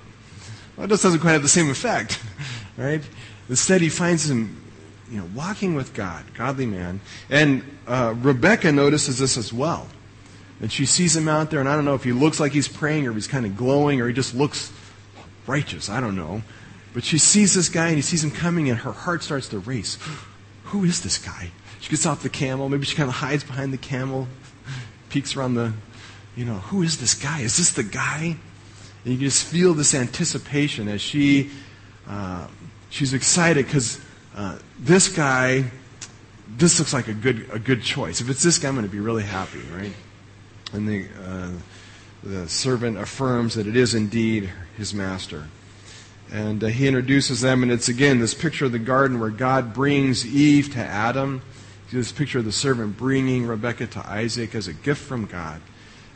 Well, 0.77 0.85
it 0.85 0.89
just 0.89 1.03
doesn't 1.03 1.19
quite 1.19 1.33
have 1.33 1.41
the 1.41 1.49
same 1.49 1.69
effect, 1.69 2.21
right? 2.77 3.01
Instead, 3.51 3.81
he 3.81 3.89
finds 3.89 4.29
him, 4.29 4.63
you 5.11 5.17
know, 5.17 5.27
walking 5.35 5.75
with 5.75 5.93
God, 5.93 6.23
godly 6.35 6.65
man. 6.65 7.01
And 7.29 7.63
uh, 7.85 8.15
Rebekah 8.17 8.71
notices 8.71 9.19
this 9.19 9.35
as 9.35 9.51
well. 9.51 9.89
And 10.61 10.71
she 10.71 10.85
sees 10.85 11.17
him 11.17 11.27
out 11.27 11.51
there, 11.51 11.59
and 11.59 11.67
I 11.67 11.75
don't 11.75 11.83
know 11.83 11.95
if 11.95 12.05
he 12.05 12.13
looks 12.13 12.39
like 12.39 12.53
he's 12.53 12.69
praying 12.69 13.05
or 13.05 13.13
he's 13.13 13.27
kind 13.27 13.45
of 13.45 13.57
glowing 13.57 13.99
or 13.99 14.07
he 14.07 14.13
just 14.13 14.33
looks 14.33 14.71
righteous. 15.47 15.89
I 15.89 15.99
don't 15.99 16.15
know. 16.15 16.43
But 16.93 17.03
she 17.03 17.17
sees 17.17 17.53
this 17.53 17.67
guy 17.67 17.87
and 17.87 17.97
he 17.97 18.01
sees 18.01 18.23
him 18.23 18.31
coming, 18.31 18.69
and 18.69 18.79
her 18.79 18.93
heart 18.93 19.21
starts 19.21 19.49
to 19.49 19.59
race. 19.59 19.97
Who 20.65 20.85
is 20.85 21.01
this 21.01 21.17
guy? 21.17 21.51
She 21.81 21.89
gets 21.89 22.05
off 22.05 22.23
the 22.23 22.29
camel. 22.29 22.69
Maybe 22.69 22.85
she 22.85 22.95
kind 22.95 23.09
of 23.09 23.15
hides 23.15 23.43
behind 23.43 23.73
the 23.73 23.77
camel, 23.77 24.29
peeks 25.09 25.35
around 25.35 25.55
the, 25.55 25.73
you 26.37 26.45
know, 26.45 26.53
who 26.53 26.83
is 26.83 27.01
this 27.01 27.15
guy? 27.15 27.41
Is 27.41 27.57
this 27.57 27.71
the 27.71 27.83
guy? 27.83 28.37
And 29.03 29.11
you 29.11 29.17
can 29.17 29.25
just 29.25 29.43
feel 29.45 29.73
this 29.73 29.93
anticipation 29.93 30.87
as 30.87 31.01
she 31.01 31.49
uh, 32.07 32.47
she's 32.91 33.13
excited 33.15 33.65
because 33.65 33.99
uh, 34.35 34.59
this 34.77 35.07
guy, 35.07 35.71
this 36.47 36.77
looks 36.77 36.93
like 36.93 37.07
a 37.07 37.13
good, 37.13 37.49
a 37.51 37.57
good 37.57 37.81
choice. 37.81 38.21
If 38.21 38.29
it's 38.29 38.43
this 38.43 38.59
guy, 38.59 38.67
I'm 38.67 38.75
going 38.75 38.85
to 38.85 38.91
be 38.91 38.99
really 38.99 39.23
happy, 39.23 39.61
right? 39.75 39.93
And 40.73 40.87
the, 40.87 41.07
uh, 41.25 41.49
the 42.21 42.47
servant 42.47 42.97
affirms 42.97 43.55
that 43.55 43.65
it 43.65 43.75
is 43.75 43.95
indeed 43.95 44.51
his 44.77 44.93
master. 44.93 45.47
And 46.31 46.63
uh, 46.63 46.67
he 46.67 46.87
introduces 46.87 47.41
them, 47.41 47.63
and 47.63 47.71
it's 47.71 47.89
again 47.89 48.19
this 48.19 48.33
picture 48.33 48.65
of 48.65 48.71
the 48.71 48.79
garden 48.79 49.19
where 49.19 49.29
God 49.29 49.73
brings 49.73 50.25
Eve 50.25 50.73
to 50.73 50.79
Adam. 50.79 51.41
This 51.91 52.13
picture 52.13 52.39
of 52.39 52.45
the 52.45 52.53
servant 52.53 52.95
bringing 52.95 53.45
Rebekah 53.45 53.87
to 53.87 54.09
Isaac 54.09 54.55
as 54.55 54.69
a 54.69 54.73
gift 54.73 55.01
from 55.01 55.25
God. 55.25 55.61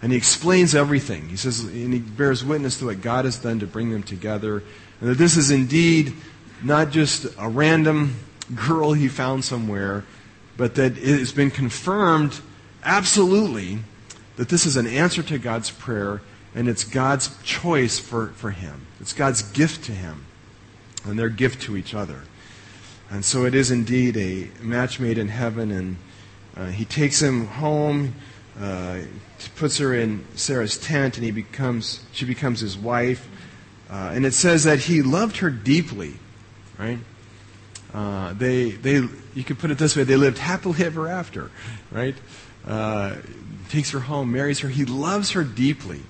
And 0.02 0.14
he 0.14 0.18
explains 0.18 0.74
everything. 0.74 1.28
He 1.28 1.36
says, 1.36 1.66
and 1.66 1.94
he 1.94 2.00
bears 2.00 2.46
witness 2.46 2.80
to 2.80 2.86
what 2.86 3.02
God 3.02 3.26
has 3.26 3.38
done 3.38 3.60
to 3.60 3.68
bring 3.68 3.90
them 3.90 4.04
together. 4.04 4.64
And 5.02 5.10
that 5.10 5.18
this 5.18 5.36
is 5.36 5.52
indeed 5.52 6.14
not 6.65 6.89
just 6.89 7.25
a 7.38 7.47
random 7.47 8.15
girl 8.56 8.93
he 8.93 9.08
found 9.08 9.45
somewhere, 9.45 10.04
but 10.58 10.75
that 10.75 10.97
it 10.97 11.19
has 11.19 11.32
been 11.32 11.51
confirmed 11.51 12.39
absolutely 12.84 13.80
that 14.38 14.49
this 14.49 14.65
is 14.65 14.75
an 14.75 14.88
answer 14.88 15.21
to 15.23 15.38
God's 15.38 15.69
prayer 15.69 16.21
and 16.56 16.67
it's 16.67 16.84
God's 16.84 17.38
choice 17.43 17.99
for, 17.99 18.30
for 18.30 18.49
him. 18.49 18.88
It's 18.99 19.13
God's 19.13 19.43
gift 19.43 19.86
to 19.86 19.91
him 19.91 20.25
and 21.06 21.19
their 21.19 21.30
gift 21.30 21.62
to 21.63 21.78
each 21.78 21.93
other. 21.93 22.21
And 23.12 23.23
so 23.23 23.45
it 23.45 23.54
is 23.54 23.69
indeed 23.69 24.17
a 24.17 24.49
match 24.63 24.99
made 24.99 25.19
in 25.19 25.28
heaven, 25.28 25.69
and 25.69 25.97
uh, 26.58 26.65
he 26.67 26.86
takes 26.86 27.21
him 27.21 27.45
home, 27.45 28.15
uh, 28.60 29.01
puts 29.56 29.78
her 29.78 29.93
in 29.93 30.25
Sarah's 30.34 30.78
tent, 30.78 31.17
and 31.17 31.23
he 31.23 31.32
becomes, 31.32 32.04
she 32.12 32.25
becomes 32.25 32.62
his 32.62 32.75
wife. 32.75 33.30
Uh, 33.88 34.12
and 34.15 34.25
it 34.25 34.34
says 34.34 34.63
that 34.63 34.80
he 34.80 35.04
loved 35.04 35.38
her 35.38 35.51
deeply 35.51 36.15
right? 36.78 37.00
Uh, 37.94 38.34
they, 38.34 38.72
they, 38.72 39.08
you 39.34 39.44
could 39.44 39.58
put 39.58 39.72
it 39.72 39.78
this 39.78 39.96
way: 39.96 40.04
they 40.04 40.18
lived 40.18 40.38
happily 40.38 40.84
ever 40.84 41.08
after, 41.08 41.50
right? 41.92 42.16
Uh, 42.68 43.16
takes 43.70 43.92
her 43.92 44.02
home, 44.02 44.32
marries 44.32 44.60
her. 44.60 44.70
He 44.70 44.86
loves 44.86 45.32
her 45.32 45.44
deeply. 45.44 46.02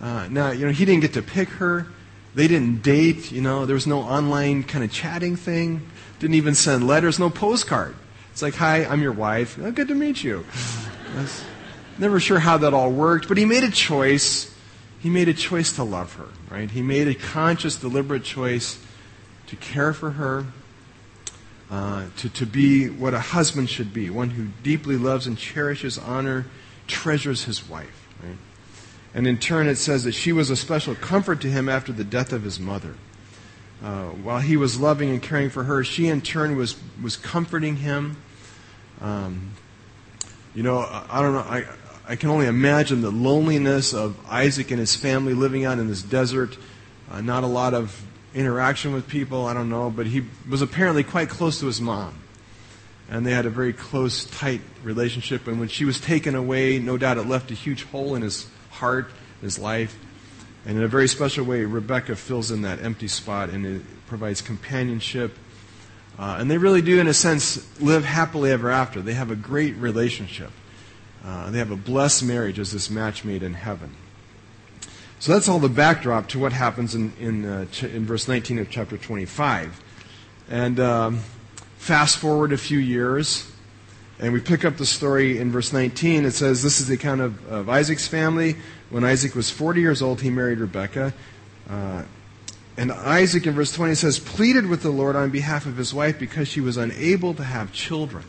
Uh, 0.00 0.28
now, 0.30 0.50
you 0.50 0.66
know, 0.66 0.72
he 0.72 0.84
didn't 0.84 1.00
get 1.00 1.14
to 1.14 1.22
pick 1.22 1.48
her. 1.48 1.86
They 2.34 2.46
didn't 2.46 2.82
date. 2.82 3.32
You 3.32 3.40
know, 3.40 3.66
there 3.66 3.74
was 3.74 3.86
no 3.86 4.00
online 4.00 4.62
kind 4.62 4.84
of 4.84 4.92
chatting 4.92 5.36
thing. 5.36 5.82
Didn't 6.20 6.36
even 6.36 6.54
send 6.54 6.86
letters. 6.86 7.18
No 7.18 7.28
postcard. 7.28 7.96
It's 8.30 8.42
like, 8.42 8.54
"Hi, 8.54 8.84
I'm 8.84 9.02
your 9.02 9.12
wife. 9.12 9.58
Oh, 9.60 9.72
good 9.72 9.88
to 9.88 9.94
meet 9.94 10.22
you." 10.22 10.44
never 11.98 12.20
sure 12.20 12.38
how 12.38 12.56
that 12.58 12.72
all 12.72 12.90
worked, 12.90 13.28
but 13.28 13.36
he 13.36 13.44
made 13.44 13.64
a 13.64 13.70
choice. 13.70 14.54
He 15.00 15.10
made 15.10 15.28
a 15.28 15.34
choice 15.34 15.72
to 15.72 15.82
love 15.82 16.14
her, 16.14 16.28
right? 16.48 16.70
He 16.70 16.82
made 16.82 17.08
a 17.08 17.14
conscious, 17.14 17.76
deliberate 17.76 18.22
choice 18.22 18.78
to 19.50 19.56
care 19.56 19.92
for 19.92 20.12
her, 20.12 20.46
uh, 21.70 22.06
to, 22.16 22.28
to 22.28 22.46
be 22.46 22.88
what 22.88 23.14
a 23.14 23.20
husband 23.20 23.68
should 23.68 23.92
be 23.92 24.08
one 24.08 24.30
who 24.30 24.48
deeply 24.62 24.96
loves 24.96 25.26
and 25.26 25.36
cherishes, 25.36 25.98
honor, 25.98 26.46
treasures 26.86 27.44
his 27.44 27.68
wife. 27.68 28.08
Right? 28.22 28.36
And 29.12 29.26
in 29.26 29.38
turn, 29.38 29.66
it 29.66 29.76
says 29.76 30.04
that 30.04 30.12
she 30.12 30.32
was 30.32 30.50
a 30.50 30.56
special 30.56 30.94
comfort 30.94 31.40
to 31.40 31.48
him 31.48 31.68
after 31.68 31.92
the 31.92 32.04
death 32.04 32.32
of 32.32 32.44
his 32.44 32.60
mother. 32.60 32.94
Uh, 33.82 34.06
while 34.10 34.40
he 34.40 34.56
was 34.56 34.78
loving 34.78 35.10
and 35.10 35.20
caring 35.20 35.50
for 35.50 35.64
her, 35.64 35.82
she 35.82 36.06
in 36.06 36.20
turn 36.20 36.56
was, 36.56 36.76
was 37.02 37.16
comforting 37.16 37.76
him. 37.76 38.16
Um, 39.00 39.52
you 40.54 40.62
know, 40.62 40.78
I, 40.78 41.06
I 41.10 41.22
don't 41.22 41.32
know. 41.32 41.40
I, 41.40 41.64
I 42.06 42.16
can 42.16 42.30
only 42.30 42.46
imagine 42.46 43.00
the 43.00 43.10
loneliness 43.10 43.94
of 43.94 44.16
Isaac 44.28 44.70
and 44.70 44.78
his 44.78 44.94
family 44.94 45.34
living 45.34 45.64
out 45.64 45.78
in 45.78 45.88
this 45.88 46.02
desert. 46.02 46.56
Uh, 47.10 47.20
not 47.20 47.42
a 47.42 47.48
lot 47.48 47.74
of 47.74 48.04
interaction 48.34 48.92
with 48.92 49.08
people, 49.08 49.46
I 49.46 49.54
don't 49.54 49.68
know, 49.68 49.90
but 49.90 50.06
he 50.06 50.24
was 50.48 50.62
apparently 50.62 51.02
quite 51.02 51.28
close 51.28 51.60
to 51.60 51.66
his 51.66 51.80
mom. 51.80 52.14
And 53.10 53.26
they 53.26 53.32
had 53.32 53.44
a 53.44 53.50
very 53.50 53.72
close, 53.72 54.24
tight 54.24 54.60
relationship. 54.84 55.48
And 55.48 55.58
when 55.58 55.68
she 55.68 55.84
was 55.84 56.00
taken 56.00 56.36
away, 56.36 56.78
no 56.78 56.96
doubt 56.96 57.18
it 57.18 57.26
left 57.26 57.50
a 57.50 57.54
huge 57.54 57.84
hole 57.84 58.14
in 58.14 58.22
his 58.22 58.48
heart, 58.70 59.10
his 59.40 59.58
life. 59.58 59.98
And 60.64 60.78
in 60.78 60.84
a 60.84 60.88
very 60.88 61.08
special 61.08 61.44
way, 61.44 61.64
Rebekah 61.64 62.16
fills 62.16 62.50
in 62.50 62.62
that 62.62 62.82
empty 62.82 63.08
spot 63.08 63.50
and 63.50 63.66
it 63.66 63.82
provides 64.06 64.40
companionship. 64.40 65.36
Uh, 66.18 66.36
and 66.38 66.50
they 66.50 66.58
really 66.58 66.82
do, 66.82 67.00
in 67.00 67.08
a 67.08 67.14
sense, 67.14 67.80
live 67.80 68.04
happily 68.04 68.52
ever 68.52 68.70
after. 68.70 69.00
They 69.00 69.14
have 69.14 69.30
a 69.30 69.36
great 69.36 69.74
relationship. 69.76 70.50
Uh, 71.24 71.50
they 71.50 71.58
have 71.58 71.70
a 71.70 71.76
blessed 71.76 72.24
marriage 72.24 72.58
as 72.58 72.72
this 72.72 72.90
match 72.90 73.24
made 73.24 73.42
in 73.42 73.54
heaven. 73.54 73.94
So 75.20 75.32
that's 75.32 75.50
all 75.50 75.58
the 75.58 75.68
backdrop 75.68 76.28
to 76.28 76.38
what 76.38 76.54
happens 76.54 76.94
in, 76.94 77.12
in, 77.20 77.44
uh, 77.44 77.66
ch- 77.66 77.84
in 77.84 78.06
verse 78.06 78.26
19 78.26 78.58
of 78.58 78.70
chapter 78.70 78.96
25. 78.96 79.78
And 80.48 80.80
um, 80.80 81.18
fast 81.76 82.16
forward 82.16 82.54
a 82.54 82.56
few 82.56 82.78
years, 82.78 83.52
and 84.18 84.32
we 84.32 84.40
pick 84.40 84.64
up 84.64 84.78
the 84.78 84.86
story 84.86 85.36
in 85.36 85.52
verse 85.52 85.74
19. 85.74 86.24
It 86.24 86.30
says, 86.30 86.62
This 86.62 86.80
is 86.80 86.88
the 86.88 86.94
account 86.94 87.20
of, 87.20 87.52
of 87.52 87.68
Isaac's 87.68 88.08
family. 88.08 88.56
When 88.88 89.04
Isaac 89.04 89.34
was 89.34 89.50
40 89.50 89.82
years 89.82 90.00
old, 90.00 90.22
he 90.22 90.30
married 90.30 90.58
Rebekah. 90.58 91.12
Uh, 91.68 92.02
and 92.78 92.90
Isaac, 92.90 93.46
in 93.46 93.52
verse 93.52 93.72
20, 93.72 93.94
says, 93.96 94.18
pleaded 94.18 94.66
with 94.66 94.82
the 94.82 94.90
Lord 94.90 95.16
on 95.16 95.28
behalf 95.28 95.66
of 95.66 95.76
his 95.76 95.92
wife 95.92 96.18
because 96.18 96.48
she 96.48 96.62
was 96.62 96.78
unable 96.78 97.34
to 97.34 97.44
have 97.44 97.74
children. 97.74 98.24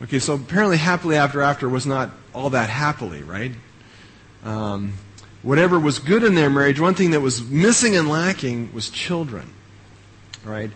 Okay, 0.00 0.20
so 0.20 0.34
apparently 0.34 0.76
happily 0.76 1.16
after 1.16 1.42
after 1.42 1.68
was 1.68 1.86
not 1.86 2.10
all 2.32 2.50
that 2.50 2.70
happily, 2.70 3.24
right? 3.24 3.50
Um, 4.44 4.92
whatever 5.44 5.78
was 5.78 5.98
good 5.98 6.24
in 6.24 6.34
their 6.34 6.50
marriage, 6.50 6.80
one 6.80 6.94
thing 6.94 7.12
that 7.12 7.20
was 7.20 7.48
missing 7.48 7.94
and 7.94 8.08
lacking 8.08 8.72
was 8.72 8.88
children, 8.88 9.52
right? 10.42 10.70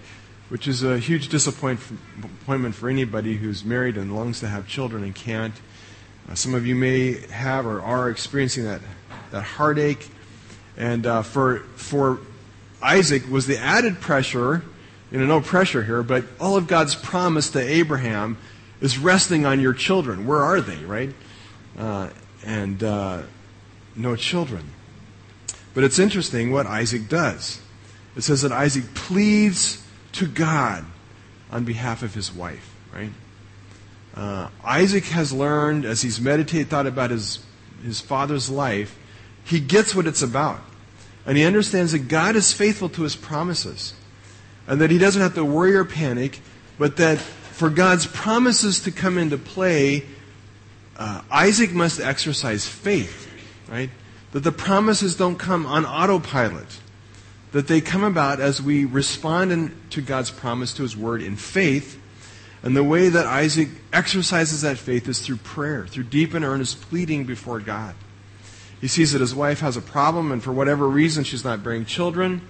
Which 0.51 0.69
is 0.69 0.83
a 0.83 0.99
huge 0.99 1.29
disappointment 1.29 2.75
for 2.75 2.89
anybody 2.89 3.37
who's 3.37 3.65
married 3.65 3.97
and 3.97 4.15
longs 4.15 4.41
to 4.41 4.49
have 4.49 4.69
children 4.69 5.03
and 5.03 5.15
can't. 5.15 5.55
Uh, 6.29 6.35
some 6.35 6.55
of 6.55 6.67
you 6.67 6.75
may 6.75 7.19
have 7.31 7.67
or 7.67 7.81
are 7.81 8.11
experiencing 8.11 8.65
that, 8.65 8.83
that 9.31 9.43
heartache. 9.43 10.07
And 10.77 11.07
uh, 11.07 11.23
for, 11.23 11.61
for 11.75 12.21
Isaac 12.83 13.29
was 13.31 13.47
the 13.47 13.59
added 13.59 14.01
pressure, 14.01 14.63
you 15.11 15.19
know, 15.19 15.27
no 15.27 15.41
pressure 15.41 15.83
here, 15.83 16.03
but 16.03 16.25
all 16.39 16.57
of 16.57 16.67
God's 16.67 16.95
promise 16.95 17.51
to 17.51 17.59
Abraham 17.59 18.37
is 18.83 18.99
resting 18.99 19.47
on 19.47 19.61
your 19.61 19.73
children. 19.73 20.27
Where 20.27 20.41
are 20.41 20.61
they, 20.61 20.85
right? 20.85 21.15
Uh, 21.79 22.11
and 22.45 22.83
uh, 22.83 23.23
no 23.99 24.17
children. 24.17 24.73
But 25.75 25.85
it's 25.85 25.99
interesting 25.99 26.51
what 26.53 26.67
Isaac 26.67 27.09
does. 27.09 27.61
It 28.17 28.23
says 28.23 28.43
that 28.43 28.53
Isaac 28.53 28.95
pleads 28.95 29.83
to 30.13 30.27
God 30.27 30.85
on 31.51 31.65
behalf 31.65 32.03
of 32.03 32.15
his 32.15 32.33
wife, 32.33 32.75
right? 32.93 33.13
Uh, 34.15 34.49
Isaac 34.65 35.05
has 35.07 35.33
learned, 35.33 35.85
as 35.85 36.03
he's 36.03 36.21
meditated, 36.21 36.69
thought 36.69 36.87
about 36.87 37.11
his, 37.11 37.39
his 37.85 38.01
father's 38.01 38.51
life, 38.51 38.99
he 39.45 39.61
gets 39.61 39.95
what 39.95 40.07
it's 40.07 40.23
about. 40.23 40.61
And 41.25 41.37
he 41.37 41.45
understands 41.45 41.93
that 41.93 42.09
God 42.09 42.37
is 42.37 42.53
faithful 42.53 42.89
to 42.91 43.03
his 43.03 43.15
promises. 43.15 43.95
And 44.67 44.81
that 44.81 44.91
he 44.91 44.99
doesn't 44.99 45.21
have 45.23 45.35
to 45.35 45.45
worry 45.45 45.77
or 45.77 45.85
panic, 45.85 46.41
but 46.79 46.97
that 46.97 47.19
for 47.19 47.71
God's 47.71 48.07
promises 48.07 48.81
to 48.81 48.91
come 48.91 49.19
into 49.19 49.39
play, 49.39 50.07
uh, 50.97 51.23
Isaac 51.31 51.73
must 51.73 52.01
exercise 52.01 52.67
faith, 52.67 53.28
right? 53.71 53.91
That 54.33 54.41
the 54.41 54.53
promises 54.53 55.17
don't 55.17 55.37
come 55.37 55.67
on 55.67 55.85
autopilot. 55.85 56.79
That 57.53 57.67
they 57.69 57.81
come 57.81 58.05
about 58.05 58.41
as 58.41 58.61
we 58.61 58.85
respond 58.85 59.53
in, 59.53 59.75
to 59.91 60.03
God's 60.03 60.31
promise, 60.31 60.75
to 60.75 60.83
his 60.83 60.97
word 60.97 61.23
in 61.23 61.37
faith. 61.37 62.01
And 62.63 62.77
the 62.77 62.85
way 62.85 63.09
that 63.09 63.27
Isaac 63.27 63.69
exercises 63.93 64.63
that 64.63 64.79
faith 64.79 65.09
is 65.09 65.21
through 65.21 65.39
prayer, 65.39 65.87
through 65.87 66.05
deep 66.05 66.35
and 66.35 66.45
earnest 66.45 66.81
pleading 66.83 67.25
before 67.25 67.61
God. 67.61 67.95
He 68.81 68.89
sees 68.89 69.13
that 69.13 69.21
his 69.21 69.35
wife 69.35 69.61
has 69.61 69.77
a 69.77 69.81
problem, 69.81 70.31
and 70.31 70.43
for 70.43 70.53
whatever 70.53 70.89
reason, 70.89 71.25
she's 71.25 71.45
not 71.45 71.65
bearing 71.65 71.85
children. 71.85 72.43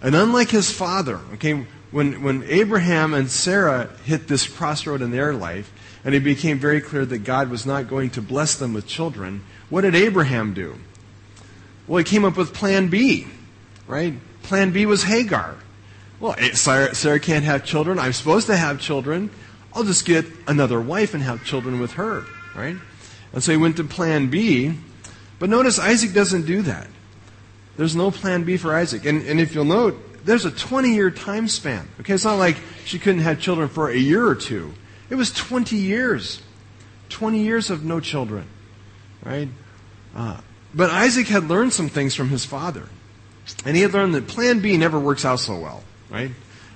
And 0.00 0.16
unlike 0.16 0.50
his 0.50 0.72
father, 0.72 1.20
okay, 1.34 1.66
when, 1.92 2.22
when 2.22 2.42
Abraham 2.44 3.14
and 3.14 3.30
Sarah 3.30 3.90
hit 4.04 4.26
this 4.26 4.48
crossroad 4.48 5.02
in 5.02 5.10
their 5.12 5.34
life, 5.34 5.72
and 6.04 6.14
it 6.14 6.20
became 6.20 6.58
very 6.58 6.80
clear 6.80 7.04
that 7.04 7.18
God 7.18 7.50
was 7.50 7.64
not 7.64 7.88
going 7.88 8.10
to 8.10 8.22
bless 8.22 8.56
them 8.56 8.72
with 8.72 8.86
children, 8.86 9.44
what 9.72 9.80
did 9.80 9.94
Abraham 9.94 10.52
do? 10.52 10.74
Well, 11.86 11.96
he 11.96 12.04
came 12.04 12.26
up 12.26 12.36
with 12.36 12.52
plan 12.52 12.88
B, 12.88 13.26
right? 13.86 14.12
Plan 14.42 14.70
B 14.70 14.84
was 14.84 15.02
Hagar. 15.02 15.56
Well, 16.20 16.34
eh, 16.36 16.52
Sarah, 16.52 16.94
Sarah 16.94 17.18
can't 17.18 17.46
have 17.46 17.64
children. 17.64 17.98
I'm 17.98 18.12
supposed 18.12 18.48
to 18.48 18.56
have 18.56 18.82
children. 18.82 19.30
I'll 19.72 19.84
just 19.84 20.04
get 20.04 20.26
another 20.46 20.78
wife 20.78 21.14
and 21.14 21.22
have 21.22 21.42
children 21.46 21.80
with 21.80 21.92
her, 21.92 22.26
right? 22.54 22.76
And 23.32 23.42
so 23.42 23.50
he 23.50 23.56
went 23.56 23.78
to 23.78 23.84
plan 23.84 24.28
B. 24.28 24.74
But 25.38 25.48
notice 25.48 25.78
Isaac 25.78 26.12
doesn't 26.12 26.44
do 26.44 26.60
that. 26.60 26.86
There's 27.78 27.96
no 27.96 28.10
plan 28.10 28.44
B 28.44 28.58
for 28.58 28.76
Isaac. 28.76 29.06
And, 29.06 29.22
and 29.26 29.40
if 29.40 29.54
you'll 29.54 29.64
note, 29.64 29.98
there's 30.26 30.44
a 30.44 30.50
20 30.50 30.92
year 30.92 31.10
time 31.10 31.48
span. 31.48 31.88
Okay, 32.00 32.12
it's 32.12 32.24
not 32.24 32.36
like 32.36 32.58
she 32.84 32.98
couldn't 32.98 33.22
have 33.22 33.40
children 33.40 33.70
for 33.70 33.88
a 33.88 33.96
year 33.96 34.26
or 34.26 34.34
two. 34.34 34.74
It 35.08 35.14
was 35.14 35.32
20 35.32 35.76
years. 35.76 36.42
20 37.08 37.42
years 37.42 37.70
of 37.70 37.84
no 37.86 38.00
children. 38.00 38.46
Right? 39.24 39.48
Uh, 40.14 40.40
but 40.74 40.90
Isaac 40.90 41.28
had 41.28 41.44
learned 41.44 41.72
some 41.72 41.88
things 41.88 42.14
from 42.14 42.28
his 42.28 42.44
father. 42.44 42.88
And 43.64 43.76
he 43.76 43.82
had 43.82 43.92
learned 43.92 44.14
that 44.14 44.26
plan 44.26 44.60
B 44.60 44.76
never 44.76 44.98
works 44.98 45.24
out 45.24 45.40
so 45.40 45.58
well. 45.58 45.82
Right? 46.10 46.30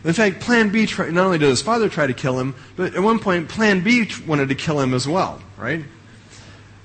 In 0.04 0.12
fact, 0.12 0.40
plan 0.40 0.70
B, 0.70 0.86
not 0.98 1.16
only 1.16 1.38
did 1.38 1.48
his 1.48 1.62
father 1.62 1.88
try 1.88 2.06
to 2.06 2.14
kill 2.14 2.38
him, 2.38 2.54
but 2.76 2.94
at 2.94 3.02
one 3.02 3.18
point, 3.18 3.48
plan 3.48 3.82
B 3.82 4.08
wanted 4.26 4.48
to 4.50 4.54
kill 4.54 4.80
him 4.80 4.94
as 4.94 5.06
well. 5.06 5.40
Right? 5.56 5.84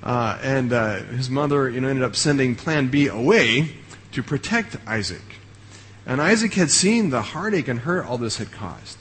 Uh, 0.02 0.38
and 0.42 0.72
uh, 0.72 0.96
his 1.04 1.30
mother 1.30 1.70
you 1.70 1.80
know, 1.80 1.88
ended 1.88 2.04
up 2.04 2.16
sending 2.16 2.56
plan 2.56 2.88
B 2.88 3.06
away 3.06 3.76
to 4.12 4.22
protect 4.22 4.76
Isaac. 4.86 5.22
And 6.04 6.20
Isaac 6.20 6.54
had 6.54 6.70
seen 6.70 7.10
the 7.10 7.22
heartache 7.22 7.68
and 7.68 7.80
hurt 7.80 8.06
all 8.06 8.18
this 8.18 8.38
had 8.38 8.50
caused. 8.50 8.98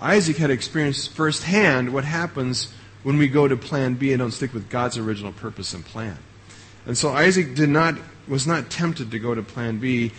Isaac 0.00 0.38
had 0.38 0.50
experienced 0.50 1.10
firsthand 1.10 1.92
what 1.92 2.04
happens 2.04 2.72
when 3.02 3.18
we 3.18 3.28
go 3.28 3.46
to 3.46 3.56
plan 3.56 3.94
B 3.94 4.12
and 4.12 4.20
don't 4.20 4.30
stick 4.30 4.54
with 4.54 4.70
God's 4.70 4.96
original 4.96 5.32
purpose 5.32 5.74
and 5.74 5.84
plan. 5.84 6.16
And 6.90 6.98
so 6.98 7.10
Isaac 7.10 7.54
did 7.54 7.68
not, 7.68 7.94
was 8.26 8.48
not 8.48 8.68
tempted 8.68 9.12
to 9.12 9.20
go 9.20 9.32
to 9.32 9.44
plan 9.44 9.78
B. 9.78 10.10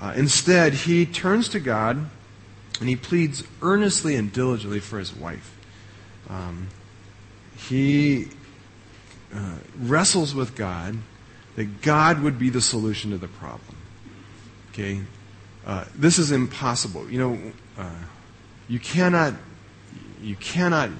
Uh, 0.00 0.12
instead, 0.16 0.74
he 0.74 1.06
turns 1.06 1.48
to 1.50 1.60
God 1.60 2.04
and 2.80 2.88
he 2.88 2.96
pleads 2.96 3.44
earnestly 3.62 4.16
and 4.16 4.32
diligently 4.32 4.80
for 4.80 4.98
his 4.98 5.14
wife. 5.14 5.56
Um, 6.28 6.66
he 7.56 8.26
uh, 9.32 9.54
wrestles 9.78 10.34
with 10.34 10.56
God 10.56 10.98
that 11.54 11.80
God 11.80 12.20
would 12.22 12.40
be 12.40 12.50
the 12.50 12.60
solution 12.60 13.12
to 13.12 13.18
the 13.18 13.28
problem. 13.28 13.76
Okay? 14.72 15.02
Uh, 15.64 15.84
this 15.94 16.18
is 16.18 16.32
impossible. 16.32 17.08
You 17.08 17.20
know, 17.20 17.52
uh, 17.78 18.02
you 18.66 18.80
cannot, 18.80 19.34
you 20.20 20.34
cannot, 20.34 20.90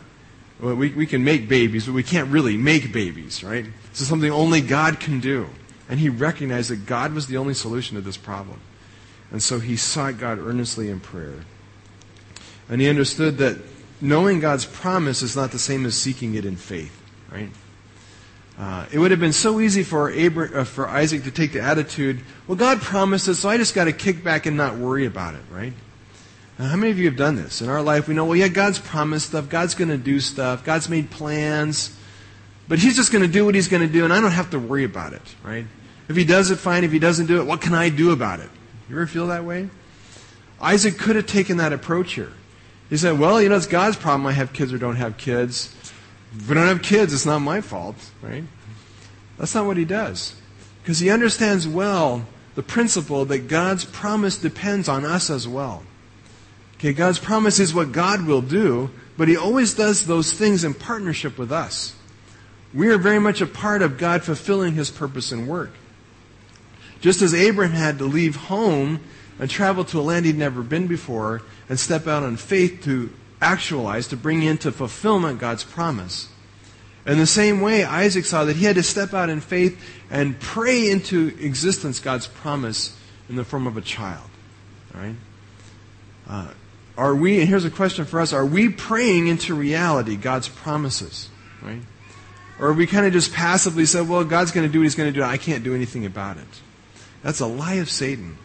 we, 0.61 0.91
we 0.91 1.07
can 1.07 1.23
make 1.23 1.49
babies, 1.49 1.87
but 1.87 1.93
we 1.93 2.03
can't 2.03 2.31
really 2.31 2.57
make 2.57 2.93
babies, 2.93 3.45
right? 3.45 3.67
This 3.91 4.01
is 4.01 4.09
something 4.09 4.31
only 4.31 4.61
God 4.61 5.01
can 5.01 5.21
do. 5.21 5.49
And 5.89 6.01
he 6.01 6.09
recognized 6.09 6.71
that 6.71 6.87
God 6.87 7.13
was 7.13 7.27
the 7.27 7.37
only 7.37 7.55
solution 7.55 7.97
to 7.97 8.01
this 8.01 8.17
problem. 8.17 8.61
And 9.31 9.43
so 9.43 9.61
he 9.61 9.77
sought 9.77 10.19
God 10.19 10.39
earnestly 10.39 10.89
in 10.89 11.01
prayer. 11.01 11.45
And 12.69 12.81
he 12.81 12.89
understood 12.89 13.39
that 13.39 13.59
knowing 14.01 14.41
God's 14.41 14.65
promise 14.65 15.23
is 15.23 15.37
not 15.37 15.53
the 15.53 15.59
same 15.59 15.87
as 15.87 15.95
seeking 15.97 16.35
it 16.35 16.45
in 16.45 16.57
faith, 16.57 17.01
right? 17.31 17.51
Uh, 18.59 18.87
it 18.91 18.99
would 18.99 19.11
have 19.11 19.21
been 19.21 19.33
so 19.33 19.61
easy 19.61 19.83
for, 19.83 20.11
Abra- 20.11 20.61
uh, 20.61 20.65
for 20.65 20.89
Isaac 20.89 21.25
to 21.25 21.31
take 21.31 21.53
the 21.53 21.61
attitude, 21.61 22.21
well, 22.47 22.57
God 22.57 22.81
promised 22.81 23.29
it, 23.29 23.35
so 23.35 23.49
I 23.49 23.59
just 23.59 23.75
got 23.75 23.85
to 23.85 23.93
kick 23.93 24.25
back 24.25 24.47
and 24.47 24.57
not 24.57 24.77
worry 24.77 25.05
about 25.05 25.35
it, 25.35 25.43
right? 25.51 25.75
Now, 26.59 26.67
how 26.67 26.77
many 26.77 26.91
of 26.91 26.99
you 26.99 27.05
have 27.07 27.17
done 27.17 27.37
this? 27.37 27.61
In 27.61 27.69
our 27.69 27.83
life, 27.83 28.09
we 28.09 28.15
know, 28.15 28.25
well, 28.25 28.37
yeah, 28.37 28.49
God's 28.49 28.79
promised 28.79 29.29
stuff, 29.29 29.49
God's 29.49 29.75
going 29.75 29.91
to 29.91 29.99
do 29.99 30.21
stuff, 30.21 30.65
God's 30.65 30.89
made 30.89 31.11
plans, 31.11 31.95
but 32.67 32.79
He's 32.79 32.97
just 32.97 33.13
going 33.13 33.23
to 33.23 33.31
do 33.31 33.45
what 33.45 33.55
He's 33.55 33.69
going 33.69 33.87
to 33.87 33.93
do, 33.93 34.05
and 34.05 34.13
I 34.13 34.21
don't 34.21 34.31
have 34.31 34.51
to 34.51 34.59
worry 34.59 34.85
about 34.85 35.13
it, 35.13 35.23
right? 35.43 35.67
If 36.09 36.17
He 36.17 36.25
does 36.25 36.51
it, 36.51 36.57
fine. 36.57 36.85
If 36.85 36.93
He 36.93 36.99
doesn't 36.99 37.27
do 37.27 37.41
it, 37.41 37.47
what 37.47 37.61
can 37.61 37.75
I 37.75 37.91
do 37.91 38.11
about 38.13 38.41
it? 38.41 38.49
You 38.89 38.97
ever 38.97 39.07
feel 39.07 39.27
that 39.27 39.45
way? 39.45 39.69
Isaac 40.61 40.97
could 40.97 41.17
have 41.17 41.27
taken 41.27 41.59
that 41.59 41.73
approach 41.73 42.15
here. 42.15 42.33
He 42.89 42.97
said, 42.97 43.19
well, 43.19 43.43
you 43.43 43.49
know, 43.49 43.57
it's 43.57 43.67
God's 43.67 43.97
problem 43.97 44.27
I 44.27 44.33
have 44.33 44.53
kids 44.53 44.73
or 44.73 44.79
don't 44.79 44.97
have 44.97 45.17
kids. 45.19 45.75
If 46.37 46.49
we 46.49 46.55
don't 46.55 46.69
have 46.69 46.83
kids, 46.83 47.13
it's 47.13 47.27
not 47.27 47.41
my 47.41 47.61
fault, 47.61 47.97
right? 48.23 48.45
That's 49.39 49.55
not 49.55 49.67
what 49.67 49.77
he 49.77 49.85
does. 49.85 50.37
Because 50.83 51.01
he 51.01 51.11
understands 51.11 51.67
well 51.67 52.27
the 52.55 52.63
principle 52.63 53.25
that 53.27 53.49
God's 53.49 53.85
promise 53.85 54.39
depends 54.39 54.89
on 54.89 55.05
us 55.05 55.29
as 55.29 55.47
well. 55.47 55.83
Okay, 56.79 56.93
God's 56.93 57.19
promise 57.19 57.59
is 57.59 57.73
what 57.73 57.93
God 57.93 58.27
will 58.27 58.43
do, 58.43 58.91
but 59.17 59.29
he 59.29 59.37
always 59.37 59.75
does 59.75 60.07
those 60.07 60.33
things 60.33 60.63
in 60.63 60.75
partnership 60.75 61.39
with 61.39 61.51
us. 61.51 61.95
We 62.75 62.89
are 62.89 62.99
very 62.99 63.19
much 63.19 63.41
a 63.41 63.47
part 63.47 63.81
of 63.81 63.97
God 63.97 64.23
fulfilling 64.23 64.75
his 64.75 64.91
purpose 64.91 65.33
and 65.33 65.49
work. 65.49 65.71
Just 67.01 67.23
as 67.23 67.33
Abraham 67.33 67.77
had 67.77 67.99
to 67.99 68.05
leave 68.05 68.37
home 68.37 69.01
and 69.39 69.49
travel 69.49 69.85
to 69.87 70.01
a 70.01 70.03
land 70.03 70.27
he'd 70.27 70.37
never 70.37 70.63
been 70.63 70.87
before 70.87 71.43
and 71.69 71.79
step 71.79 72.07
out 72.07 72.23
on 72.23 72.37
faith 72.37 72.83
to 72.85 73.11
actualize, 73.41 74.09
to 74.09 74.17
bring 74.17 74.43
into 74.43 74.73
fulfillment 74.73 75.39
God's 75.39 75.65
promise. 75.65 76.29
In 77.07 77.19
the 77.19 77.27
same 77.27 77.61
way, 77.61 77.85
Isaac 77.85 78.25
saw 78.25 78.45
that 78.45 78.57
he 78.57 78.65
had 78.65 78.77
to 78.77 78.83
step 78.83 79.15
out 79.15 79.31
in 79.31 79.41
faith 79.41 79.81
and 80.11 80.39
pray 80.41 80.91
into 80.91 81.29
existence 81.41 82.01
God's 82.01 82.27
promise 82.27 82.99
in 83.29 83.37
the 83.37 83.45
form 83.45 83.67
of 83.67 83.77
a 83.77 83.81
child. 83.81 84.29
All 84.95 85.01
right? 85.01 85.17
Uh, 86.29 86.49
are 86.97 87.15
we, 87.15 87.41
and 87.41 87.49
here's 87.49 87.65
a 87.65 87.71
question 87.71 88.05
for 88.05 88.21
us, 88.21 88.33
are 88.33 88.47
we 88.47 88.69
praying 88.69 89.27
into 89.27 89.55
reality 89.55 90.17
God's 90.17 90.49
promises? 90.49 91.29
Right? 91.63 91.83
Or 92.59 92.69
are 92.69 92.73
we 92.73 92.87
kind 92.87 93.07
of 93.07 93.13
just 93.13 93.33
passively 93.33 93.85
say, 93.85 94.01
well, 94.01 94.25
God's 94.25 94.51
going 94.51 94.67
to 94.67 94.73
do 94.73 94.81
what 94.81 94.85
he's 94.85 94.95
going 94.95 95.13
to 95.13 95.19
do. 95.19 95.23
I 95.23 95.37
can't 95.37 95.63
do 95.63 95.75
anything 95.75 96.07
about 96.07 96.39
it. 96.39 96.45
That's 97.23 97.41
a 97.41 97.47
lie 97.47 97.75
of 97.75 97.91
Satan. 97.91 98.39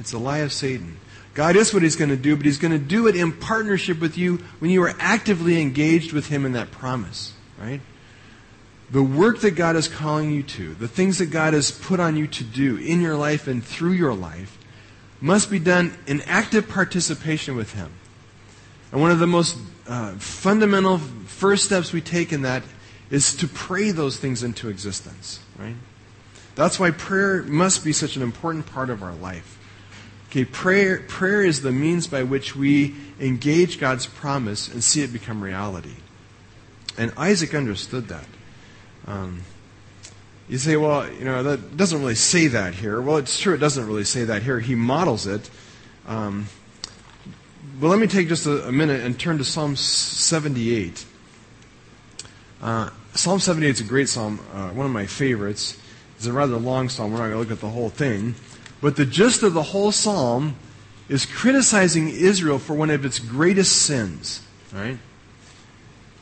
It's 0.00 0.12
a 0.12 0.18
lie 0.18 0.38
of 0.38 0.52
Satan. 0.52 0.96
God 1.34 1.54
is 1.54 1.72
what 1.72 1.84
he's 1.84 1.94
going 1.94 2.10
to 2.10 2.16
do, 2.16 2.36
but 2.36 2.46
he's 2.46 2.58
going 2.58 2.72
to 2.72 2.78
do 2.78 3.06
it 3.06 3.14
in 3.14 3.32
partnership 3.32 4.00
with 4.00 4.18
you 4.18 4.38
when 4.58 4.72
you 4.72 4.82
are 4.82 4.94
actively 4.98 5.60
engaged 5.60 6.12
with 6.12 6.26
him 6.26 6.44
in 6.44 6.52
that 6.52 6.72
promise. 6.72 7.32
Right? 7.60 7.80
The 8.90 9.02
work 9.02 9.40
that 9.40 9.52
God 9.52 9.76
is 9.76 9.86
calling 9.86 10.32
you 10.32 10.42
to, 10.42 10.74
the 10.74 10.88
things 10.88 11.18
that 11.18 11.26
God 11.26 11.54
has 11.54 11.70
put 11.70 12.00
on 12.00 12.16
you 12.16 12.26
to 12.26 12.42
do 12.42 12.76
in 12.76 13.00
your 13.00 13.14
life 13.14 13.46
and 13.46 13.62
through 13.62 13.92
your 13.92 14.14
life, 14.14 14.57
must 15.20 15.50
be 15.50 15.58
done 15.58 15.96
in 16.06 16.20
active 16.22 16.68
participation 16.68 17.56
with 17.56 17.74
Him. 17.74 17.90
And 18.92 19.00
one 19.00 19.10
of 19.10 19.18
the 19.18 19.26
most 19.26 19.56
uh, 19.86 20.12
fundamental 20.12 20.98
first 20.98 21.64
steps 21.64 21.92
we 21.92 22.00
take 22.00 22.32
in 22.32 22.42
that 22.42 22.62
is 23.10 23.34
to 23.36 23.48
pray 23.48 23.90
those 23.90 24.18
things 24.18 24.42
into 24.42 24.68
existence, 24.68 25.40
right? 25.58 25.76
That's 26.54 26.78
why 26.78 26.90
prayer 26.90 27.42
must 27.42 27.84
be 27.84 27.92
such 27.92 28.16
an 28.16 28.22
important 28.22 28.66
part 28.66 28.90
of 28.90 29.02
our 29.02 29.14
life. 29.14 29.58
Okay, 30.28 30.44
prayer, 30.44 31.04
prayer 31.08 31.42
is 31.42 31.62
the 31.62 31.72
means 31.72 32.06
by 32.06 32.22
which 32.22 32.54
we 32.54 32.94
engage 33.18 33.80
God's 33.80 34.06
promise 34.06 34.68
and 34.68 34.84
see 34.84 35.02
it 35.02 35.12
become 35.12 35.42
reality. 35.42 35.96
And 36.98 37.12
Isaac 37.16 37.54
understood 37.54 38.08
that. 38.08 38.26
Um, 39.06 39.42
you 40.48 40.58
say, 40.58 40.76
well, 40.76 41.10
you 41.10 41.24
know, 41.24 41.42
that 41.42 41.76
doesn't 41.76 42.00
really 42.00 42.14
say 42.14 42.48
that 42.48 42.74
here. 42.74 43.00
Well, 43.00 43.18
it's 43.18 43.38
true, 43.38 43.54
it 43.54 43.58
doesn't 43.58 43.86
really 43.86 44.04
say 44.04 44.24
that 44.24 44.42
here. 44.42 44.60
He 44.60 44.74
models 44.74 45.26
it. 45.26 45.50
Um, 46.06 46.46
but 47.78 47.88
let 47.88 47.98
me 47.98 48.06
take 48.06 48.28
just 48.28 48.46
a, 48.46 48.66
a, 48.68 48.72
minute 48.72 49.02
and 49.02 49.18
turn 49.18 49.38
to 49.38 49.44
Psalm 49.44 49.76
78. 49.76 51.04
Uh, 52.62 52.90
psalm 53.14 53.38
78 53.38 53.68
is 53.68 53.80
a 53.80 53.84
great 53.84 54.08
psalm, 54.08 54.40
uh, 54.52 54.70
one 54.70 54.86
of 54.86 54.92
my 54.92 55.06
favorites. 55.06 55.78
It's 56.16 56.26
a 56.26 56.32
rather 56.32 56.56
long 56.56 56.88
psalm. 56.88 57.12
We're 57.12 57.18
not 57.18 57.24
going 57.24 57.32
to 57.34 57.38
look 57.38 57.50
at 57.52 57.60
the 57.60 57.68
whole 57.68 57.90
thing. 57.90 58.34
But 58.80 58.96
the 58.96 59.04
gist 59.04 59.42
of 59.42 59.54
the 59.54 59.62
whole 59.62 59.92
psalm 59.92 60.56
is 61.08 61.26
criticizing 61.26 62.08
Israel 62.08 62.58
for 62.58 62.74
one 62.74 62.90
of 62.90 63.04
its 63.04 63.18
greatest 63.18 63.82
sins. 63.82 64.42
Right? 64.72 64.98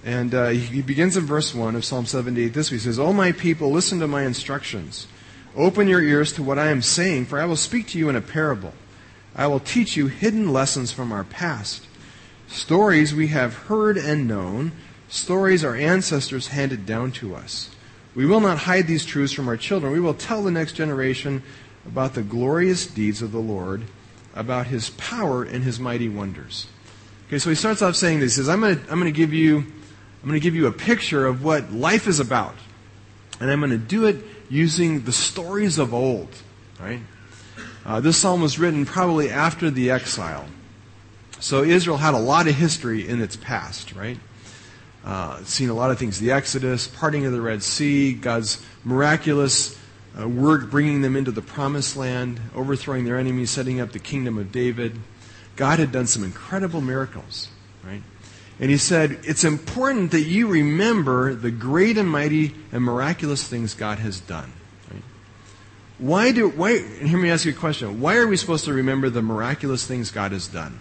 And 0.07 0.37
uh, 0.37 0.51
he 0.51 0.83
begins 0.83 1.16
in 1.16 1.27
verse 1.27 1.53
1 1.53 1.75
of 1.75 1.85
Psalm 1.85 2.07
78 2.07 2.55
this 2.55 2.71
way. 2.71 2.77
He 2.77 2.81
says, 2.81 2.97
O 2.97 3.12
my 3.12 3.33
people, 3.33 3.73
listen 3.73 3.99
to 3.99 4.07
my 4.07 4.23
instructions. 4.23 5.09
Open 5.57 5.88
your 5.88 6.01
ears 6.01 6.33
to 6.35 6.45
what 6.45 6.61
I 6.61 6.69
am 6.69 6.81
saying, 6.81 7.27
for 7.27 7.40
I 7.40 7.45
will 7.45 7.57
speak 7.57 7.88
to 7.88 7.99
you 7.99 8.09
in 8.09 8.14
a 8.14 8.21
parable. 8.21 8.73
I 9.35 9.49
will 9.49 9.59
teach 9.59 9.97
you 9.97 10.07
hidden 10.07 10.53
lessons 10.53 10.92
from 10.92 11.11
our 11.11 11.25
past. 11.25 11.88
Stories 12.47 13.16
we 13.16 13.27
have 13.29 13.55
heard 13.55 13.99
and 13.99 14.29
known, 14.29 14.71
stories 15.09 15.64
our 15.64 15.75
ancestors 15.75 16.49
handed 16.49 16.87
down 16.87 17.11
to 17.12 17.35
us. 17.35 17.75
We 18.14 18.27
will 18.27 18.40
not 18.40 18.59
hide 18.59 18.87
these 18.87 19.05
truths 19.05 19.33
from 19.33 19.49
our 19.49 19.57
children. 19.57 19.92
We 19.92 19.99
will 19.99 20.14
tell 20.14 20.45
the 20.45 20.53
next 20.53 20.75
generation 20.75 21.42
about 21.85 22.14
the 22.14 22.23
glorious 22.23 22.87
deeds 22.87 23.23
of 23.23 23.33
the 23.33 23.40
Lord, 23.40 23.83
about 24.37 24.69
his 24.69 24.90
power 24.90 25.42
and 25.42 25.64
his 25.64 25.81
mighty 25.81 26.09
wonders. 26.09 26.69
Okay, 27.27 27.40
so 27.40 27.51
he 27.51 27.57
starts 27.57 27.83
off 27.83 27.97
saying 27.97 28.21
this. 28.21 28.37
He 28.37 28.42
says, 28.42 28.49
I'm 28.49 28.61
going 28.61 28.79
I'm 28.88 29.01
going 29.01 29.12
to 29.12 29.19
give 29.19 29.33
you 29.33 29.66
I'm 30.27 30.31
going 30.31 30.41
to 30.41 30.43
give 30.43 30.57
you 30.57 30.67
a 30.67 30.73
picture 30.73 31.25
of 31.25 31.45
what 31.45 31.73
life 31.73 32.09
is 32.09 32.19
about. 32.19 32.57
And 33.39 33.49
I'm 33.49 33.61
going 33.61 33.71
to 33.71 33.79
do 33.79 34.07
it 34.07 34.17
using 34.51 35.03
the 35.03 35.12
stories 35.12 35.79
of 35.79 35.95
old. 35.95 36.27
Right? 36.81 36.99
Uh, 37.85 38.01
this 38.01 38.17
psalm 38.17 38.41
was 38.41 38.59
written 38.59 38.87
probably 38.87 39.31
after 39.31 39.71
the 39.71 39.93
exile. 39.93 40.47
So 41.39 41.62
Israel 41.62 41.99
had 41.99 42.15
a 42.15 42.19
lot 42.19 42.49
of 42.49 42.57
history 42.57 43.07
in 43.07 43.23
its 43.23 43.37
past, 43.37 43.95
right? 43.95 44.19
Uh, 45.05 45.45
seen 45.45 45.69
a 45.69 45.75
lot 45.75 45.93
of 45.93 45.99
things 46.01 46.19
the 46.19 46.33
Exodus, 46.33 46.89
parting 46.89 47.25
of 47.25 47.31
the 47.31 47.41
Red 47.41 47.62
Sea, 47.62 48.12
God's 48.12 48.61
miraculous 48.83 49.79
uh, 50.21 50.29
work 50.29 50.73
bringing 50.73 51.03
them 51.03 51.15
into 51.15 51.31
the 51.31 51.41
promised 51.41 51.97
land, 51.97 52.41
overthrowing 52.53 53.05
their 53.05 53.17
enemies, 53.17 53.53
setting 53.53 53.79
up 53.79 53.93
the 53.93 54.01
kingdom 54.01 54.39
of 54.39 54.51
David. 54.51 54.99
God 55.55 55.79
had 55.79 55.93
done 55.93 56.09
some 56.09 56.25
incredible 56.25 56.81
miracles, 56.81 57.47
right? 57.85 58.03
And 58.59 58.71
he 58.71 58.79
said, 58.79 59.21
It's 59.23 59.45
important 59.45 60.12
that 60.12 60.23
you 60.23 60.49
remember 60.49 61.35
the 61.35 61.51
great 61.51 61.99
and 61.99 62.09
mighty 62.09 62.55
and 62.73 62.83
miraculous 62.83 63.47
things 63.47 63.75
God 63.75 63.99
has 63.99 64.21
done. 64.21 64.53
Right? 64.90 65.03
Why 65.99 66.33
do, 66.33 66.49
why, 66.49 66.77
and 66.77 67.09
hear 67.09 67.19
me 67.19 67.31
ask 67.31 67.45
you 67.45 67.53
a 67.53 67.55
question. 67.55 68.01
Why 68.01 68.16
are 68.16 68.27
we 68.27 68.37
supposed 68.37 68.64
to 68.64 68.73
remember 68.73 69.11
the 69.11 69.23
miraculous 69.23 69.87
things 69.87 70.11
God 70.11 70.33
has 70.33 70.49
done? 70.49 70.79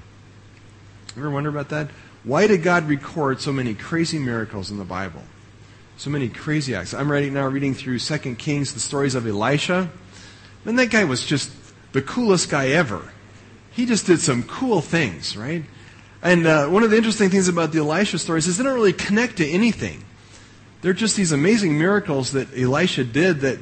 Ever 1.18 1.30
wonder 1.30 1.50
about 1.50 1.70
that? 1.70 1.90
Why 2.24 2.48
did 2.48 2.64
God 2.64 2.88
record 2.88 3.40
so 3.40 3.54
many 3.54 3.74
crazy 3.74 4.20
miracles 4.20 4.72
in 4.72 4.78
the 4.78 4.86
Bible? 4.86 5.22
So 5.98 6.10
many 6.10 6.28
crazy 6.28 6.76
acts. 6.76 6.94
I'm 6.94 7.10
right 7.10 7.32
now 7.32 7.48
reading 7.48 7.74
through 7.74 8.00
2 8.00 8.36
Kings, 8.36 8.74
the 8.74 8.80
stories 8.80 9.16
of 9.16 9.28
Elisha. 9.28 9.90
And 10.66 10.80
that 10.80 10.90
guy 10.90 11.04
was 11.04 11.26
just 11.26 11.52
the 11.94 12.02
coolest 12.02 12.50
guy 12.50 12.70
ever. 12.70 13.14
He 13.72 13.86
just 13.86 14.06
did 14.06 14.20
some 14.20 14.44
cool 14.44 14.82
things, 14.82 15.38
right? 15.38 15.64
And 16.26 16.48
uh, 16.48 16.68
one 16.70 16.82
of 16.82 16.90
the 16.90 16.98
interesting 16.98 17.30
things 17.30 17.48
about 17.48 17.72
the 17.72 17.78
Elisha 17.78 18.18
stories 18.18 18.48
is 18.48 18.58
they 18.58 18.64
don't 18.64 18.74
really 18.74 18.94
connect 18.94 19.38
to 19.38 19.48
anything. 19.48 20.04
They're 20.82 20.92
just 20.92 21.16
these 21.16 21.32
amazing 21.32 21.78
miracles 21.78 22.32
that 22.32 22.48
Elisha 22.58 23.04
did 23.04 23.42
that 23.42 23.60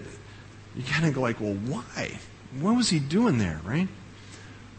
you 0.73 0.83
kind 0.83 1.05
of 1.05 1.13
go 1.13 1.19
like, 1.19 1.41
well, 1.41 1.55
why? 1.55 2.19
What 2.61 2.77
was 2.77 2.89
he 2.89 2.99
doing 2.99 3.37
there, 3.37 3.59
right? 3.65 3.89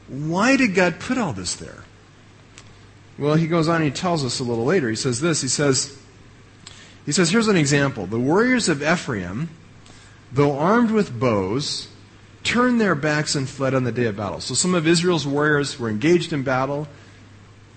Why 0.09 0.57
did 0.57 0.75
God 0.75 0.99
put 0.99 1.18
all 1.18 1.35
this 1.35 1.57
there? 1.57 1.85
Well, 3.18 3.35
he 3.35 3.47
goes 3.47 3.68
on 3.68 3.77
and 3.77 3.85
he 3.85 3.90
tells 3.90 4.25
us 4.25 4.40
a 4.40 4.44
little 4.44 4.64
later. 4.64 4.88
He 4.88 4.97
says 4.97 5.20
this. 5.20 5.42
He 5.42 5.49
says, 5.49 5.99
he 7.05 7.12
says, 7.12 7.31
here's 7.31 7.49
an 7.49 7.57
example. 7.57 8.07
The 8.07 8.18
warriors 8.18 8.70
of 8.70 8.83
Ephraim, 8.83 9.51
though 10.33 10.59
armed 10.59 10.90
with 10.90 11.20
bows, 11.20 11.88
turned 12.44 12.81
their 12.81 12.94
backs 12.94 13.35
and 13.35 13.47
fled 13.47 13.75
on 13.75 13.85
the 13.85 13.92
day 13.92 14.07
of 14.07 14.16
battle. 14.16 14.40
So 14.40 14.55
some 14.55 14.75
of 14.75 14.87
Israel's 14.87 15.27
warriors 15.27 15.79
were 15.79 15.90
engaged 15.90 16.33
in 16.33 16.44
battle. 16.44 16.88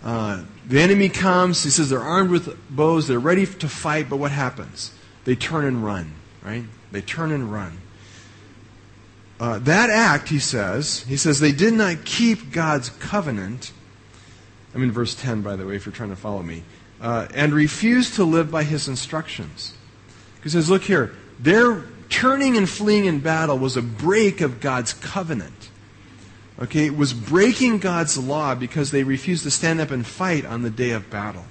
Uh, 0.07 0.41
the 0.65 0.79
enemy 0.79 1.09
comes. 1.09 1.61
He 1.65 1.69
says 1.69 1.89
they're 1.89 1.99
armed 1.99 2.31
with 2.31 2.57
bows. 2.69 3.09
They're 3.09 3.19
ready 3.19 3.45
to 3.45 3.67
fight. 3.67 4.09
But 4.09 4.17
what 4.17 4.31
happens? 4.31 4.93
They 5.25 5.35
turn 5.35 5.65
and 5.65 5.83
run. 5.83 6.13
Right? 6.41 6.63
They 6.93 7.01
turn 7.01 7.33
and 7.33 7.51
run. 7.51 7.79
Uh, 9.37 9.59
that 9.59 9.89
act, 9.89 10.29
he 10.29 10.39
says, 10.39 11.03
he 11.03 11.17
says 11.17 11.41
they 11.41 11.51
did 11.51 11.73
not 11.73 12.05
keep 12.05 12.51
God's 12.51 12.89
covenant. 12.89 13.73
I'm 14.73 14.81
in 14.81 14.93
verse 14.93 15.13
10, 15.13 15.41
by 15.41 15.57
the 15.57 15.65
way, 15.65 15.75
if 15.75 15.85
you're 15.85 15.93
trying 15.93 16.09
to 16.09 16.15
follow 16.15 16.41
me. 16.41 16.63
Uh, 17.01 17.27
and 17.35 17.53
refused 17.53 18.15
to 18.15 18.23
live 18.23 18.49
by 18.49 18.63
his 18.63 18.87
instructions. 18.87 19.73
He 20.41 20.49
says, 20.49 20.69
look 20.69 20.83
here, 20.83 21.13
their 21.37 21.83
turning 22.09 22.55
and 22.55 22.67
fleeing 22.67 23.05
in 23.05 23.19
battle 23.19 23.59
was 23.59 23.75
a 23.75 23.81
break 23.81 24.39
of 24.39 24.61
God's 24.61 24.93
covenant 24.93 25.56
okay, 26.59 26.89
was 26.89 27.13
breaking 27.13 27.79
God's 27.79 28.17
law 28.17 28.55
because 28.55 28.91
they 28.91 29.03
refused 29.03 29.43
to 29.43 29.51
stand 29.51 29.79
up 29.79 29.91
and 29.91 30.05
fight 30.05 30.45
on 30.45 30.61
the 30.63 30.69
day 30.69 30.91
of 30.91 31.09
battle. 31.09 31.45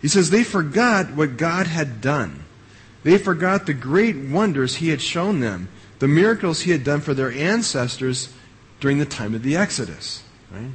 He 0.00 0.08
says 0.08 0.30
they 0.30 0.44
forgot 0.44 1.14
what 1.14 1.36
God 1.36 1.66
had 1.66 2.00
done. 2.00 2.44
They 3.04 3.18
forgot 3.18 3.66
the 3.66 3.74
great 3.74 4.16
wonders 4.16 4.76
he 4.76 4.90
had 4.90 5.00
shown 5.00 5.40
them, 5.40 5.68
the 5.98 6.08
miracles 6.08 6.60
he 6.60 6.70
had 6.70 6.84
done 6.84 7.00
for 7.00 7.14
their 7.14 7.32
ancestors 7.32 8.32
during 8.80 8.98
the 8.98 9.06
time 9.06 9.34
of 9.34 9.42
the 9.42 9.56
Exodus. 9.56 10.22
Right? 10.50 10.70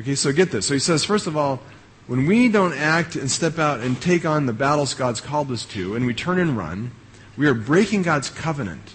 Okay, 0.00 0.14
so 0.14 0.32
get 0.32 0.50
this. 0.50 0.66
So 0.66 0.74
he 0.74 0.80
says, 0.80 1.04
first 1.04 1.26
of 1.26 1.36
all, 1.36 1.60
when 2.06 2.26
we 2.26 2.48
don't 2.48 2.74
act 2.74 3.16
and 3.16 3.30
step 3.30 3.58
out 3.58 3.80
and 3.80 4.00
take 4.00 4.24
on 4.24 4.46
the 4.46 4.52
battles 4.52 4.94
God's 4.94 5.20
called 5.20 5.50
us 5.50 5.64
to, 5.66 5.96
and 5.96 6.04
we 6.04 6.14
turn 6.14 6.38
and 6.38 6.56
run, 6.56 6.92
we 7.36 7.46
are 7.46 7.54
breaking 7.54 8.02
God's 8.02 8.30
covenant. 8.30 8.94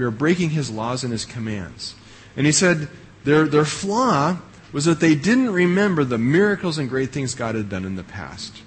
We 0.00 0.06
are 0.06 0.10
breaking 0.10 0.48
his 0.48 0.70
laws 0.70 1.04
and 1.04 1.12
his 1.12 1.26
commands. 1.26 1.94
And 2.34 2.46
he 2.46 2.52
said 2.52 2.88
their, 3.24 3.46
their 3.46 3.66
flaw 3.66 4.38
was 4.72 4.86
that 4.86 4.98
they 4.98 5.14
didn't 5.14 5.50
remember 5.50 6.04
the 6.04 6.16
miracles 6.16 6.78
and 6.78 6.88
great 6.88 7.10
things 7.10 7.34
God 7.34 7.54
had 7.54 7.68
done 7.68 7.84
in 7.84 7.96
the 7.96 8.02
past. 8.02 8.62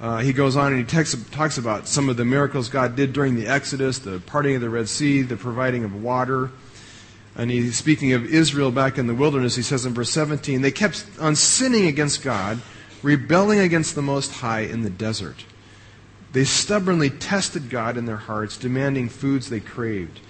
Uh, 0.00 0.18
he 0.18 0.32
goes 0.32 0.54
on 0.54 0.72
and 0.72 0.78
he 0.78 0.84
text, 0.84 1.32
talks 1.32 1.58
about 1.58 1.88
some 1.88 2.08
of 2.08 2.16
the 2.16 2.24
miracles 2.24 2.68
God 2.68 2.94
did 2.94 3.12
during 3.12 3.34
the 3.34 3.48
Exodus, 3.48 3.98
the 3.98 4.20
parting 4.20 4.54
of 4.54 4.60
the 4.60 4.70
Red 4.70 4.88
Sea, 4.88 5.22
the 5.22 5.36
providing 5.36 5.82
of 5.82 6.00
water. 6.00 6.52
And 7.34 7.50
he's 7.50 7.76
speaking 7.76 8.12
of 8.12 8.24
Israel 8.24 8.70
back 8.70 8.96
in 8.96 9.08
the 9.08 9.14
wilderness. 9.14 9.56
He 9.56 9.62
says 9.62 9.86
in 9.86 9.92
verse 9.92 10.10
17, 10.10 10.62
they 10.62 10.70
kept 10.70 11.04
on 11.18 11.34
sinning 11.34 11.88
against 11.88 12.22
God, 12.22 12.60
rebelling 13.02 13.58
against 13.58 13.96
the 13.96 14.02
Most 14.02 14.34
High 14.34 14.60
in 14.60 14.82
the 14.82 14.90
desert. 14.90 15.44
They 16.32 16.44
stubbornly 16.44 17.10
tested 17.10 17.70
God 17.70 17.96
in 17.96 18.06
their 18.06 18.16
hearts, 18.16 18.56
demanding 18.56 19.08
foods 19.08 19.50
they 19.50 19.60
craved. 19.60 20.20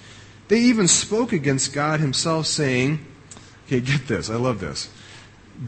They 0.49 0.61
even 0.61 0.89
spoke 0.89 1.33
against 1.33 1.73
God 1.73 2.01
Himself, 2.01 2.47
saying, 2.47 3.05
Okay, 3.67 3.81
get 3.81 4.09
this, 4.09 4.31
I 4.31 4.35
love 4.35 4.61
this. 4.61 4.91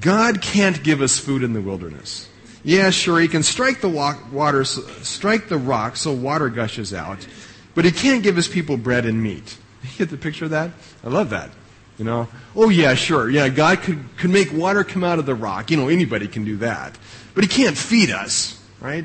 God 0.01 0.41
can't 0.41 0.83
give 0.83 1.01
us 1.01 1.19
food 1.19 1.43
in 1.43 1.53
the 1.53 1.61
wilderness. 1.61 2.29
Yeah, 2.65 2.91
sure, 2.91 3.21
He 3.21 3.29
can 3.29 3.43
strike 3.43 3.81
the 3.81 3.89
water, 3.89 4.65
strike 4.65 5.49
the 5.49 5.59
rock 5.59 5.97
so 5.97 6.13
water 6.13 6.49
gushes 6.49 6.95
out, 6.95 7.27
but 7.75 7.85
He 7.85 7.93
can't 7.93 8.23
give 8.23 8.37
His 8.37 8.49
people 8.49 8.77
bread 8.77 9.07
and 9.07 9.23
meat. 9.23 9.59
You 9.83 9.99
get 9.99 10.11
the 10.11 10.17
picture 10.17 10.45
of 10.45 10.53
that? 10.53 10.71
I 11.03 11.09
love 11.09 11.31
that. 11.31 11.51
You 11.99 12.05
know, 12.05 12.29
oh 12.57 12.69
yeah, 12.71 12.95
sure, 12.95 13.29
yeah, 13.29 13.49
God 13.49 13.83
could, 13.83 13.99
could 14.17 14.31
make 14.31 14.53
water 14.53 14.85
come 14.85 15.05
out 15.05 15.19
of 15.19 15.27
the 15.27 15.35
rock. 15.35 15.71
You 15.71 15.77
know, 15.77 15.89
anybody 15.89 16.27
can 16.27 16.45
do 16.45 16.57
that. 16.59 16.97
But 17.35 17.45
He 17.45 17.49
can't 17.49 17.77
feed 17.77 18.11
us, 18.11 18.61
right? 18.81 19.05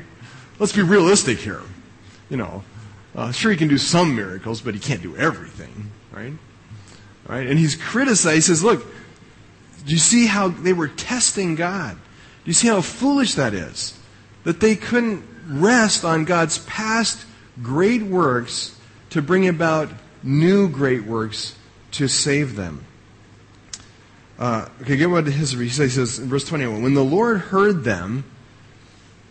Let's 0.58 0.72
be 0.72 0.82
realistic 0.82 1.38
here. 1.38 1.62
You 2.30 2.36
know, 2.36 2.64
uh, 3.14 3.32
sure, 3.32 3.50
He 3.50 3.56
can 3.56 3.68
do 3.68 3.78
some 3.78 4.16
miracles, 4.16 4.60
but 4.60 4.74
He 4.74 4.80
can't 4.80 5.02
do 5.02 5.16
everything, 5.16 5.90
right? 6.12 6.32
Right? 7.26 7.46
And 7.46 7.58
He's 7.58 7.76
criticized, 7.76 8.34
He 8.34 8.40
says, 8.40 8.64
look, 8.64 8.86
do 9.86 9.92
you 9.92 9.98
see 9.98 10.26
how 10.26 10.48
they 10.48 10.72
were 10.72 10.88
testing 10.88 11.54
God? 11.54 11.94
Do 11.94 12.50
you 12.50 12.52
see 12.52 12.68
how 12.68 12.80
foolish 12.80 13.34
that 13.34 13.54
is? 13.54 13.98
That 14.44 14.60
they 14.60 14.76
couldn't 14.76 15.24
rest 15.48 16.04
on 16.04 16.24
God's 16.24 16.58
past 16.58 17.24
great 17.62 18.02
works 18.02 18.78
to 19.10 19.22
bring 19.22 19.48
about 19.48 19.90
new 20.22 20.68
great 20.68 21.04
works 21.04 21.56
to 21.92 22.08
save 22.08 22.56
them. 22.56 22.84
Uh, 24.38 24.68
okay, 24.82 24.96
get 24.96 25.10
what 25.10 25.26
his 25.26 25.52
he 25.52 25.68
says 25.68 26.18
in 26.18 26.28
verse 26.28 26.46
21. 26.46 26.82
When 26.82 26.94
the 26.94 27.04
Lord 27.04 27.38
heard 27.38 27.84
them, 27.84 28.24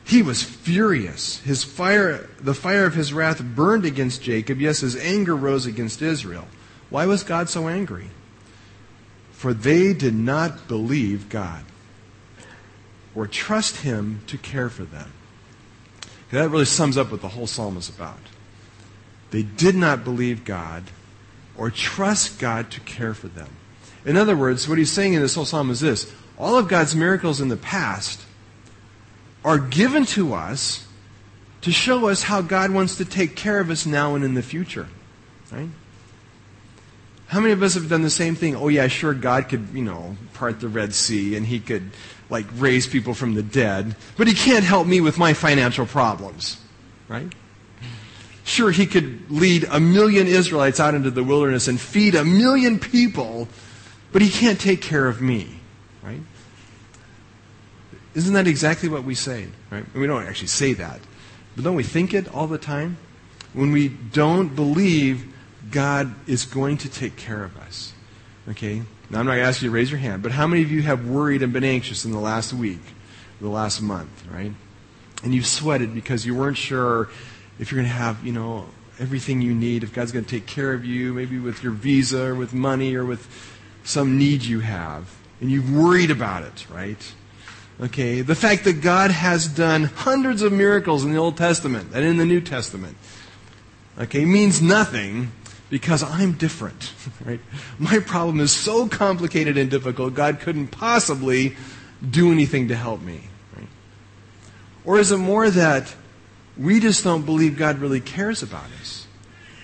he 0.08 0.22
was 0.22 0.42
furious. 0.42 1.40
His 1.42 1.66
fire, 1.66 2.30
the 2.40 2.54
fire 2.54 2.86
of 2.86 2.96
his 2.96 3.12
wrath 3.12 3.44
burned 3.44 3.84
against 3.84 4.24
Jacob. 4.24 4.62
Yes, 4.62 4.80
his 4.80 4.96
anger 4.96 5.36
rose 5.36 5.66
against 5.66 6.02
Israel. 6.02 6.48
Why 6.90 7.06
was 7.06 7.24
God 7.24 7.50
so 7.50 7.68
angry? 7.68 8.10
For 9.34 9.54
they 9.54 9.92
did 9.92 10.16
not 10.16 10.70
believe 10.70 11.28
God 11.28 11.66
or 13.14 13.28
trust 13.28 13.82
him 13.82 14.22
to 14.28 14.38
care 14.38 14.70
for 14.70 14.86
them. 14.86 15.12
That 16.32 16.52
really 16.52 16.66
sums 16.66 16.98
up 16.98 17.12
what 17.12 17.22
the 17.22 17.28
whole 17.28 17.48
psalm 17.48 17.76
is 17.76 17.90
about. 17.90 18.20
They 19.32 19.44
did 19.44 19.76
not 19.76 20.06
believe 20.06 20.46
God 20.46 20.84
or 21.58 21.70
trust 21.70 22.40
God 22.40 22.72
to 22.72 22.80
care 22.80 23.14
for 23.14 23.28
them. 23.28 23.50
In 24.06 24.16
other 24.16 24.38
words, 24.38 24.70
what 24.70 24.78
he's 24.78 24.92
saying 24.92 25.16
in 25.16 25.22
this 25.22 25.36
whole 25.36 25.44
psalm 25.44 25.70
is 25.70 25.82
this 25.82 26.14
all 26.38 26.58
of 26.58 26.70
God's 26.70 26.96
miracles 26.96 27.42
in 27.42 27.50
the 27.50 27.58
past 27.58 28.22
are 29.44 29.58
given 29.58 30.06
to 30.06 30.34
us 30.34 30.86
to 31.62 31.72
show 31.72 32.08
us 32.08 32.24
how 32.24 32.42
God 32.42 32.72
wants 32.72 32.98
to 32.98 33.06
take 33.06 33.36
care 33.36 33.60
of 33.60 33.70
us 33.70 33.86
now 33.86 34.16
and 34.16 34.24
in 34.24 34.34
the 34.34 34.42
future. 34.42 34.88
Right? 35.52 35.70
How 37.28 37.40
many 37.40 37.54
of 37.54 37.62
us 37.62 37.74
have 37.74 37.90
done 37.90 38.04
the 38.04 38.10
same 38.10 38.36
thing? 38.36 38.56
Oh, 38.56 38.68
yeah, 38.68 38.88
sure, 38.88 39.14
God 39.14 39.50
could, 39.50 39.70
you 39.74 39.84
know, 39.84 40.16
part 40.34 40.60
the 40.60 40.70
Red 40.70 40.94
Sea 40.94 41.36
and 41.36 41.46
He 41.46 41.60
could, 41.60 41.92
like, 42.30 42.46
raise 42.56 42.88
people 42.88 43.14
from 43.14 43.34
the 43.34 43.44
dead, 43.44 43.96
but 44.16 44.28
He 44.28 44.34
can't 44.34 44.64
help 44.64 44.88
me 44.88 45.02
with 45.02 45.18
my 45.18 45.34
financial 45.34 45.86
problems. 45.86 46.58
Right? 47.08 47.34
Sure, 48.48 48.72
he 48.72 48.86
could 48.86 49.30
lead 49.30 49.66
a 49.70 49.78
million 49.78 50.26
Israelites 50.26 50.80
out 50.80 50.96
into 50.96 51.12
the 51.12 51.22
wilderness 51.22 51.68
and 51.68 51.80
feed 51.80 52.16
a 52.16 52.24
million 52.24 52.80
people, 52.80 53.50
but 54.14 54.22
he 54.22 54.30
can't 54.30 54.58
take 54.58 54.82
care 54.82 55.06
of 55.06 55.22
me, 55.22 55.60
right? 56.02 56.22
Isn't 58.18 58.34
that 58.34 58.48
exactly 58.48 58.90
what 58.90 59.04
we 59.04 59.14
say, 59.14 59.46
right? 59.70 59.86
we 59.94 60.08
don't 60.08 60.26
actually 60.26 60.48
say 60.48 60.74
that, 60.74 61.00
but 61.56 61.64
don't 61.64 61.76
we 61.76 61.84
think 61.84 62.16
it 62.16 62.28
all 62.34 62.48
the 62.48 62.58
time? 62.58 62.98
When 63.54 63.72
we 63.72 63.90
don't 63.90 64.56
believe 64.56 65.32
God 65.70 66.16
is 66.26 66.44
going 66.44 66.78
to 66.78 66.90
take 66.90 67.16
care 67.16 67.44
of 67.44 67.56
us. 67.58 67.94
Okay? 68.50 68.82
Now, 69.12 69.20
I'm 69.20 69.28
not 69.28 69.34
going 69.34 69.44
to 69.44 69.48
ask 69.48 69.62
you 69.62 69.70
to 69.70 69.74
raise 69.74 69.92
your 69.92 70.00
hand, 70.00 70.24
but 70.24 70.32
how 70.32 70.48
many 70.48 70.64
of 70.64 70.72
you 70.72 70.82
have 70.82 71.08
worried 71.08 71.44
and 71.44 71.54
been 71.54 71.64
anxious 71.64 72.06
in 72.06 72.12
the 72.12 72.20
last 72.20 72.54
week, 72.54 72.82
the 73.40 73.50
last 73.50 73.84
month, 73.84 74.26
right? 74.32 74.52
And 75.24 75.36
you've 75.36 75.46
sweated 75.46 75.94
because 75.94 76.26
you 76.26 76.34
weren't 76.34 76.58
sure 76.58 77.10
if 77.60 77.72
you're 77.72 77.80
going 77.80 77.90
to 77.90 77.98
have, 77.98 78.26
you 78.26 78.34
know, 78.34 78.66
everything 79.00 79.44
you 79.44 79.54
need, 79.54 79.84
if 79.84 79.94
God's 79.94 80.12
going 80.12 80.26
to 80.26 80.32
take 80.32 80.48
care 80.48 80.74
of 80.74 80.84
you, 80.84 81.14
maybe 81.14 81.38
with 81.38 81.62
your 81.62 81.72
visa 81.72 82.32
or 82.32 82.36
with 82.36 82.52
money 82.52 82.96
or 82.96 83.06
with 83.06 83.28
some 83.84 84.18
need 84.18 84.42
you 84.42 84.62
have, 84.62 85.16
and 85.40 85.52
you've 85.52 85.72
worried 85.72 86.10
about 86.10 86.42
it, 86.42 86.66
right? 86.72 87.14
Okay, 87.80 88.22
the 88.22 88.36
fact 88.36 88.64
that 88.64 88.82
God 88.82 89.12
has 89.12 89.48
done 89.48 89.84
hundreds 89.84 90.42
of 90.42 90.52
miracles 90.52 91.04
in 91.04 91.12
the 91.12 91.20
Old 91.20 91.38
Testament 91.38 91.92
and 91.94 92.04
in 92.04 92.18
the 92.18 92.26
New 92.26 92.42
Testament, 92.42 92.98
okay, 94.00 94.26
means 94.26 94.62
nothing 94.62 95.32
because 95.70 96.02
I'm 96.02 96.32
different, 96.34 96.94
right? 97.26 97.40
My 97.78 98.00
problem 98.00 98.40
is 98.40 98.52
so 98.52 98.88
complicated 98.88 99.58
and 99.58 99.70
difficult, 99.70 100.16
God 100.16 100.40
couldn't 100.40 100.70
possibly 100.70 101.56
do 102.08 102.32
anything 102.32 102.70
to 102.70 102.76
help 102.76 103.02
me, 103.02 103.22
right? 103.56 103.68
Or 104.84 104.98
is 104.98 105.12
it 105.12 105.18
more 105.18 105.50
that 105.50 105.94
we 106.58 106.80
just 106.80 107.04
don't 107.04 107.26
believe 107.26 107.58
God 107.58 107.80
really 107.80 108.02
cares 108.02 108.42
about 108.42 108.66
us. 108.82 109.08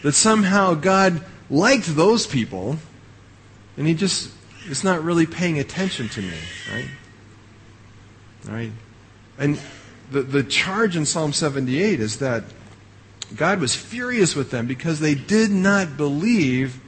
That 0.04 0.14
somehow 0.14 0.76
God 0.76 1.24
liked 1.50 1.96
those 1.96 2.28
people, 2.28 2.78
and 3.78 3.88
He 3.88 3.94
just 3.94 4.32
is 4.68 4.84
not 4.84 5.04
really 5.04 5.26
paying 5.26 5.60
attention 5.60 6.10
to 6.10 6.22
me, 6.22 6.38
right? 6.72 6.88
Right? 8.48 8.72
And 9.38 9.60
the, 10.12 10.22
the 10.22 10.44
charge 10.44 10.96
in 10.96 11.06
Psalm 11.06 11.34
78 11.34 12.00
is 12.00 12.20
that 12.20 12.44
God 13.36 13.60
was 13.60 13.76
furious 13.76 14.36
with 14.36 14.52
them 14.52 14.68
because 14.68 15.00
they 15.00 15.16
did 15.16 15.52
not 15.52 15.98
believe 15.98 16.80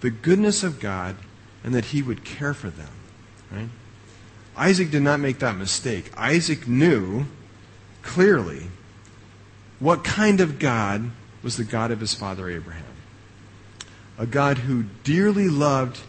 the 0.00 0.10
goodness 0.10 0.62
of 0.62 0.80
God 0.80 1.16
and 1.62 1.74
that 1.74 1.86
He 1.86 2.02
would 2.02 2.24
care 2.24 2.54
for 2.54 2.70
them. 2.70 2.90
Right? 3.50 3.68
Isaac 4.56 4.90
did 4.90 5.02
not 5.02 5.20
make 5.20 5.40
that 5.40 5.56
mistake. 5.56 6.12
Isaac 6.16 6.68
knew 6.68 7.26
clearly 8.02 8.68
what 9.80 10.04
kind 10.04 10.40
of 10.40 10.58
God 10.58 11.10
was 11.42 11.56
the 11.56 11.64
God 11.64 11.90
of 11.90 12.00
his 12.00 12.14
father 12.14 12.48
Abraham? 12.48 12.84
A 14.16 14.26
God 14.26 14.58
who 14.58 14.84
dearly 15.02 15.48
loved 15.48 16.00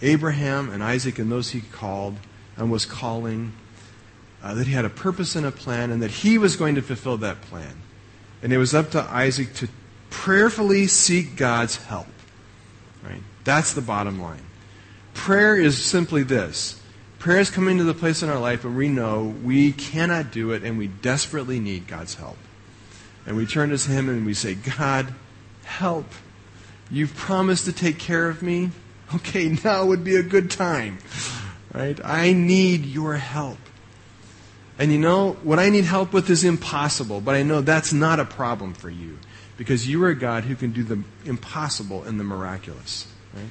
Abraham 0.00 0.70
and 0.70 0.82
Isaac 0.82 1.18
and 1.18 1.30
those 1.30 1.50
he 1.50 1.60
called 1.60 2.16
and 2.56 2.70
was 2.70 2.86
calling, 2.86 3.52
uh, 4.42 4.54
that 4.54 4.66
he 4.66 4.72
had 4.72 4.84
a 4.84 4.90
purpose 4.90 5.36
and 5.36 5.46
a 5.46 5.50
plan, 5.50 5.90
and 5.90 6.02
that 6.02 6.10
he 6.10 6.38
was 6.38 6.56
going 6.56 6.74
to 6.74 6.82
fulfill 6.82 7.16
that 7.18 7.40
plan. 7.42 7.82
And 8.42 8.52
it 8.52 8.58
was 8.58 8.74
up 8.74 8.90
to 8.92 9.02
Isaac 9.02 9.54
to 9.54 9.68
prayerfully 10.08 10.86
seek 10.86 11.36
God's 11.36 11.76
help. 11.76 12.06
Right? 13.02 13.22
That's 13.44 13.74
the 13.74 13.82
bottom 13.82 14.20
line. 14.20 14.42
Prayer 15.14 15.56
is 15.56 15.82
simply 15.82 16.22
this. 16.22 16.80
Prayer 17.18 17.40
is 17.40 17.50
coming 17.50 17.76
to 17.78 17.84
the 17.84 17.94
place 17.94 18.22
in 18.22 18.30
our 18.30 18.38
life 18.38 18.64
where 18.64 18.72
we 18.72 18.88
know 18.88 19.34
we 19.44 19.72
cannot 19.72 20.30
do 20.30 20.52
it 20.52 20.62
and 20.62 20.78
we 20.78 20.86
desperately 20.86 21.60
need 21.60 21.86
God's 21.86 22.14
help 22.14 22.38
and 23.26 23.36
we 23.36 23.46
turn 23.46 23.70
to 23.70 23.76
Him 23.76 24.08
and 24.08 24.26
we 24.26 24.34
say, 24.34 24.54
God, 24.54 25.14
help. 25.64 26.06
You've 26.90 27.14
promised 27.14 27.64
to 27.66 27.72
take 27.72 27.98
care 27.98 28.28
of 28.28 28.42
me. 28.42 28.70
Okay, 29.12 29.48
now 29.64 29.84
would 29.86 30.04
be 30.04 30.14
a 30.14 30.22
good 30.22 30.52
time. 30.52 30.98
Right? 31.74 31.98
I 32.04 32.32
need 32.32 32.86
your 32.86 33.16
help. 33.16 33.58
And 34.80 34.90
you 34.90 34.98
know, 34.98 35.32
what 35.42 35.58
I 35.58 35.68
need 35.68 35.84
help 35.84 36.14
with 36.14 36.30
is 36.30 36.42
impossible, 36.42 37.20
but 37.20 37.34
I 37.34 37.42
know 37.42 37.60
that's 37.60 37.92
not 37.92 38.18
a 38.18 38.24
problem 38.24 38.72
for 38.72 38.88
you 38.88 39.18
because 39.58 39.86
you 39.86 40.02
are 40.04 40.08
a 40.08 40.14
God 40.14 40.44
who 40.44 40.56
can 40.56 40.72
do 40.72 40.82
the 40.82 41.02
impossible 41.26 42.02
and 42.04 42.18
the 42.18 42.24
miraculous. 42.24 43.06
Right? 43.34 43.50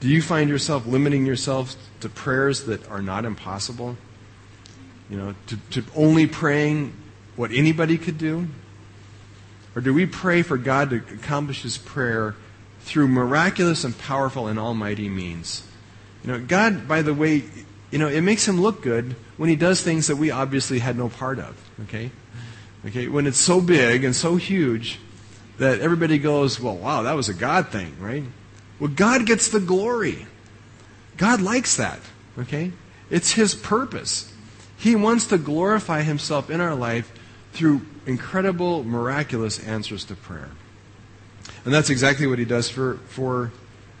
Do 0.00 0.08
you 0.08 0.20
find 0.20 0.50
yourself 0.50 0.86
limiting 0.86 1.24
yourself 1.24 1.76
to 2.00 2.10
prayers 2.10 2.64
that 2.64 2.90
are 2.90 3.00
not 3.00 3.24
impossible? 3.24 3.96
You 5.08 5.16
know, 5.16 5.34
to, 5.46 5.56
to 5.70 5.84
only 5.96 6.26
praying 6.26 6.92
what 7.36 7.50
anybody 7.50 7.96
could 7.96 8.18
do? 8.18 8.48
Or 9.74 9.80
do 9.80 9.94
we 9.94 10.04
pray 10.04 10.42
for 10.42 10.58
God 10.58 10.90
to 10.90 10.96
accomplish 10.96 11.62
His 11.62 11.78
prayer 11.78 12.36
through 12.80 13.08
miraculous 13.08 13.82
and 13.82 13.96
powerful 13.96 14.46
and 14.46 14.58
almighty 14.58 15.08
means? 15.08 15.66
You 16.22 16.32
know, 16.32 16.38
God, 16.38 16.86
by 16.86 17.00
the 17.00 17.14
way, 17.14 17.44
you 17.90 17.98
know, 17.98 18.08
it 18.08 18.20
makes 18.20 18.46
Him 18.46 18.60
look 18.60 18.82
good 18.82 19.16
when 19.36 19.48
He 19.48 19.56
does 19.56 19.80
things 19.80 20.06
that 20.06 20.16
we 20.16 20.30
obviously 20.30 20.78
had 20.78 20.96
no 20.96 21.08
part 21.08 21.38
of. 21.38 21.56
Okay? 21.84 22.10
Okay? 22.86 23.08
When 23.08 23.26
it's 23.26 23.38
so 23.38 23.60
big 23.60 24.04
and 24.04 24.14
so 24.14 24.36
huge 24.36 24.98
that 25.58 25.80
everybody 25.80 26.18
goes, 26.18 26.58
well, 26.60 26.76
wow, 26.76 27.02
that 27.02 27.14
was 27.14 27.28
a 27.28 27.34
God 27.34 27.68
thing, 27.68 27.94
right? 28.00 28.24
Well, 28.78 28.90
God 28.90 29.26
gets 29.26 29.48
the 29.48 29.60
glory. 29.60 30.26
God 31.16 31.40
likes 31.40 31.76
that. 31.76 32.00
Okay? 32.38 32.72
It's 33.10 33.32
His 33.32 33.54
purpose. 33.54 34.32
He 34.76 34.96
wants 34.96 35.26
to 35.26 35.38
glorify 35.38 36.02
Himself 36.02 36.48
in 36.48 36.60
our 36.60 36.74
life 36.74 37.12
through 37.52 37.82
incredible, 38.06 38.84
miraculous 38.84 39.58
answers 39.66 40.04
to 40.04 40.14
prayer. 40.14 40.50
And 41.64 41.74
that's 41.74 41.90
exactly 41.90 42.26
what 42.26 42.38
he 42.38 42.44
does 42.44 42.70
for, 42.70 42.96
for 43.08 43.52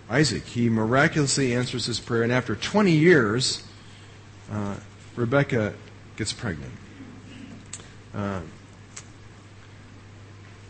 Isaac. 0.08 0.44
He 0.44 0.68
miraculously 0.68 1.54
answers 1.54 1.86
his 1.86 2.00
prayer, 2.00 2.22
and 2.22 2.32
after 2.32 2.54
20 2.54 2.90
years, 2.90 3.62
uh, 4.50 4.76
Rebekah 5.16 5.74
gets 6.16 6.32
pregnant. 6.32 6.72
Uh, 8.14 8.40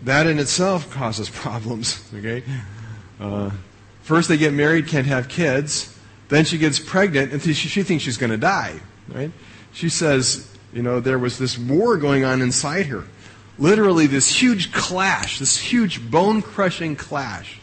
that 0.02 0.26
in 0.26 0.38
itself 0.38 0.90
causes 0.90 1.30
problems. 1.30 2.08
Okay, 2.14 2.42
uh, 3.18 3.50
first 4.02 4.28
they 4.28 4.36
get 4.36 4.52
married, 4.52 4.86
can't 4.86 5.06
have 5.06 5.28
kids. 5.28 5.96
Then 6.28 6.44
she 6.44 6.58
gets 6.58 6.78
pregnant, 6.78 7.32
and 7.32 7.42
she, 7.42 7.54
she 7.54 7.82
thinks 7.82 8.04
she's 8.04 8.16
going 8.16 8.30
to 8.30 8.38
die. 8.38 8.80
Right? 9.08 9.32
She 9.72 9.88
says, 9.88 10.56
you 10.72 10.82
know, 10.82 11.00
there 11.00 11.18
was 11.18 11.38
this 11.38 11.58
war 11.58 11.96
going 11.96 12.24
on 12.24 12.40
inside 12.40 12.86
her. 12.86 13.04
Literally, 13.58 14.06
this 14.06 14.40
huge 14.40 14.72
clash, 14.72 15.38
this 15.38 15.58
huge 15.58 16.10
bone 16.10 16.40
crushing 16.40 16.96
clash. 16.96 17.58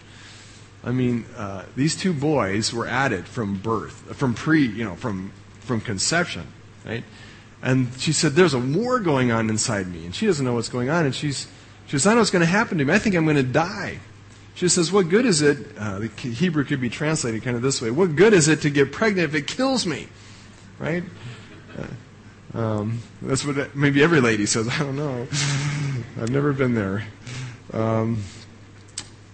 I 0.84 0.92
mean, 0.92 1.26
uh, 1.36 1.64
these 1.76 1.96
two 1.96 2.14
boys 2.14 2.74
were 2.74 2.86
at 2.86 3.12
it 3.12 3.28
from 3.28 3.58
birth, 3.58 4.16
from 4.16 4.34
pre, 4.34 4.66
you 4.66 4.84
know, 4.84 4.96
from 4.96 5.32
from 5.68 5.82
conception, 5.82 6.48
right? 6.86 7.04
And 7.62 7.90
she 8.00 8.14
said, 8.14 8.34
"There's 8.34 8.54
a 8.54 8.60
war 8.60 9.00
going 9.00 9.32
on 9.32 9.50
inside 9.50 9.88
me," 9.88 10.06
and 10.06 10.16
she 10.16 10.26
doesn't 10.26 10.46
know 10.46 10.54
what's 10.54 10.70
going 10.70 10.90
on, 10.90 11.06
and 11.06 11.14
she's 11.14 11.48
she 11.86 11.94
says, 11.94 12.08
"I 12.08 12.14
know 12.14 12.20
what's 12.20 12.32
going 12.32 12.42
to 12.42 12.46
happen 12.46 12.78
to 12.78 12.86
me. 12.86 12.94
I 12.94 13.00
think 13.00 13.16
I'm 13.16 13.26
going 13.26 13.38
to 13.38 13.44
die." 13.44 14.00
She 14.56 14.68
says, 14.70 14.92
"What 14.92 15.10
good 15.10 15.26
is 15.26 15.42
it?" 15.42 15.58
Uh, 15.78 16.00
the 16.00 16.08
Hebrew 16.08 16.64
could 16.64 16.82
be 16.82 16.90
translated 16.90 17.44
kind 17.44 17.56
of 17.56 17.62
this 17.62 17.82
way: 17.82 17.92
"What 17.92 18.16
good 18.16 18.34
is 18.34 18.48
it 18.48 18.62
to 18.62 18.70
get 18.70 18.92
pregnant 18.92 19.30
if 19.30 19.36
it 19.36 19.48
kills 19.48 19.86
me?" 19.86 20.08
Right? 20.80 21.04
Uh, 21.78 22.58
um, 22.58 23.02
that's 23.22 23.46
what 23.46 23.76
maybe 23.76 24.02
every 24.02 24.22
lady 24.22 24.46
says. 24.46 24.68
I 24.72 24.80
don't 24.80 24.96
know. 24.96 25.28
I've 26.22 26.32
never 26.32 26.54
been 26.54 26.74
there. 26.74 27.06
Um, 27.74 28.24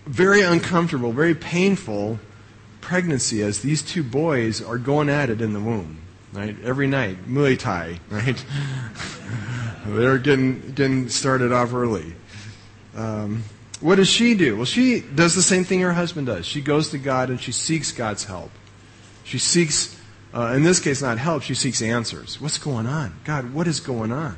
very 0.05 0.41
uncomfortable, 0.41 1.11
very 1.11 1.35
painful 1.35 2.19
pregnancy 2.81 3.41
as 3.41 3.61
these 3.61 3.81
two 3.81 4.03
boys 4.03 4.61
are 4.61 4.77
going 4.77 5.09
at 5.09 5.29
it 5.29 5.41
in 5.41 5.53
the 5.53 5.59
womb, 5.59 5.99
right? 6.33 6.55
Every 6.63 6.87
night, 6.87 7.27
Muay 7.27 7.57
Thai, 7.57 7.99
right? 8.09 8.45
They're 9.85 10.17
getting 10.17 10.71
getting 10.73 11.09
started 11.09 11.51
off 11.51 11.73
early. 11.73 12.13
Um, 12.95 13.43
what 13.81 13.95
does 13.95 14.07
she 14.07 14.33
do? 14.33 14.55
Well, 14.55 14.65
she 14.65 15.01
does 15.01 15.35
the 15.35 15.41
same 15.41 15.63
thing 15.63 15.81
her 15.81 15.93
husband 15.93 16.27
does. 16.27 16.45
She 16.45 16.61
goes 16.61 16.89
to 16.89 16.97
God 16.97 17.29
and 17.29 17.39
she 17.39 17.51
seeks 17.51 17.91
God's 17.91 18.23
help. 18.23 18.51
She 19.23 19.39
seeks 19.39 19.99
uh, 20.33 20.53
in 20.55 20.63
this 20.63 20.79
case, 20.79 21.01
not 21.01 21.19
help, 21.19 21.43
she 21.43 21.53
seeks 21.53 21.81
answers. 21.81 22.41
What's 22.41 22.57
going 22.57 22.87
on? 22.87 23.13
God, 23.23 23.53
what 23.53 23.67
is 23.67 23.79
going 23.79 24.11
on? 24.11 24.37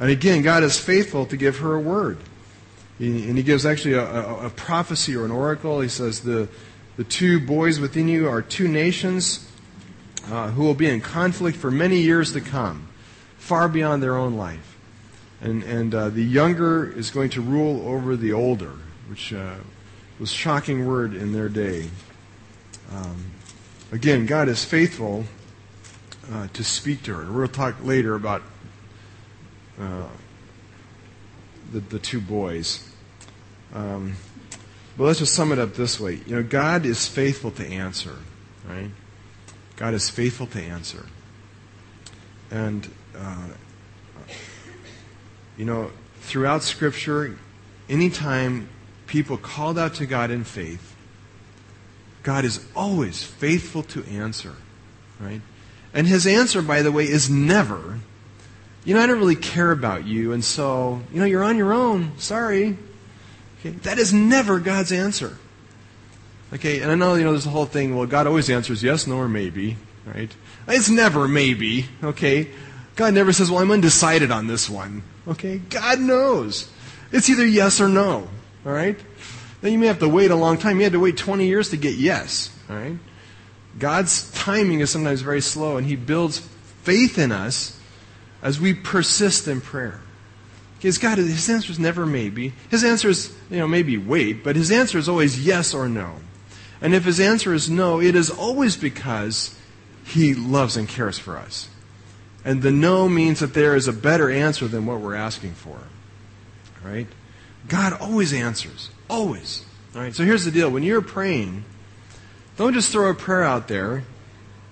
And 0.00 0.10
again, 0.10 0.42
God 0.42 0.64
is 0.64 0.78
faithful 0.78 1.26
to 1.26 1.36
give 1.36 1.58
her 1.58 1.74
a 1.74 1.80
word. 1.80 2.18
And 2.98 3.36
he 3.36 3.42
gives 3.42 3.64
actually 3.64 3.94
a, 3.94 4.04
a, 4.04 4.46
a, 4.46 4.50
prophecy 4.50 5.14
or 5.14 5.24
an 5.24 5.30
oracle. 5.30 5.80
He 5.80 5.88
says, 5.88 6.20
the, 6.20 6.48
the 6.96 7.04
two 7.04 7.38
boys 7.38 7.78
within 7.78 8.08
you 8.08 8.26
are 8.26 8.42
two 8.42 8.68
nations 8.68 9.45
uh, 10.30 10.50
who 10.50 10.62
will 10.62 10.74
be 10.74 10.88
in 10.88 11.00
conflict 11.00 11.56
for 11.56 11.70
many 11.70 11.98
years 11.98 12.32
to 12.32 12.40
come, 12.40 12.88
far 13.38 13.68
beyond 13.68 14.02
their 14.02 14.16
own 14.16 14.36
life. 14.36 14.76
And, 15.40 15.62
and 15.62 15.94
uh, 15.94 16.08
the 16.08 16.24
younger 16.24 16.90
is 16.90 17.10
going 17.10 17.30
to 17.30 17.40
rule 17.40 17.86
over 17.88 18.16
the 18.16 18.32
older, 18.32 18.72
which 19.08 19.32
uh, 19.32 19.56
was 20.18 20.30
a 20.30 20.34
shocking 20.34 20.86
word 20.86 21.14
in 21.14 21.32
their 21.32 21.48
day. 21.48 21.90
Um, 22.92 23.32
Again, 23.92 24.26
God 24.26 24.48
is 24.48 24.64
faithful 24.64 25.24
uh, 26.32 26.48
to 26.54 26.64
speak 26.64 27.04
to 27.04 27.14
her. 27.14 27.32
We'll 27.32 27.46
talk 27.46 27.76
later 27.84 28.16
about 28.16 28.42
uh, 29.80 30.08
the, 31.70 31.78
the 31.78 32.00
two 32.00 32.20
boys. 32.20 32.90
Um, 33.72 34.16
but 34.98 35.04
let's 35.04 35.20
just 35.20 35.34
sum 35.34 35.52
it 35.52 35.60
up 35.60 35.74
this 35.74 36.00
way. 36.00 36.20
You 36.26 36.36
know, 36.36 36.42
God 36.42 36.84
is 36.84 37.06
faithful 37.06 37.52
to 37.52 37.66
answer, 37.66 38.16
right? 38.68 38.90
God 39.76 39.94
is 39.94 40.08
faithful 40.08 40.46
to 40.48 40.60
answer. 40.60 41.06
And, 42.50 42.90
uh, 43.16 43.48
you 45.56 45.64
know, 45.64 45.90
throughout 46.20 46.62
Scripture, 46.62 47.38
anytime 47.88 48.68
people 49.06 49.36
called 49.36 49.78
out 49.78 49.94
to 49.94 50.06
God 50.06 50.30
in 50.30 50.44
faith, 50.44 50.94
God 52.22 52.44
is 52.44 52.66
always 52.74 53.22
faithful 53.22 53.82
to 53.84 54.04
answer, 54.04 54.54
right? 55.20 55.40
And 55.94 56.06
his 56.06 56.26
answer, 56.26 56.62
by 56.62 56.82
the 56.82 56.90
way, 56.90 57.04
is 57.04 57.30
never, 57.30 58.00
you 58.84 58.94
know, 58.94 59.00
I 59.00 59.06
don't 59.06 59.18
really 59.18 59.36
care 59.36 59.70
about 59.70 60.06
you, 60.06 60.32
and 60.32 60.44
so, 60.44 61.02
you 61.12 61.20
know, 61.20 61.26
you're 61.26 61.44
on 61.44 61.56
your 61.56 61.72
own. 61.72 62.18
Sorry. 62.18 62.76
Okay? 63.60 63.70
That 63.70 63.98
is 63.98 64.12
never 64.12 64.58
God's 64.58 64.92
answer. 64.92 65.38
Okay, 66.52 66.80
and 66.80 66.90
I 66.90 66.94
know, 66.94 67.14
you 67.14 67.24
know, 67.24 67.32
there's 67.32 67.46
a 67.46 67.50
whole 67.50 67.66
thing, 67.66 67.96
well, 67.96 68.06
God 68.06 68.26
always 68.26 68.48
answers 68.48 68.82
yes, 68.82 69.06
no, 69.06 69.16
or 69.16 69.28
maybe, 69.28 69.76
right? 70.06 70.30
It's 70.68 70.88
never 70.88 71.26
maybe, 71.26 71.86
okay? 72.02 72.48
God 72.94 73.14
never 73.14 73.32
says, 73.32 73.50
well, 73.50 73.60
I'm 73.60 73.70
undecided 73.70 74.30
on 74.30 74.46
this 74.46 74.70
one. 74.70 75.02
Okay? 75.26 75.58
God 75.58 75.98
knows. 75.98 76.70
It's 77.10 77.28
either 77.28 77.44
yes 77.44 77.80
or 77.80 77.88
no, 77.88 78.28
all 78.64 78.72
right? 78.72 78.98
Then 79.60 79.72
you 79.72 79.78
may 79.78 79.86
have 79.88 79.98
to 79.98 80.08
wait 80.08 80.30
a 80.30 80.36
long 80.36 80.58
time. 80.58 80.76
You 80.76 80.84
had 80.84 80.92
to 80.92 81.00
wait 81.00 81.16
20 81.16 81.46
years 81.46 81.70
to 81.70 81.76
get 81.76 81.96
yes. 81.96 82.56
All 82.70 82.76
right? 82.76 82.96
God's 83.78 84.30
timing 84.32 84.80
is 84.80 84.90
sometimes 84.90 85.20
very 85.22 85.40
slow, 85.40 85.76
and 85.76 85.86
He 85.86 85.96
builds 85.96 86.38
faith 86.82 87.18
in 87.18 87.32
us 87.32 87.78
as 88.42 88.60
we 88.60 88.72
persist 88.72 89.48
in 89.48 89.60
prayer. 89.60 90.00
Because 90.78 90.98
God, 90.98 91.18
His 91.18 91.48
answer 91.50 91.72
is 91.72 91.78
never 91.78 92.06
maybe. 92.06 92.52
His 92.70 92.84
answer 92.84 93.08
is, 93.08 93.34
you 93.50 93.58
know, 93.58 93.66
maybe 93.66 93.98
wait, 93.98 94.44
but 94.44 94.56
His 94.56 94.70
answer 94.70 94.98
is 94.98 95.08
always 95.08 95.44
yes 95.44 95.74
or 95.74 95.88
no. 95.88 96.16
And 96.80 96.94
if 96.94 97.04
His 97.04 97.20
answer 97.20 97.54
is 97.54 97.70
no, 97.70 98.00
it 98.00 98.14
is 98.14 98.30
always 98.30 98.76
because 98.76 99.58
He 100.04 100.34
loves 100.34 100.76
and 100.76 100.88
cares 100.88 101.18
for 101.18 101.36
us. 101.36 101.68
And 102.44 102.62
the 102.62 102.70
no 102.70 103.08
means 103.08 103.40
that 103.40 103.54
there 103.54 103.74
is 103.74 103.88
a 103.88 103.92
better 103.92 104.30
answer 104.30 104.68
than 104.68 104.86
what 104.86 105.00
we're 105.00 105.16
asking 105.16 105.54
for. 105.54 105.78
Right? 106.84 107.08
God 107.66 107.94
always 108.00 108.32
answers. 108.32 108.90
Always. 109.10 109.64
All 109.94 110.02
right. 110.02 110.14
So 110.14 110.24
here's 110.24 110.44
the 110.44 110.52
deal. 110.52 110.70
When 110.70 110.84
you're 110.84 111.02
praying, 111.02 111.64
don't 112.56 112.72
just 112.72 112.92
throw 112.92 113.10
a 113.10 113.14
prayer 113.14 113.42
out 113.42 113.66
there 113.68 114.04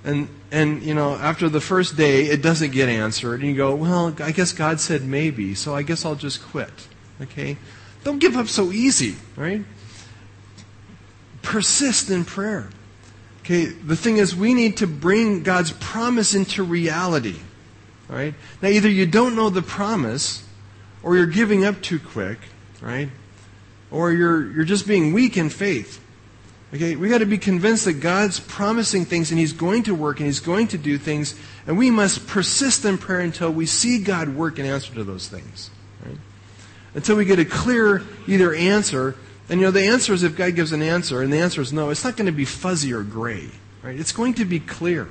and 0.05 0.29
and 0.53 0.83
you 0.83 0.95
know 0.95 1.15
after 1.15 1.49
the 1.49 1.61
first 1.61 1.97
day 1.97 2.25
it 2.25 2.43
doesn't 2.43 2.71
get 2.71 2.89
answered 2.89 3.41
and 3.41 3.49
you 3.49 3.57
go 3.57 3.75
well 3.75 4.15
i 4.21 4.31
guess 4.31 4.53
god 4.53 4.79
said 4.79 5.03
maybe 5.03 5.55
so 5.55 5.75
i 5.75 5.83
guess 5.83 6.05
i'll 6.05 6.15
just 6.15 6.43
quit 6.43 6.71
okay 7.21 7.57
don't 8.05 8.19
give 8.19 8.37
up 8.37 8.47
so 8.47 8.71
easy 8.71 9.17
right 9.35 9.65
persist 11.45 12.11
in 12.11 12.25
prayer 12.25 12.69
okay 13.41 13.67
the 13.67 13.97
thing 13.97 14.17
is 14.17 14.35
we 14.35 14.55
need 14.55 14.79
to 14.79 14.87
bring 14.87 15.43
god's 15.43 15.71
promise 15.73 16.35
into 16.35 16.63
reality 16.63 17.39
right 18.09 18.35
now 18.61 18.69
either 18.69 18.89
you 18.89 19.07
don't 19.07 19.37
know 19.37 19.51
the 19.51 19.63
promise 19.63 20.45
or 21.03 21.17
you're 21.17 21.27
giving 21.27 21.65
up 21.65 21.81
too 21.81 22.01
quick 22.01 22.39
right 22.81 23.09
or 23.95 24.11
you're, 24.13 24.51
you're 24.51 24.65
just 24.65 24.89
being 24.89 25.13
weak 25.13 25.37
in 25.37 25.49
faith. 25.49 26.01
Okay, 26.75 26.97
we 26.97 27.09
got 27.09 27.19
to 27.19 27.27
be 27.27 27.39
convinced 27.39 27.85
that 27.85 27.95
God's 27.95 28.41
promising 28.41 29.05
things 29.05 29.31
and 29.31 29.39
He's 29.39 29.53
going 29.53 29.85
to 29.85 29.95
work 29.95 30.19
and 30.19 30.27
He's 30.27 30.41
going 30.41 30.67
to 30.69 30.79
do 30.79 30.99
things, 30.99 31.37
and 31.69 31.79
we 31.79 31.93
must 31.93 32.27
persist 32.27 32.85
in 32.85 32.99
prayer 32.99 33.21
until 33.21 33.53
we 33.53 33.67
see 33.67 34.03
God 34.03 34.31
work 34.31 34.59
and 34.59 34.67
answer 34.67 34.93
to 34.95 35.05
those 35.05 35.29
things. 35.29 35.71
Right? 36.05 36.19
Until 36.95 37.17
we 37.17 37.25
get 37.25 37.39
a 37.39 37.45
clear 37.45 38.03
either 38.27 38.53
answer, 38.53 39.15
and 39.49 39.61
you 39.61 39.67
know 39.67 39.71
the 39.71 39.83
answer 39.83 40.13
is 40.13 40.23
if 40.23 40.37
God 40.37 40.55
gives 40.55 40.73
an 40.73 40.83
answer, 40.83 41.23
and 41.23 41.33
the 41.33 41.39
answer 41.39 41.61
is 41.61 41.73
no, 41.73 41.91
it's 41.91 42.05
not 42.05 42.17
going 42.17 42.27
to 42.27 42.33
be 42.33 42.45
fuzzy 42.45 42.93
or 42.93 43.03
gray. 43.03 43.49
Right? 43.83 43.99
It's 43.99 44.13
going 44.13 44.35
to 44.35 44.45
be 44.45 44.61
clear. 44.61 45.09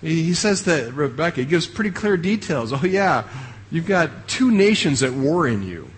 He 0.00 0.34
says 0.34 0.64
that 0.64 0.92
Rebekah, 0.92 1.40
he 1.40 1.46
gives 1.46 1.66
pretty 1.66 1.90
clear 1.90 2.16
details. 2.16 2.72
Oh 2.72 2.84
yeah, 2.84 3.24
you've 3.70 3.86
got 3.86 4.28
two 4.28 4.50
nations 4.50 5.02
at 5.02 5.12
war 5.12 5.46
in 5.46 5.62
you. 5.62 5.90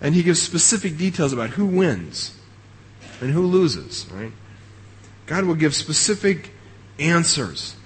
And 0.00 0.14
he 0.14 0.22
gives 0.22 0.42
specific 0.42 0.98
details 0.98 1.32
about 1.32 1.50
who 1.50 1.64
wins 1.64 2.38
and 3.20 3.30
who 3.30 3.46
loses, 3.46 4.06
right? 4.12 4.32
God 5.26 5.44
will 5.44 5.54
give 5.54 5.74
specific 5.74 6.50
answers. 6.98 7.76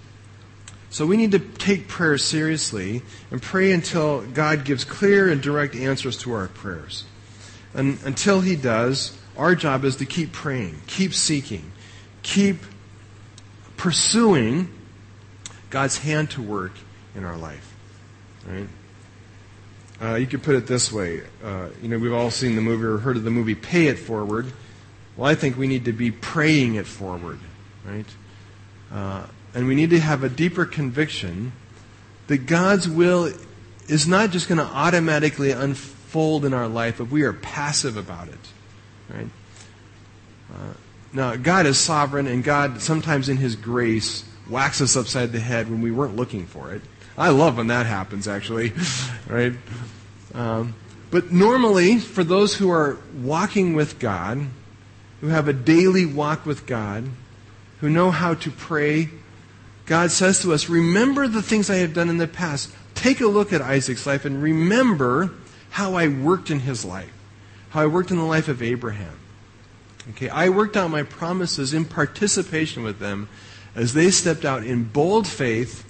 So 0.90 1.06
we 1.06 1.16
need 1.16 1.30
to 1.32 1.38
take 1.38 1.86
prayer 1.86 2.18
seriously 2.18 3.02
and 3.30 3.40
pray 3.40 3.70
until 3.70 4.22
God 4.22 4.64
gives 4.64 4.84
clear 4.84 5.30
and 5.30 5.40
direct 5.40 5.76
answers 5.76 6.16
to 6.18 6.32
our 6.32 6.48
prayers. 6.48 7.04
And 7.74 7.98
until 8.04 8.40
he 8.40 8.56
does, 8.56 9.16
our 9.36 9.54
job 9.54 9.84
is 9.84 9.96
to 9.96 10.06
keep 10.06 10.32
praying, 10.32 10.82
keep 10.86 11.14
seeking, 11.14 11.72
keep 12.22 12.58
pursuing 13.76 14.68
God's 15.70 15.98
hand 15.98 16.30
to 16.32 16.42
work 16.42 16.72
in 17.14 17.24
our 17.24 17.36
life. 17.36 17.74
Right? 18.46 18.68
Uh, 20.02 20.14
you 20.16 20.26
could 20.26 20.42
put 20.42 20.56
it 20.56 20.66
this 20.66 20.90
way. 20.90 21.22
Uh, 21.44 21.68
you 21.82 21.88
know, 21.88 21.98
we've 21.98 22.12
all 22.12 22.30
seen 22.30 22.56
the 22.56 22.62
movie 22.62 22.84
or 22.84 22.98
heard 22.98 23.16
of 23.16 23.24
the 23.24 23.30
movie 23.30 23.54
Pay 23.54 23.86
It 23.86 23.98
Forward. 23.98 24.52
Well, 25.16 25.30
I 25.30 25.34
think 25.34 25.56
we 25.56 25.66
need 25.66 25.84
to 25.84 25.92
be 25.92 26.10
praying 26.10 26.74
it 26.74 26.86
forward, 26.86 27.38
right? 27.84 28.06
Uh, 28.90 29.26
and 29.54 29.66
we 29.66 29.74
need 29.74 29.90
to 29.90 30.00
have 30.00 30.24
a 30.24 30.28
deeper 30.28 30.64
conviction 30.64 31.52
that 32.28 32.46
God's 32.46 32.88
will 32.88 33.32
is 33.88 34.06
not 34.06 34.30
just 34.30 34.48
going 34.48 34.58
to 34.58 34.64
automatically 34.64 35.50
unfold 35.50 35.99
in 36.14 36.52
our 36.52 36.68
life 36.68 37.00
if 37.00 37.10
we 37.10 37.22
are 37.22 37.32
passive 37.32 37.96
about 37.96 38.28
it, 38.28 38.38
right? 39.14 39.28
Uh, 40.52 40.74
now, 41.12 41.36
God 41.36 41.66
is 41.66 41.78
sovereign, 41.78 42.26
and 42.26 42.44
God 42.44 42.80
sometimes 42.80 43.28
in 43.28 43.36
His 43.36 43.56
grace 43.56 44.22
whacks 44.48 44.80
us 44.80 44.96
upside 44.96 45.32
the 45.32 45.40
head 45.40 45.70
when 45.70 45.80
we 45.80 45.90
weren't 45.90 46.16
looking 46.16 46.46
for 46.46 46.72
it. 46.72 46.82
I 47.16 47.30
love 47.30 47.56
when 47.56 47.68
that 47.68 47.86
happens, 47.86 48.28
actually, 48.28 48.72
right? 49.28 49.52
Um, 50.34 50.74
But 51.10 51.32
normally, 51.32 51.98
for 51.98 52.22
those 52.24 52.54
who 52.54 52.70
are 52.70 52.98
walking 53.14 53.74
with 53.74 53.98
God, 53.98 54.46
who 55.20 55.28
have 55.28 55.48
a 55.48 55.52
daily 55.52 56.06
walk 56.06 56.46
with 56.46 56.66
God, 56.66 57.08
who 57.80 57.90
know 57.90 58.10
how 58.10 58.34
to 58.34 58.50
pray, 58.50 59.10
God 59.86 60.12
says 60.12 60.40
to 60.42 60.52
us, 60.52 60.68
Remember 60.68 61.26
the 61.26 61.42
things 61.42 61.68
I 61.68 61.76
have 61.76 61.94
done 61.94 62.08
in 62.08 62.18
the 62.18 62.28
past. 62.28 62.72
Take 62.94 63.20
a 63.20 63.26
look 63.26 63.52
at 63.52 63.60
Isaac's 63.60 64.06
life 64.06 64.24
and 64.24 64.42
remember 64.42 65.32
how 65.70 65.94
I 65.94 66.08
worked 66.08 66.50
in 66.50 66.60
his 66.60 66.84
life, 66.84 67.12
how 67.70 67.82
I 67.82 67.86
worked 67.86 68.10
in 68.10 68.16
the 68.16 68.24
life 68.24 68.48
of 68.48 68.62
Abraham. 68.62 69.18
Okay, 70.10 70.28
I 70.28 70.48
worked 70.48 70.76
out 70.76 70.90
my 70.90 71.02
promises 71.02 71.72
in 71.72 71.84
participation 71.84 72.82
with 72.82 72.98
them 72.98 73.28
as 73.74 73.94
they 73.94 74.10
stepped 74.10 74.44
out 74.44 74.64
in 74.64 74.84
bold 74.84 75.26
faith 75.26 75.84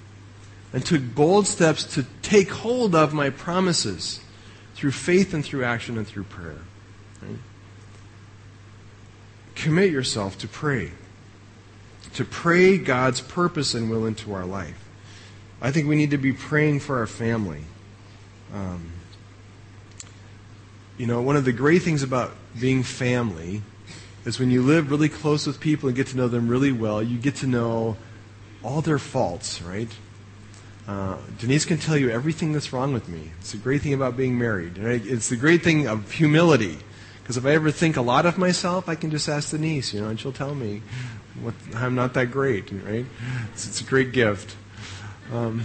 and 0.72 0.84
took 0.84 1.02
bold 1.14 1.46
steps 1.46 1.84
to 1.94 2.04
take 2.22 2.50
hold 2.50 2.94
of 2.94 3.12
my 3.12 3.30
promises 3.30 4.20
through 4.74 4.92
faith 4.92 5.34
and 5.34 5.44
through 5.44 5.64
action 5.64 5.96
and 5.96 6.06
through 6.06 6.24
prayer. 6.24 6.58
Right? 7.22 7.38
Commit 9.54 9.90
yourself 9.90 10.38
to 10.38 10.48
pray. 10.48 10.92
To 12.14 12.24
pray 12.24 12.78
God's 12.78 13.20
purpose 13.20 13.74
and 13.74 13.90
will 13.90 14.06
into 14.06 14.32
our 14.32 14.44
life. 14.44 14.88
I 15.60 15.70
think 15.70 15.86
we 15.86 15.96
need 15.96 16.10
to 16.10 16.18
be 16.18 16.32
praying 16.32 16.80
for 16.80 16.98
our 16.98 17.06
family. 17.06 17.64
Um, 18.54 18.89
you 21.00 21.06
know, 21.06 21.22
one 21.22 21.34
of 21.34 21.46
the 21.46 21.52
great 21.52 21.80
things 21.80 22.02
about 22.02 22.32
being 22.60 22.82
family 22.82 23.62
is 24.26 24.38
when 24.38 24.50
you 24.50 24.60
live 24.60 24.90
really 24.90 25.08
close 25.08 25.46
with 25.46 25.58
people 25.58 25.88
and 25.88 25.96
get 25.96 26.08
to 26.08 26.16
know 26.16 26.28
them 26.28 26.46
really 26.46 26.72
well, 26.72 27.02
you 27.02 27.16
get 27.16 27.36
to 27.36 27.46
know 27.46 27.96
all 28.62 28.82
their 28.82 28.98
faults, 28.98 29.62
right? 29.62 29.88
Uh, 30.86 31.16
Denise 31.38 31.64
can 31.64 31.78
tell 31.78 31.96
you 31.96 32.10
everything 32.10 32.52
that's 32.52 32.70
wrong 32.74 32.92
with 32.92 33.08
me. 33.08 33.30
It's 33.38 33.52
the 33.52 33.56
great 33.56 33.80
thing 33.80 33.94
about 33.94 34.14
being 34.14 34.38
married. 34.38 34.76
Right? 34.76 35.00
It's 35.02 35.30
the 35.30 35.36
great 35.36 35.62
thing 35.62 35.88
of 35.88 36.10
humility. 36.12 36.76
Because 37.22 37.38
if 37.38 37.46
I 37.46 37.52
ever 37.52 37.70
think 37.70 37.96
a 37.96 38.02
lot 38.02 38.26
of 38.26 38.36
myself, 38.36 38.86
I 38.86 38.94
can 38.94 39.10
just 39.10 39.26
ask 39.26 39.52
Denise, 39.52 39.94
you 39.94 40.02
know, 40.02 40.08
and 40.08 40.20
she'll 40.20 40.32
tell 40.32 40.54
me 40.54 40.82
what, 41.40 41.54
I'm 41.76 41.94
not 41.94 42.12
that 42.12 42.30
great, 42.30 42.70
right? 42.84 43.06
It's, 43.54 43.66
it's 43.66 43.80
a 43.80 43.84
great 43.84 44.12
gift. 44.12 44.54
Um, 45.32 45.64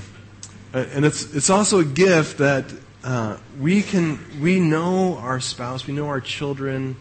and 0.72 1.04
it's, 1.04 1.36
it's 1.36 1.50
also 1.50 1.80
a 1.80 1.86
gift 1.86 2.38
that 2.38 2.72
uh, 3.06 3.38
we 3.60 3.84
can 3.84 4.20
we 4.42 4.60
know 4.60 5.18
our 5.18 5.40
spouse, 5.40 5.86
we 5.86 5.94
know 5.94 6.08
our 6.08 6.20
children 6.20 6.96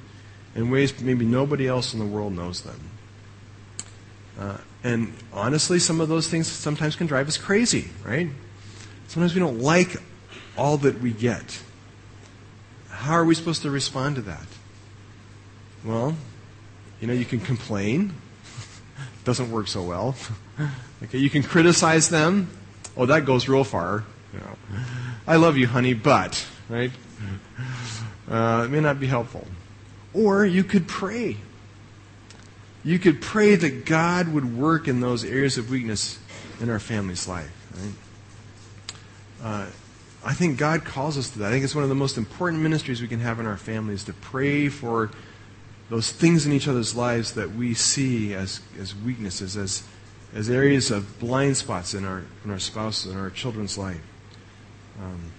in 0.54 0.70
ways 0.70 1.00
maybe 1.00 1.24
nobody 1.24 1.66
else 1.66 1.94
in 1.94 1.98
the 1.98 2.04
world 2.04 2.34
knows 2.34 2.60
them. 2.60 2.90
Uh, 4.38 4.58
and 4.82 5.14
honestly, 5.32 5.78
some 5.78 6.02
of 6.02 6.08
those 6.08 6.28
things 6.28 6.46
sometimes 6.46 6.94
can 6.94 7.06
drive 7.06 7.26
us 7.26 7.38
crazy, 7.38 7.88
right? 8.04 8.28
Sometimes 9.08 9.34
we 9.34 9.40
don't 9.40 9.60
like 9.60 9.96
all 10.58 10.76
that 10.78 11.00
we 11.00 11.10
get. 11.10 11.62
How 12.90 13.14
are 13.14 13.24
we 13.24 13.34
supposed 13.34 13.62
to 13.62 13.70
respond 13.70 14.16
to 14.16 14.22
that? 14.22 14.46
Well, 15.84 16.14
you 17.00 17.06
know, 17.06 17.14
you 17.14 17.24
can 17.24 17.40
complain. 17.40 18.12
Doesn't 19.24 19.50
work 19.50 19.68
so 19.68 19.82
well. 19.82 20.14
okay, 21.02 21.18
you 21.18 21.30
can 21.30 21.42
criticize 21.42 22.10
them. 22.10 22.50
Oh, 22.94 23.06
that 23.06 23.24
goes 23.24 23.48
real 23.48 23.64
far. 23.64 24.04
You 24.34 24.40
know, 24.40 24.56
I 25.26 25.36
love 25.36 25.56
you, 25.56 25.66
honey, 25.66 25.94
but 25.94 26.46
right? 26.68 26.90
Uh, 28.28 28.62
it 28.64 28.70
may 28.70 28.80
not 28.80 28.98
be 29.00 29.06
helpful. 29.06 29.46
Or 30.12 30.46
you 30.46 30.64
could 30.64 30.88
pray 30.88 31.36
you 32.84 32.98
could 32.98 33.20
pray 33.22 33.56
that 33.56 33.86
God 33.86 34.28
would 34.28 34.56
work 34.56 34.86
in 34.86 35.00
those 35.00 35.24
areas 35.24 35.56
of 35.56 35.70
weakness 35.70 36.18
in 36.60 36.68
our 36.68 36.78
family's 36.78 37.26
life. 37.26 37.50
Right? 37.74 37.94
Uh, 39.42 39.66
I 40.22 40.34
think 40.34 40.58
God 40.58 40.84
calls 40.84 41.16
us 41.16 41.30
to 41.30 41.38
that. 41.40 41.48
I 41.48 41.50
think 41.50 41.64
it's 41.64 41.74
one 41.74 41.82
of 41.82 41.88
the 41.88 41.94
most 41.94 42.18
important 42.18 42.62
ministries 42.62 43.00
we 43.00 43.08
can 43.08 43.20
have 43.20 43.40
in 43.40 43.46
our 43.46 43.56
families 43.56 44.04
to 44.04 44.12
pray 44.12 44.68
for 44.68 45.10
those 45.88 46.12
things 46.12 46.46
in 46.46 46.52
each 46.52 46.68
other's 46.68 46.94
lives 46.94 47.32
that 47.34 47.54
we 47.54 47.74
see 47.74 48.34
as, 48.34 48.60
as 48.78 48.94
weaknesses, 48.94 49.56
as, 49.56 49.82
as 50.34 50.50
areas 50.50 50.90
of 50.90 51.18
blind 51.18 51.56
spots 51.56 51.94
in 51.94 52.04
our, 52.04 52.22
in 52.44 52.50
our 52.50 52.58
spouse 52.58 53.06
and 53.06 53.18
our 53.18 53.30
children's 53.30 53.76
life. 53.78 54.00
Um, 55.00 55.32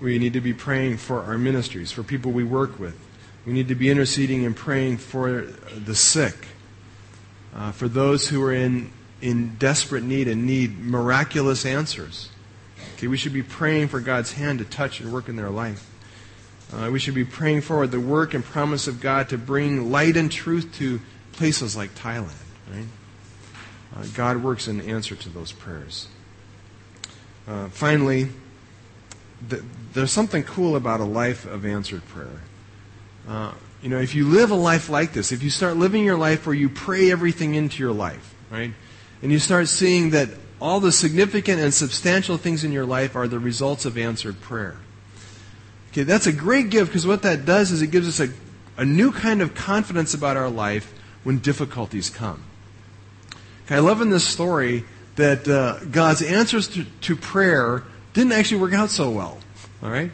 we 0.00 0.18
need 0.18 0.34
to 0.34 0.40
be 0.40 0.52
praying 0.52 0.98
for 0.98 1.22
our 1.22 1.38
ministries, 1.38 1.90
for 1.90 2.02
people 2.02 2.32
we 2.32 2.44
work 2.44 2.78
with, 2.78 2.98
we 3.46 3.52
need 3.52 3.68
to 3.68 3.74
be 3.74 3.90
interceding 3.90 4.44
and 4.44 4.54
praying 4.54 4.98
for 4.98 5.42
the 5.42 5.94
sick, 5.94 6.48
uh, 7.54 7.72
for 7.72 7.88
those 7.88 8.28
who 8.28 8.42
are 8.42 8.52
in, 8.52 8.90
in 9.22 9.54
desperate 9.56 10.02
need 10.02 10.28
and 10.28 10.44
need 10.44 10.78
miraculous 10.78 11.64
answers. 11.64 12.28
Okay, 12.94 13.06
we 13.06 13.16
should 13.16 13.32
be 13.32 13.42
praying 13.42 13.88
for 13.88 14.00
God's 14.00 14.32
hand 14.32 14.58
to 14.58 14.64
touch 14.64 15.00
and 15.00 15.12
work 15.12 15.28
in 15.28 15.36
their 15.36 15.50
life. 15.50 15.88
Uh, 16.72 16.90
we 16.90 16.98
should 16.98 17.14
be 17.14 17.24
praying 17.24 17.60
for 17.60 17.86
the 17.86 18.00
work 18.00 18.34
and 18.34 18.44
promise 18.44 18.88
of 18.88 19.00
God 19.00 19.28
to 19.28 19.38
bring 19.38 19.92
light 19.92 20.16
and 20.16 20.30
truth 20.30 20.74
to 20.78 21.00
places 21.32 21.76
like 21.76 21.94
Thailand. 21.94 22.34
Right? 22.72 22.86
Uh, 23.94 24.04
God 24.14 24.42
works 24.42 24.66
in 24.66 24.80
answer 24.80 25.14
to 25.14 25.28
those 25.28 25.52
prayers. 25.52 26.08
Uh, 27.46 27.68
finally, 27.68 28.28
th- 29.48 29.62
there's 29.92 30.10
something 30.10 30.42
cool 30.42 30.76
about 30.76 31.00
a 31.00 31.04
life 31.04 31.46
of 31.46 31.64
answered 31.64 32.06
prayer. 32.08 32.40
Uh, 33.28 33.52
you 33.82 33.88
know, 33.88 33.98
if 33.98 34.14
you 34.14 34.26
live 34.28 34.50
a 34.50 34.56
life 34.56 34.88
like 34.88 35.12
this, 35.12 35.32
if 35.32 35.42
you 35.42 35.50
start 35.50 35.76
living 35.76 36.04
your 36.04 36.16
life 36.16 36.46
where 36.46 36.54
you 36.54 36.68
pray 36.68 37.10
everything 37.10 37.54
into 37.54 37.82
your 37.82 37.92
life, 37.92 38.34
right? 38.50 38.72
And 39.22 39.30
you 39.30 39.38
start 39.38 39.68
seeing 39.68 40.10
that 40.10 40.28
all 40.60 40.80
the 40.80 40.92
significant 40.92 41.60
and 41.60 41.72
substantial 41.72 42.36
things 42.36 42.64
in 42.64 42.72
your 42.72 42.86
life 42.86 43.14
are 43.14 43.28
the 43.28 43.38
results 43.38 43.84
of 43.84 43.98
answered 43.98 44.40
prayer. 44.40 44.76
Okay, 45.92 46.02
that's 46.02 46.26
a 46.26 46.32
great 46.32 46.70
gift 46.70 46.90
because 46.90 47.06
what 47.06 47.22
that 47.22 47.44
does 47.44 47.70
is 47.70 47.82
it 47.82 47.88
gives 47.88 48.08
us 48.08 48.20
a, 48.20 48.32
a 48.80 48.84
new 48.84 49.12
kind 49.12 49.40
of 49.40 49.54
confidence 49.54 50.14
about 50.14 50.36
our 50.36 50.50
life 50.50 50.92
when 51.24 51.38
difficulties 51.38 52.10
come. 52.10 52.42
Okay, 53.66 53.76
I 53.76 53.78
love 53.80 54.00
in 54.00 54.10
this 54.10 54.26
story 54.26 54.84
that 55.16 55.48
uh, 55.48 55.84
God's 55.90 56.22
answers 56.22 56.68
to, 56.68 56.84
to 57.02 57.16
prayer 57.16 57.82
didn't 58.12 58.32
actually 58.32 58.60
work 58.60 58.74
out 58.74 58.90
so 58.90 59.10
well. 59.10 59.38
All 59.82 59.90
right? 59.90 60.10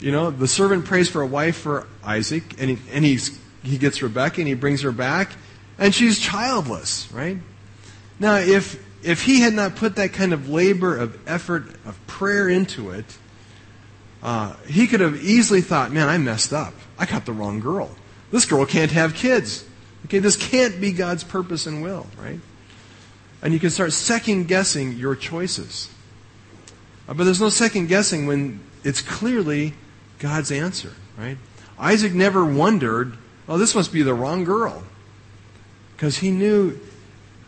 You 0.00 0.12
know, 0.12 0.30
the 0.30 0.48
servant 0.48 0.84
prays 0.84 1.08
for 1.08 1.22
a 1.22 1.26
wife 1.26 1.56
for 1.56 1.86
Isaac, 2.04 2.60
and 2.60 2.70
he, 2.70 2.78
and 2.92 3.04
he's, 3.04 3.38
he 3.62 3.78
gets 3.78 4.00
Rebekah 4.00 4.40
and 4.40 4.48
he 4.48 4.54
brings 4.54 4.82
her 4.82 4.92
back, 4.92 5.32
and 5.78 5.94
she's 5.94 6.18
childless, 6.18 7.10
right? 7.12 7.38
Now, 8.20 8.36
if, 8.36 8.84
if 9.02 9.22
he 9.22 9.40
had 9.40 9.54
not 9.54 9.76
put 9.76 9.96
that 9.96 10.12
kind 10.12 10.32
of 10.32 10.48
labor, 10.48 10.96
of 10.96 11.28
effort, 11.28 11.68
of 11.84 11.98
prayer 12.06 12.48
into 12.48 12.90
it, 12.90 13.18
uh, 14.22 14.54
he 14.66 14.86
could 14.86 15.00
have 15.00 15.22
easily 15.22 15.60
thought, 15.60 15.92
man, 15.92 16.08
I 16.08 16.18
messed 16.18 16.52
up. 16.52 16.74
I 16.98 17.06
got 17.06 17.24
the 17.24 17.32
wrong 17.32 17.60
girl. 17.60 17.90
This 18.30 18.44
girl 18.44 18.66
can't 18.66 18.90
have 18.90 19.14
kids. 19.14 19.64
Okay, 20.04 20.18
this 20.18 20.36
can't 20.36 20.80
be 20.80 20.92
God's 20.92 21.24
purpose 21.24 21.66
and 21.66 21.82
will, 21.82 22.06
right? 22.20 22.40
And 23.42 23.52
you 23.52 23.60
can 23.60 23.70
start 23.70 23.92
second 23.92 24.48
guessing 24.48 24.92
your 24.94 25.14
choices. 25.14 25.88
Uh, 27.08 27.14
but 27.14 27.24
there's 27.24 27.40
no 27.40 27.48
second 27.48 27.88
guessing 27.88 28.26
when 28.26 28.60
it's 28.84 29.00
clearly 29.00 29.74
God's 30.18 30.50
answer, 30.50 30.92
right? 31.16 31.38
Isaac 31.78 32.12
never 32.12 32.44
wondered, 32.44 33.16
oh, 33.48 33.58
this 33.58 33.74
must 33.74 33.92
be 33.92 34.02
the 34.02 34.14
wrong 34.14 34.44
girl. 34.44 34.82
Because 35.96 36.18
he 36.18 36.30
knew 36.30 36.78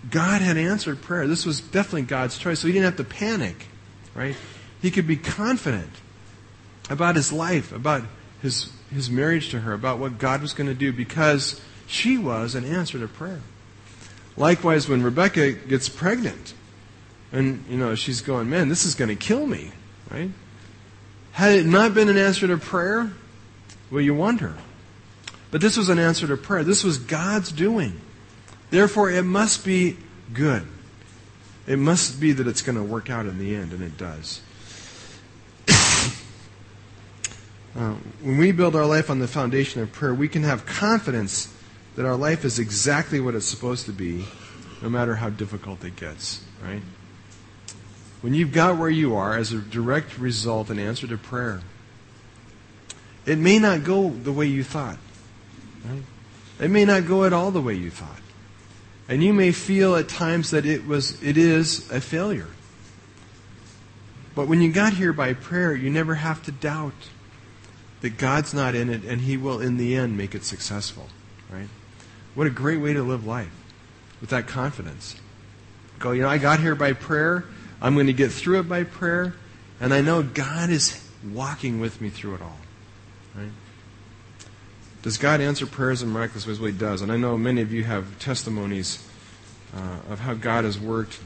God 0.09 0.41
had 0.41 0.57
answered 0.57 1.03
prayer. 1.03 1.27
This 1.27 1.45
was 1.45 1.61
definitely 1.61 2.03
God's 2.03 2.39
choice. 2.39 2.61
So 2.61 2.67
he 2.67 2.73
didn't 2.73 2.87
have 2.87 2.97
to 2.97 3.05
panic, 3.05 3.67
right? 4.15 4.37
He 4.81 4.91
could 4.91 5.07
be 5.07 5.17
confident 5.17 5.91
about 6.89 7.17
his 7.17 7.33
life, 7.33 7.73
about 7.73 8.03
his, 8.41 8.73
his 8.93 9.11
marriage 9.11 9.51
to 9.51 9.61
her, 9.61 9.73
about 9.73 9.99
what 9.99 10.19
God 10.19 10.41
was 10.41 10.53
going 10.53 10.69
to 10.69 10.75
do 10.75 10.93
because 10.93 11.61
she 11.87 12.17
was 12.17 12.55
an 12.55 12.65
answer 12.65 12.99
to 12.99 13.09
prayer. 13.09 13.41
Likewise, 14.41 14.89
when 14.89 15.03
Rebekah 15.03 15.53
gets 15.53 15.91
pregnant, 15.91 16.55
and, 17.31 17.63
you 17.69 17.77
know, 17.77 17.95
she's 17.95 18.23
going, 18.23 18.49
man, 18.49 18.71
this 18.71 18.87
is 18.87 18.95
going 18.95 19.11
to 19.11 19.15
kill 19.15 19.47
me, 19.47 19.71
right? 20.11 20.31
Had 21.33 21.59
it 21.59 21.67
not 21.67 21.93
been 21.93 22.09
an 22.09 22.17
answer 22.17 22.47
to 22.47 22.57
prayer, 22.57 23.13
well, 23.91 24.01
you 24.01 24.15
wonder. 24.15 24.57
But 25.51 25.61
this 25.61 25.77
was 25.77 25.91
an 25.91 25.99
answer 25.99 26.27
to 26.27 26.39
prayer. 26.39 26.65
This 26.65 26.83
was 26.83 26.97
God's 26.97 27.53
doing. 27.53 28.01
Therefore, 28.71 29.11
it 29.11 29.25
must 29.25 29.63
be 29.63 29.99
good. 30.33 30.67
It 31.67 31.79
must 31.79 32.19
be 32.19 32.33
that 32.33 32.47
it's 32.47 32.63
going 32.63 32.79
to 32.79 32.83
work 32.83 33.11
out 33.11 33.27
in 33.27 33.37
the 33.37 33.55
end, 33.55 33.75
and 33.75 33.83
it 33.83 33.99
does. 33.99 34.41
uh, 37.77 37.93
when 38.23 38.39
we 38.39 38.53
build 38.53 38.75
our 38.75 38.87
life 38.87 39.11
on 39.11 39.19
the 39.19 39.29
foundation 39.29 39.83
of 39.83 39.93
prayer, 39.93 40.15
we 40.15 40.29
can 40.29 40.45
have 40.45 40.65
confidence 40.65 41.55
that 41.97 42.07
our 42.07 42.17
life 42.17 42.45
is 42.45 42.59
exactly 42.59 43.21
what 43.21 43.35
it's 43.35 43.47
supposed 43.47 43.87
to 43.87 43.93
be, 43.93 44.25
no 44.83 44.89
matter 44.89 45.17
how 45.17 45.31
difficult 45.31 45.85
it 45.85 45.97
gets, 45.97 46.43
right? 46.63 46.83
when 48.21 48.35
you've 48.35 48.53
got 48.53 48.77
where 48.77 48.91
you 48.91 49.17
are 49.17 49.37
as 49.37 49.53
a 49.53 49.59
direct 49.59 50.19
result 50.19 50.71
and 50.71 50.79
answer 50.79 51.07
to 51.07 51.17
prayer, 51.17 51.63
it 53.27 53.39
may 53.39 53.59
not 53.59 53.85
go 53.85 54.11
the 54.11 54.33
way 54.33 54.47
you 54.47 54.63
thought. 54.63 54.99
Right? 55.85 56.03
It 56.61 56.71
may 56.71 56.85
not 56.85 57.07
go 57.07 57.25
at 57.25 57.33
all 57.33 57.51
the 57.51 57.61
way 57.61 57.75
you 57.75 57.91
thought. 57.91 58.21
And 59.09 59.25
you 59.25 59.33
may 59.33 59.53
feel 59.53 59.97
at 59.97 60.09
times 60.09 60.51
that 60.51 60.67
it 60.67 60.87
was 60.87 61.21
it 61.23 61.37
is 61.37 61.91
a 61.91 62.01
failure. 62.01 62.49
But 64.35 64.47
when 64.47 64.61
you 64.61 64.73
got 64.73 64.93
here 64.93 65.13
by 65.13 65.33
prayer, 65.35 65.75
you 65.75 65.91
never 65.91 66.15
have 66.15 66.43
to 66.45 66.53
doubt 66.53 66.95
that 68.03 68.19
God's 68.19 68.55
not 68.55 68.75
in 68.75 68.89
it 68.89 69.05
and 69.05 69.23
He 69.23 69.37
will, 69.37 69.61
in 69.61 69.77
the 69.77 69.97
end, 69.97 70.17
make 70.17 70.35
it 70.35 70.45
successful. 70.45 71.09
Right? 71.51 71.69
What 72.35 72.47
a 72.47 72.51
great 72.51 72.81
way 72.81 72.93
to 72.93 73.03
live 73.03 73.27
life 73.27 73.53
with 74.21 74.31
that 74.31 74.47
confidence. 74.47 75.17
Go, 75.99 76.13
you 76.13 76.23
know, 76.23 76.29
I 76.29 76.39
got 76.39 76.61
here 76.61 76.75
by 76.75 76.93
prayer. 76.93 77.45
I'm 77.83 77.95
going 77.95 78.07
to 78.07 78.13
get 78.13 78.33
through 78.33 78.61
it 78.61 78.69
by 78.69 78.85
prayer. 78.85 79.35
And 79.81 79.93
I 79.93 80.01
know 80.01 80.23
God 80.23 80.71
is 80.71 81.03
walking 81.33 81.81
with 81.81 82.01
me 82.01 82.11
through 82.11 82.37
it 82.37 82.43
all. 82.43 82.59
Right? 83.35 83.51
Does 85.03 85.17
God 85.17 85.41
answer 85.41 85.67
prayers 85.67 86.03
in 86.03 86.11
miraculous 86.11 86.47
ways? 86.47 86.61
Well, 86.61 86.71
He 86.71 86.77
does. 86.77 87.03
And 87.03 87.11
I 87.11 87.17
know 87.17 87.37
many 87.39 87.63
of 87.63 87.73
you 87.73 87.85
have 87.85 88.19
testimonies 88.19 89.07
uh, 89.75 90.13
of 90.13 90.21
how 90.21 90.35
God 90.35 90.65
has 90.65 90.79
worked. 90.79 91.19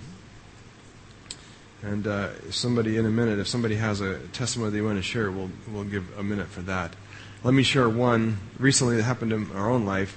And 1.83 2.07
uh, 2.07 2.51
somebody, 2.51 2.97
in 2.97 3.05
a 3.05 3.11
minute, 3.11 3.39
if 3.39 3.49
somebody 3.49 3.75
has 3.75 4.01
a 4.01 4.19
testimony 4.29 4.71
they 4.71 4.81
want 4.81 4.97
to 4.97 5.03
share, 5.03 5.31
we'll, 5.31 5.51
we'll 5.71 5.85
give 5.85 6.17
a 6.19 6.23
minute 6.23 6.47
for 6.47 6.63
that. 6.63 6.95
Let 7.43 7.53
me 7.53 7.63
share 7.63 7.89
one 7.89 8.39
recently 8.59 8.97
that 8.97 9.03
happened 9.03 9.33
in 9.33 9.51
our 9.53 9.71
own 9.71 9.85
life. 9.85 10.17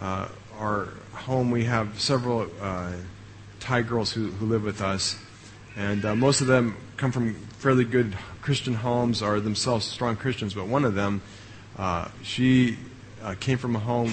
Uh, 0.00 0.28
our 0.58 0.88
home, 1.12 1.50
we 1.50 1.64
have 1.64 2.00
several 2.00 2.48
uh, 2.60 2.92
Thai 3.60 3.82
girls 3.82 4.12
who, 4.12 4.30
who 4.30 4.46
live 4.46 4.62
with 4.62 4.80
us. 4.80 5.16
And 5.76 6.04
uh, 6.04 6.14
most 6.14 6.40
of 6.40 6.46
them 6.46 6.76
come 6.96 7.12
from 7.12 7.34
fairly 7.34 7.84
good 7.84 8.16
Christian 8.40 8.74
homes, 8.74 9.22
are 9.22 9.40
themselves 9.40 9.84
strong 9.84 10.16
Christians. 10.16 10.54
But 10.54 10.66
one 10.66 10.84
of 10.84 10.94
them, 10.94 11.20
uh, 11.76 12.08
she 12.22 12.78
uh, 13.22 13.34
came 13.38 13.58
from 13.58 13.76
a 13.76 13.80
home 13.80 14.12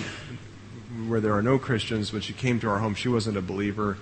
where 1.07 1.19
there 1.19 1.33
are 1.33 1.41
no 1.41 1.59
Christians. 1.59 2.11
When 2.11 2.21
she 2.21 2.33
came 2.33 2.59
to 2.61 2.69
our 2.69 2.79
home, 2.79 2.95
she 2.95 3.09
wasn't 3.09 3.37
a 3.37 3.41
believer 3.41 3.97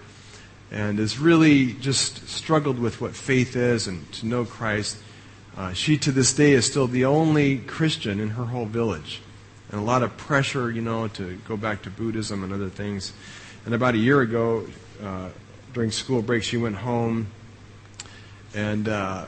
and 0.72 0.98
has 0.98 1.20
really 1.20 1.74
just 1.74 2.28
struggled 2.28 2.80
with 2.80 3.00
what 3.00 3.16
faith 3.16 3.56
is 3.56 3.88
and 3.88 4.12
to 4.14 4.26
know 4.26 4.44
Christ. 4.44 4.98
Uh, 5.56 5.72
she, 5.74 5.98
to 6.00 6.12
this 6.12 6.34
day, 6.34 6.54
is 6.54 6.66
still 6.66 6.88
the 6.88 7.06
only 7.06 7.60
Christian 7.60 8.20
in 8.20 8.32
her 8.32 8.46
whole 8.46 8.66
village. 8.66 9.22
And 9.74 9.82
a 9.82 9.86
lot 9.86 10.04
of 10.04 10.16
pressure, 10.18 10.70
you 10.70 10.84
know, 10.84 11.08
to 11.08 11.36
go 11.48 11.58
back 11.58 11.82
to 11.82 11.90
Buddhism 11.90 12.44
and 12.44 12.54
other 12.54 12.70
things. 12.70 13.12
And 13.66 13.74
about 13.74 13.96
a 13.96 13.98
year 13.98 14.22
ago, 14.22 14.68
uh, 15.04 15.30
during 15.74 15.90
school 15.90 16.22
break, 16.22 16.44
she 16.44 16.58
went 16.58 16.76
home. 16.76 17.26
And 18.54 18.88
uh, 18.88 19.26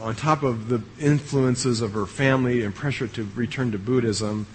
on 0.00 0.14
top 0.14 0.44
of 0.44 0.70
the 0.70 0.80
influences 0.98 1.82
of 1.82 1.92
her 1.92 2.06
family 2.06 2.64
and 2.64 2.74
pressure 2.74 3.06
to 3.06 3.28
return 3.34 3.72
to 3.72 3.78
Buddhism 3.78 4.46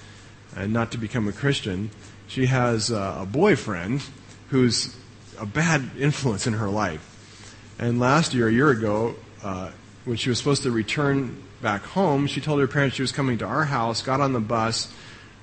and 0.55 0.73
not 0.73 0.91
to 0.93 0.97
become 0.97 1.27
a 1.27 1.31
Christian, 1.31 1.91
she 2.27 2.47
has 2.47 2.91
uh, 2.91 3.19
a 3.21 3.25
boyfriend 3.27 4.01
who's 4.49 4.97
a 5.37 5.45
bad 5.45 5.91
influence 5.99 6.47
in 6.47 6.53
her 6.53 6.67
life. 6.67 7.75
And 7.77 7.99
last 7.99 8.33
year, 8.33 8.47
a 8.47 8.51
year 8.51 8.71
ago, 8.71 9.13
uh, 9.43 9.69
when 10.03 10.17
she 10.17 10.29
was 10.29 10.39
supposed 10.39 10.63
to 10.63 10.71
return 10.71 11.43
back 11.61 11.83
home, 11.83 12.25
she 12.25 12.41
told 12.41 12.59
her 12.59 12.67
parents 12.67 12.95
she 12.95 13.03
was 13.03 13.11
coming 13.11 13.37
to 13.37 13.45
our 13.45 13.65
house, 13.65 14.01
got 14.01 14.19
on 14.19 14.33
the 14.33 14.39
bus, 14.39 14.91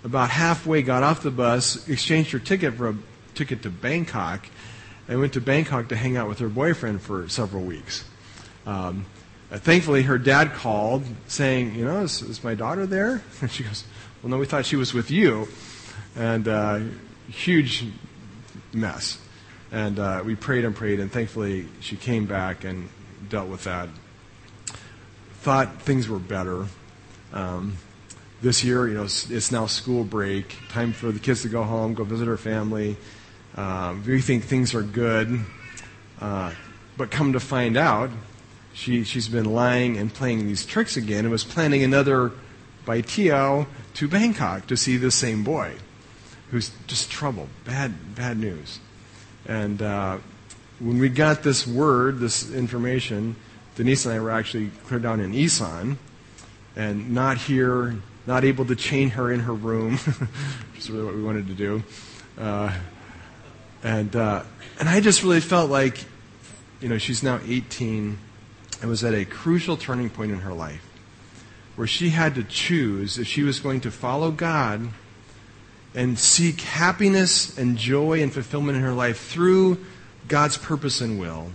about 0.05 0.29
halfway 0.31 0.83
got 0.83 1.03
off 1.03 1.23
the 1.23 1.31
bus, 1.31 1.89
exchanged 1.89 2.31
her 2.33 2.39
ticket 2.39 2.75
for 2.75 2.91
a 2.91 2.97
ticket 3.35 3.63
to 3.63 3.71
Bangkok, 3.71 4.47
and 5.09 5.19
went 5.19 5.33
to 5.33 5.41
Bangkok 5.41 5.89
to 5.89 5.97
hang 5.97 6.17
out 6.17 6.29
with 6.29 6.39
her 6.39 6.49
boyfriend 6.49 7.03
for 7.03 7.29
several 7.29 7.65
weeks. 7.65 8.05
Um, 8.67 9.07
uh, 9.51 9.59
thankfully, 9.59 10.03
her 10.03 10.19
dad 10.19 10.53
called 10.53 11.05
saying, 11.27 11.75
You 11.75 11.85
know, 11.85 12.01
is, 12.03 12.23
is, 12.23 12.45
my 12.45 12.55
daughter 12.55 12.87
there? 12.87 13.23
And 13.41 13.51
she 13.51 13.65
goes, 13.65 13.85
Well, 14.23 14.31
no, 14.31 14.39
we 14.39 14.47
thought 14.47 14.67
she 14.67 14.77
was 14.77 14.95
with 14.95 15.11
you. 15.11 15.49
And 16.17 16.49
uh, 16.49 16.81
huge 17.29 17.87
mess. 18.73 19.19
And 19.73 19.99
uh, 19.99 20.23
we 20.25 20.35
prayed 20.37 20.65
and 20.65 20.75
prayed, 20.75 21.01
and 21.01 21.11
thankfully 21.11 21.67
she 21.81 21.97
came 21.97 22.27
back 22.27 22.65
and 22.65 22.89
dealt 23.29 23.49
with 23.49 23.65
that. 23.65 23.89
Thought 25.41 25.83
things 25.83 26.09
were 26.09 26.19
better. 26.19 26.67
Um, 27.33 27.77
this 28.45 28.63
year, 28.63 28.87
you 28.87 28.95
know, 28.95 29.05
it's 29.05 29.51
now 29.51 29.65
school 29.65 30.05
break, 30.05 30.55
time 30.69 30.93
for 30.93 31.11
the 31.11 31.19
kids 31.19 31.43
to 31.43 31.49
go 31.49 31.63
home, 31.63 31.95
go 31.95 32.05
visit 32.05 32.29
her 32.29 32.37
family. 32.37 32.95
Uh, 33.57 33.95
we 34.07 34.21
think 34.21 34.45
things 34.45 34.75
are 34.75 34.83
good. 34.83 35.41
Uh, 36.21 36.53
but 36.99 37.11
come 37.11 37.33
to 37.33 37.41
find 37.41 37.79
out, 37.79 38.11
she, 38.75 39.03
she's 39.03 39.29
been 39.29 39.47
lying 39.47 39.97
and 39.97 40.13
playing 40.13 40.47
these 40.47 40.67
tricks 40.67 40.97
again 40.97 41.21
and 41.21 41.31
was 41.31 41.43
planning 41.43 41.83
another 41.83 42.33
by 42.85 43.01
baitiao 43.01 43.67
to 43.95 44.09
Bangkok 44.09 44.67
to 44.67 44.77
see 44.77 44.99
the 44.99 45.11
same 45.11 45.43
boy 45.43 45.73
who's 46.51 46.71
just 46.87 47.11
trouble. 47.11 47.49
Bad, 47.65 48.15
bad 48.15 48.39
news. 48.39 48.79
And 49.47 49.81
uh, 49.81 50.19
when 50.81 50.99
we 50.99 51.09
got 51.09 51.43
this 51.43 51.67
word, 51.67 52.19
this 52.19 52.53
information, 52.53 53.37
Denise 53.75 54.05
and 54.05 54.15
I 54.15 54.21
were 54.21 54.31
actually 54.31 54.71
clear 54.87 55.01
down 55.01 55.21
in 55.21 55.33
Isan 55.33 55.99
and 56.77 57.15
not 57.15 57.39
here, 57.39 57.97
not 58.27 58.45
able 58.45 58.65
to 58.67 58.77
chain 58.77 59.11
her 59.11 59.31
in 59.31 59.41
her 59.41 59.53
room, 59.53 59.97
which 60.73 60.79
is 60.79 60.91
really 60.91 61.05
what 61.05 61.15
we 61.15 61.23
wanted 61.23 61.47
to 61.49 61.55
do. 61.55 61.83
Uh, 62.39 62.73
and, 63.83 64.15
uh, 64.17 64.43
and 64.81 64.89
I 64.89 65.01
just 65.01 65.23
really 65.23 65.41
felt 65.41 65.71
like, 65.71 65.99
you 66.81 66.89
know, 66.89 66.99
she's 66.99 67.23
now 67.23 67.41
18 67.47 68.19
and 68.81 68.91
was 68.91 69.05
at 69.05 69.15
a 69.15 69.25
crucial 69.25 69.77
turning 69.77 70.11
point 70.11 70.33
in 70.33 70.41
her 70.41 70.53
life 70.53 70.83
where 71.77 71.87
she 71.87 72.11
had 72.11 72.35
to 72.37 72.45
choose 72.45 73.19
if 73.19 73.27
she 73.27 73.43
was 73.43 73.61
going 73.61 73.81
to 73.81 73.91
follow 73.91 74.31
God 74.31 74.89
and 75.95 76.19
seek 76.19 76.61
happiness 76.61 77.57
and 77.57 77.77
joy 77.77 78.23
and 78.23 78.33
fulfillment 78.33 78.77
in 78.77 78.83
her 78.83 78.93
life 78.93 79.29
through 79.29 79.85
God's 80.29 80.57
purpose 80.57 81.01
and 81.01 81.21
will, 81.21 81.51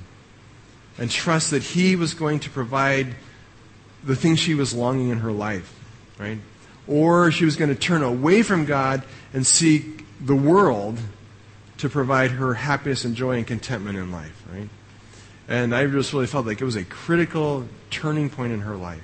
and 0.98 1.10
trust 1.10 1.52
that 1.52 1.64
He 1.64 1.96
was 1.96 2.14
going 2.14 2.40
to 2.42 2.50
provide 2.50 3.16
the 4.04 4.16
things 4.16 4.40
she 4.40 4.56
was 4.56 4.74
longing 4.74 5.10
in 5.10 5.20
her 5.20 5.32
life, 5.32 5.74
right? 6.18 6.38
Or 6.90 7.32
she 7.32 7.46
was 7.46 7.56
going 7.56 7.70
to 7.70 7.80
turn 7.80 8.02
away 8.02 8.42
from 8.42 8.66
God 8.66 9.04
and 9.32 9.46
seek 9.46 10.06
the 10.20 10.36
world 10.36 11.00
to 11.78 11.88
provide 11.88 12.32
her 12.32 12.56
happiness 12.56 13.06
and 13.06 13.16
joy 13.16 13.38
and 13.38 13.48
contentment 13.48 13.98
in 13.98 14.12
life, 14.12 14.44
right? 14.52 14.68
And 15.48 15.74
I 15.74 15.86
just 15.86 16.12
really 16.12 16.28
felt 16.28 16.46
like 16.46 16.60
it 16.60 16.66
was 16.66 16.76
a 16.76 16.84
critical 16.84 17.68
turning 17.90 18.30
point 18.30 18.54
in 18.54 18.62
her 18.62 18.76
life. 18.76 19.04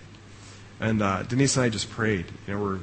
And 0.80 1.02
uh, 1.02 1.24
Denise 1.24 1.56
and 1.56 1.66
I 1.66 1.70
just 1.70 1.90
prayed. 1.90 2.26
You 2.48 2.56
know, 2.56 2.62
we're 2.62 2.80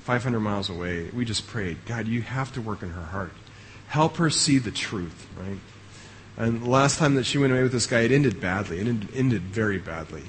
500 0.00 0.40
miles 0.40 0.70
away, 0.70 1.10
we 1.10 1.24
just 1.24 1.46
prayed, 1.46 1.76
God, 1.84 2.08
you 2.08 2.22
have 2.22 2.52
to 2.54 2.60
work 2.60 2.82
in 2.82 2.90
her 2.90 3.04
heart. 3.04 3.32
Help 3.88 4.16
her 4.16 4.30
see 4.30 4.58
the 4.58 4.70
truth, 4.70 5.28
right? 5.38 5.58
And 6.36 6.66
last 6.66 6.98
time 6.98 7.14
that 7.16 7.26
she 7.26 7.38
went 7.38 7.52
away 7.52 7.62
with 7.62 7.72
this 7.72 7.86
guy, 7.86 8.00
it 8.00 8.10
ended 8.10 8.40
badly. 8.40 8.80
It 8.80 8.88
ended 9.14 9.42
very 9.42 9.78
badly. 9.78 10.22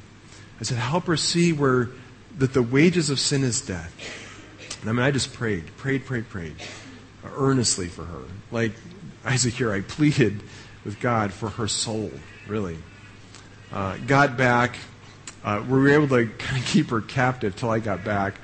I 0.59 0.64
said, 0.64 0.78
help 0.78 1.05
her 1.05 1.18
see 1.18 1.53
where 1.53 1.89
that 2.38 2.54
the 2.54 2.62
wages 2.62 3.10
of 3.10 3.20
sin 3.20 3.44
is 3.44 3.62
death. 3.62 3.94
And 4.82 4.90
I 4.90 4.94
mean, 4.94 5.02
I 5.02 5.12
just 5.12 5.34
prayed, 5.34 5.66
prayed, 5.78 6.06
prayed, 6.06 6.28
prayed, 6.30 6.56
earnestly 7.24 7.88
for 7.88 8.04
her. 8.04 8.24
Like 8.52 8.72
Isaac 9.26 9.54
here, 9.54 9.72
I 9.72 9.82
pleaded 9.82 10.42
with 10.84 11.00
God 11.00 11.32
for 11.32 11.50
her 11.50 11.68
soul, 11.68 12.12
really. 12.48 12.78
Uh, 13.72 13.98
got 14.08 14.38
back. 14.38 14.78
Uh, 15.44 15.64
we 15.68 15.80
were 15.80 15.90
able 15.90 16.08
to 16.10 16.28
kind 16.28 16.62
of 16.62 16.68
keep 16.68 16.90
her 16.90 17.02
captive 17.02 17.56
till 17.56 17.70
I 17.70 17.80
got 17.80 18.04
back. 18.04 18.36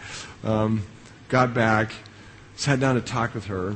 Um, 0.44 0.84
got 1.30 1.54
back, 1.54 1.92
sat 2.56 2.80
down 2.80 2.96
to 2.96 3.02
talk 3.02 3.34
with 3.34 3.46
her. 3.46 3.76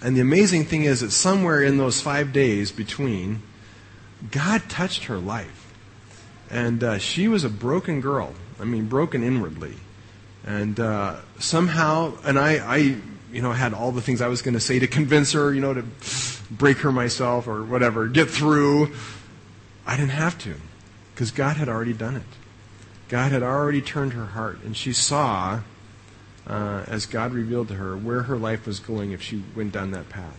And 0.00 0.16
the 0.16 0.20
amazing 0.20 0.64
thing 0.64 0.84
is 0.84 1.00
that 1.00 1.10
somewhere 1.10 1.62
in 1.62 1.76
those 1.78 2.00
five 2.00 2.32
days 2.32 2.72
between, 2.72 3.42
God 4.30 4.62
touched 4.68 5.04
her 5.04 5.18
life. 5.18 5.72
And 6.50 6.82
uh, 6.82 6.98
she 6.98 7.28
was 7.28 7.44
a 7.44 7.48
broken 7.48 8.00
girl. 8.00 8.34
I 8.60 8.64
mean, 8.64 8.86
broken 8.86 9.22
inwardly. 9.22 9.74
And 10.44 10.78
uh, 10.78 11.16
somehow, 11.38 12.14
and 12.24 12.38
I, 12.38 12.56
I, 12.56 12.76
you 13.32 13.42
know, 13.42 13.52
had 13.52 13.74
all 13.74 13.92
the 13.92 14.02
things 14.02 14.20
I 14.20 14.28
was 14.28 14.42
going 14.42 14.54
to 14.54 14.60
say 14.60 14.78
to 14.78 14.86
convince 14.86 15.32
her, 15.32 15.54
you 15.54 15.60
know, 15.60 15.74
to 15.74 15.84
break 16.50 16.78
her 16.78 16.92
myself 16.92 17.46
or 17.46 17.62
whatever, 17.64 18.06
get 18.08 18.28
through. 18.28 18.92
I 19.86 19.96
didn't 19.96 20.10
have 20.10 20.38
to, 20.38 20.54
because 21.14 21.30
God 21.30 21.56
had 21.56 21.68
already 21.68 21.92
done 21.92 22.16
it. 22.16 22.22
God 23.08 23.32
had 23.32 23.42
already 23.42 23.82
turned 23.82 24.14
her 24.14 24.26
heart, 24.26 24.60
and 24.64 24.76
she 24.76 24.92
saw 24.92 25.60
uh, 26.46 26.84
as 26.86 27.06
God 27.06 27.32
revealed 27.32 27.68
to 27.68 27.74
her 27.74 27.96
where 27.96 28.22
her 28.22 28.36
life 28.36 28.66
was 28.66 28.80
going 28.80 29.12
if 29.12 29.22
she 29.22 29.42
went 29.54 29.72
down 29.72 29.90
that 29.92 30.08
path. 30.08 30.38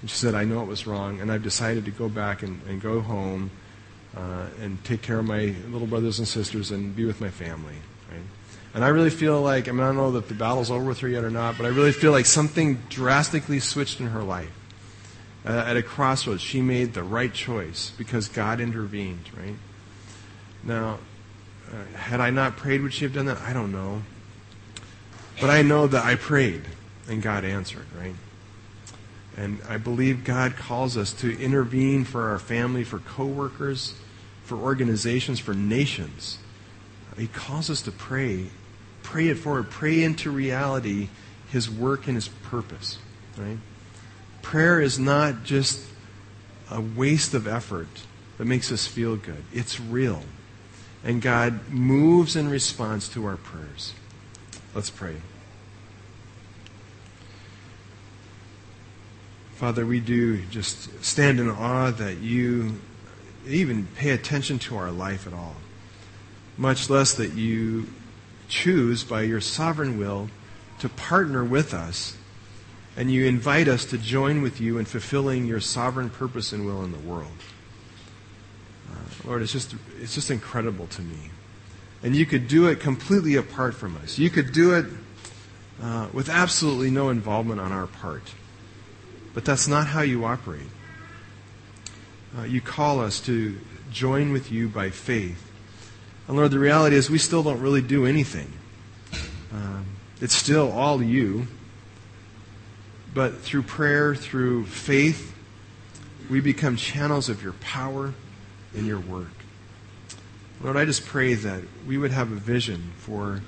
And 0.00 0.10
she 0.10 0.16
said, 0.16 0.34
I 0.34 0.44
know 0.44 0.62
it 0.62 0.68
was 0.68 0.86
wrong, 0.86 1.20
and 1.20 1.32
I've 1.32 1.42
decided 1.42 1.84
to 1.86 1.90
go 1.90 2.08
back 2.08 2.42
and, 2.42 2.62
and 2.68 2.80
go 2.80 3.00
home 3.00 3.50
uh, 4.16 4.46
and 4.60 4.82
take 4.84 5.02
care 5.02 5.18
of 5.18 5.24
my 5.24 5.54
little 5.68 5.86
brothers 5.86 6.18
and 6.18 6.28
sisters 6.28 6.70
and 6.70 6.94
be 6.94 7.04
with 7.04 7.20
my 7.20 7.30
family. 7.30 7.74
Right? 8.10 8.22
And 8.74 8.84
I 8.84 8.88
really 8.88 9.10
feel 9.10 9.40
like, 9.40 9.68
I 9.68 9.72
mean, 9.72 9.80
I 9.80 9.86
don't 9.86 9.96
know 9.96 10.16
if 10.16 10.28
the 10.28 10.34
battle's 10.34 10.70
over 10.70 10.84
with 10.84 11.00
her 11.00 11.08
yet 11.08 11.24
or 11.24 11.30
not, 11.30 11.56
but 11.56 11.66
I 11.66 11.70
really 11.70 11.92
feel 11.92 12.12
like 12.12 12.26
something 12.26 12.82
drastically 12.88 13.60
switched 13.60 14.00
in 14.00 14.08
her 14.08 14.22
life. 14.22 14.52
Uh, 15.46 15.64
at 15.66 15.76
a 15.76 15.82
crossroads, 15.82 16.40
she 16.40 16.62
made 16.62 16.94
the 16.94 17.02
right 17.02 17.32
choice 17.32 17.92
because 17.98 18.28
God 18.28 18.60
intervened, 18.60 19.28
right? 19.36 19.56
Now, 20.62 20.98
uh, 21.70 21.96
had 21.96 22.20
I 22.20 22.30
not 22.30 22.56
prayed, 22.56 22.82
would 22.82 22.94
she 22.94 23.04
have 23.04 23.12
done 23.12 23.26
that? 23.26 23.38
I 23.38 23.52
don't 23.52 23.70
know. 23.70 24.02
But 25.40 25.50
I 25.50 25.62
know 25.62 25.86
that 25.86 26.04
I 26.04 26.14
prayed 26.14 26.62
and 27.08 27.20
God 27.20 27.44
answered, 27.44 27.86
right? 27.98 28.14
And 29.36 29.60
I 29.68 29.78
believe 29.78 30.24
God 30.24 30.56
calls 30.56 30.96
us 30.96 31.12
to 31.14 31.38
intervene 31.40 32.04
for 32.04 32.30
our 32.30 32.38
family, 32.38 32.84
for 32.84 33.00
coworkers, 33.00 33.94
for 34.44 34.56
organizations, 34.56 35.40
for 35.40 35.54
nations. 35.54 36.38
He 37.16 37.26
calls 37.26 37.70
us 37.70 37.82
to 37.82 37.92
pray. 37.92 38.46
Pray 39.02 39.28
it 39.28 39.36
forward. 39.36 39.70
Pray 39.70 40.02
into 40.02 40.30
reality 40.30 41.08
His 41.50 41.70
work 41.70 42.06
and 42.06 42.16
His 42.16 42.28
purpose. 42.28 42.98
Right? 43.36 43.58
Prayer 44.42 44.80
is 44.80 44.98
not 44.98 45.44
just 45.44 45.80
a 46.70 46.80
waste 46.80 47.34
of 47.34 47.46
effort 47.46 47.88
that 48.38 48.44
makes 48.44 48.70
us 48.72 48.86
feel 48.86 49.16
good. 49.16 49.44
It's 49.52 49.80
real. 49.80 50.22
And 51.02 51.20
God 51.20 51.70
moves 51.70 52.36
in 52.36 52.48
response 52.48 53.08
to 53.10 53.26
our 53.26 53.36
prayers. 53.36 53.92
Let's 54.74 54.90
pray. 54.90 55.16
Father, 59.54 59.86
we 59.86 60.00
do 60.00 60.42
just 60.46 61.04
stand 61.04 61.38
in 61.38 61.48
awe 61.48 61.90
that 61.92 62.18
you 62.18 62.80
even 63.46 63.86
pay 63.96 64.10
attention 64.10 64.58
to 64.60 64.76
our 64.76 64.90
life 64.90 65.26
at 65.26 65.32
all, 65.32 65.56
much 66.56 66.88
less 66.88 67.14
that 67.14 67.32
you 67.32 67.88
choose 68.48 69.04
by 69.04 69.22
your 69.22 69.40
sovereign 69.40 69.98
will 69.98 70.28
to 70.78 70.88
partner 70.88 71.44
with 71.44 71.74
us 71.74 72.16
and 72.96 73.10
you 73.10 73.26
invite 73.26 73.68
us 73.68 73.84
to 73.86 73.98
join 73.98 74.42
with 74.42 74.60
you 74.60 74.78
in 74.78 74.84
fulfilling 74.84 75.46
your 75.46 75.60
sovereign 75.60 76.10
purpose 76.10 76.52
and 76.52 76.64
will 76.64 76.84
in 76.84 76.92
the 76.92 76.98
world. 76.98 77.26
Uh, 78.90 79.28
Lord, 79.28 79.42
it's 79.42 79.52
just, 79.52 79.74
it's 80.00 80.14
just 80.14 80.30
incredible 80.30 80.86
to 80.88 81.02
me. 81.02 81.30
And 82.02 82.14
you 82.14 82.26
could 82.26 82.46
do 82.46 82.66
it 82.68 82.80
completely 82.80 83.34
apart 83.34 83.74
from 83.74 83.96
us. 83.96 84.18
You 84.18 84.30
could 84.30 84.52
do 84.52 84.74
it 84.74 84.86
uh, 85.82 86.08
with 86.12 86.28
absolutely 86.28 86.90
no 86.90 87.08
involvement 87.08 87.60
on 87.60 87.72
our 87.72 87.86
part. 87.86 88.34
But 89.32 89.44
that's 89.44 89.66
not 89.66 89.88
how 89.88 90.02
you 90.02 90.24
operate. 90.24 90.68
Uh, 92.36 92.42
you 92.42 92.60
call 92.60 93.00
us 93.00 93.20
to 93.20 93.58
join 93.90 94.32
with 94.32 94.50
you 94.50 94.68
by 94.68 94.90
faith. 94.90 95.50
And 96.26 96.36
Lord, 96.36 96.50
the 96.50 96.58
reality 96.58 96.96
is 96.96 97.08
we 97.08 97.18
still 97.18 97.42
don't 97.42 97.60
really 97.60 97.82
do 97.82 98.06
anything. 98.06 98.52
Um, 99.52 99.86
it's 100.20 100.34
still 100.34 100.72
all 100.72 101.02
you. 101.02 101.46
But 103.12 103.38
through 103.38 103.62
prayer, 103.62 104.14
through 104.16 104.66
faith, 104.66 105.34
we 106.28 106.40
become 106.40 106.76
channels 106.76 107.28
of 107.28 107.42
your 107.42 107.52
power 107.52 108.12
and 108.74 108.86
your 108.86 108.98
work. 108.98 109.28
Lord, 110.60 110.76
I 110.76 110.84
just 110.84 111.06
pray 111.06 111.34
that 111.34 111.62
we 111.86 111.98
would 111.98 112.10
have 112.10 112.32
a 112.32 112.36
vision 112.36 112.92
for 112.98 113.42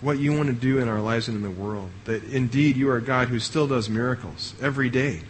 what 0.00 0.18
you 0.18 0.32
want 0.32 0.48
to 0.48 0.54
do 0.54 0.78
in 0.78 0.88
our 0.88 1.00
lives 1.00 1.28
and 1.28 1.36
in 1.36 1.42
the 1.42 1.50
world. 1.50 1.90
That 2.04 2.22
indeed 2.24 2.76
you 2.76 2.90
are 2.90 2.98
a 2.98 3.02
God 3.02 3.28
who 3.28 3.40
still 3.40 3.66
does 3.66 3.88
miracles 3.88 4.54
every 4.60 4.90
day. 4.90 5.22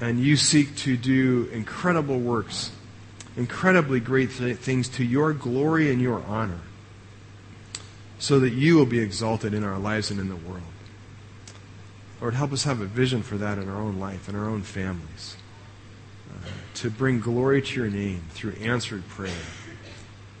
And 0.00 0.20
you 0.20 0.36
seek 0.36 0.76
to 0.78 0.96
do 0.96 1.48
incredible 1.52 2.18
works, 2.18 2.72
incredibly 3.36 4.00
great 4.00 4.32
th- 4.32 4.56
things 4.58 4.88
to 4.90 5.04
your 5.04 5.32
glory 5.32 5.90
and 5.90 6.00
your 6.00 6.22
honor, 6.24 6.60
so 8.18 8.40
that 8.40 8.50
you 8.50 8.76
will 8.76 8.86
be 8.86 8.98
exalted 8.98 9.54
in 9.54 9.62
our 9.62 9.78
lives 9.78 10.10
and 10.10 10.18
in 10.18 10.28
the 10.28 10.36
world. 10.36 10.62
Lord, 12.20 12.34
help 12.34 12.52
us 12.52 12.64
have 12.64 12.80
a 12.80 12.86
vision 12.86 13.22
for 13.22 13.36
that 13.36 13.58
in 13.58 13.68
our 13.68 13.76
own 13.76 13.98
life, 13.98 14.28
in 14.28 14.34
our 14.34 14.48
own 14.48 14.62
families, 14.62 15.36
uh, 16.30 16.48
to 16.74 16.90
bring 16.90 17.20
glory 17.20 17.60
to 17.62 17.80
your 17.80 17.90
name 17.90 18.24
through 18.30 18.52
answered 18.52 19.06
prayer, 19.08 19.30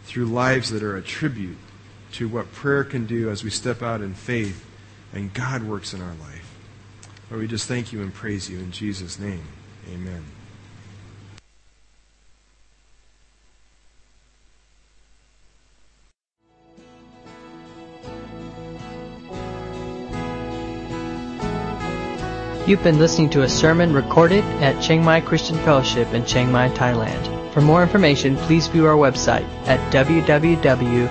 through 0.04 0.26
lives 0.26 0.70
that 0.70 0.82
are 0.82 0.96
a 0.96 1.02
tribute 1.02 1.58
to 2.12 2.28
what 2.28 2.52
prayer 2.52 2.84
can 2.84 3.06
do 3.06 3.28
as 3.28 3.44
we 3.44 3.50
step 3.50 3.82
out 3.82 4.00
in 4.00 4.14
faith 4.14 4.64
and 5.12 5.32
God 5.32 5.62
works 5.62 5.94
in 5.94 6.00
our 6.00 6.14
life. 6.20 6.43
Lord, 7.30 7.42
we 7.42 7.48
just 7.48 7.66
thank 7.66 7.92
you 7.92 8.02
and 8.02 8.12
praise 8.12 8.48
you 8.48 8.58
in 8.58 8.70
Jesus' 8.70 9.18
name. 9.18 9.42
Amen. 9.92 10.24
You've 22.66 22.82
been 22.82 22.98
listening 22.98 23.28
to 23.30 23.42
a 23.42 23.48
sermon 23.48 23.92
recorded 23.92 24.42
at 24.62 24.82
Chiang 24.82 25.04
Mai 25.04 25.20
Christian 25.20 25.58
Fellowship 25.58 26.14
in 26.14 26.24
Chiang 26.24 26.50
Mai, 26.50 26.70
Thailand. 26.70 27.52
For 27.52 27.60
more 27.60 27.82
information, 27.82 28.36
please 28.36 28.68
view 28.68 28.86
our 28.86 28.96
website 28.96 29.46
at 29.66 29.78
www.ccfth.org. 29.92 31.04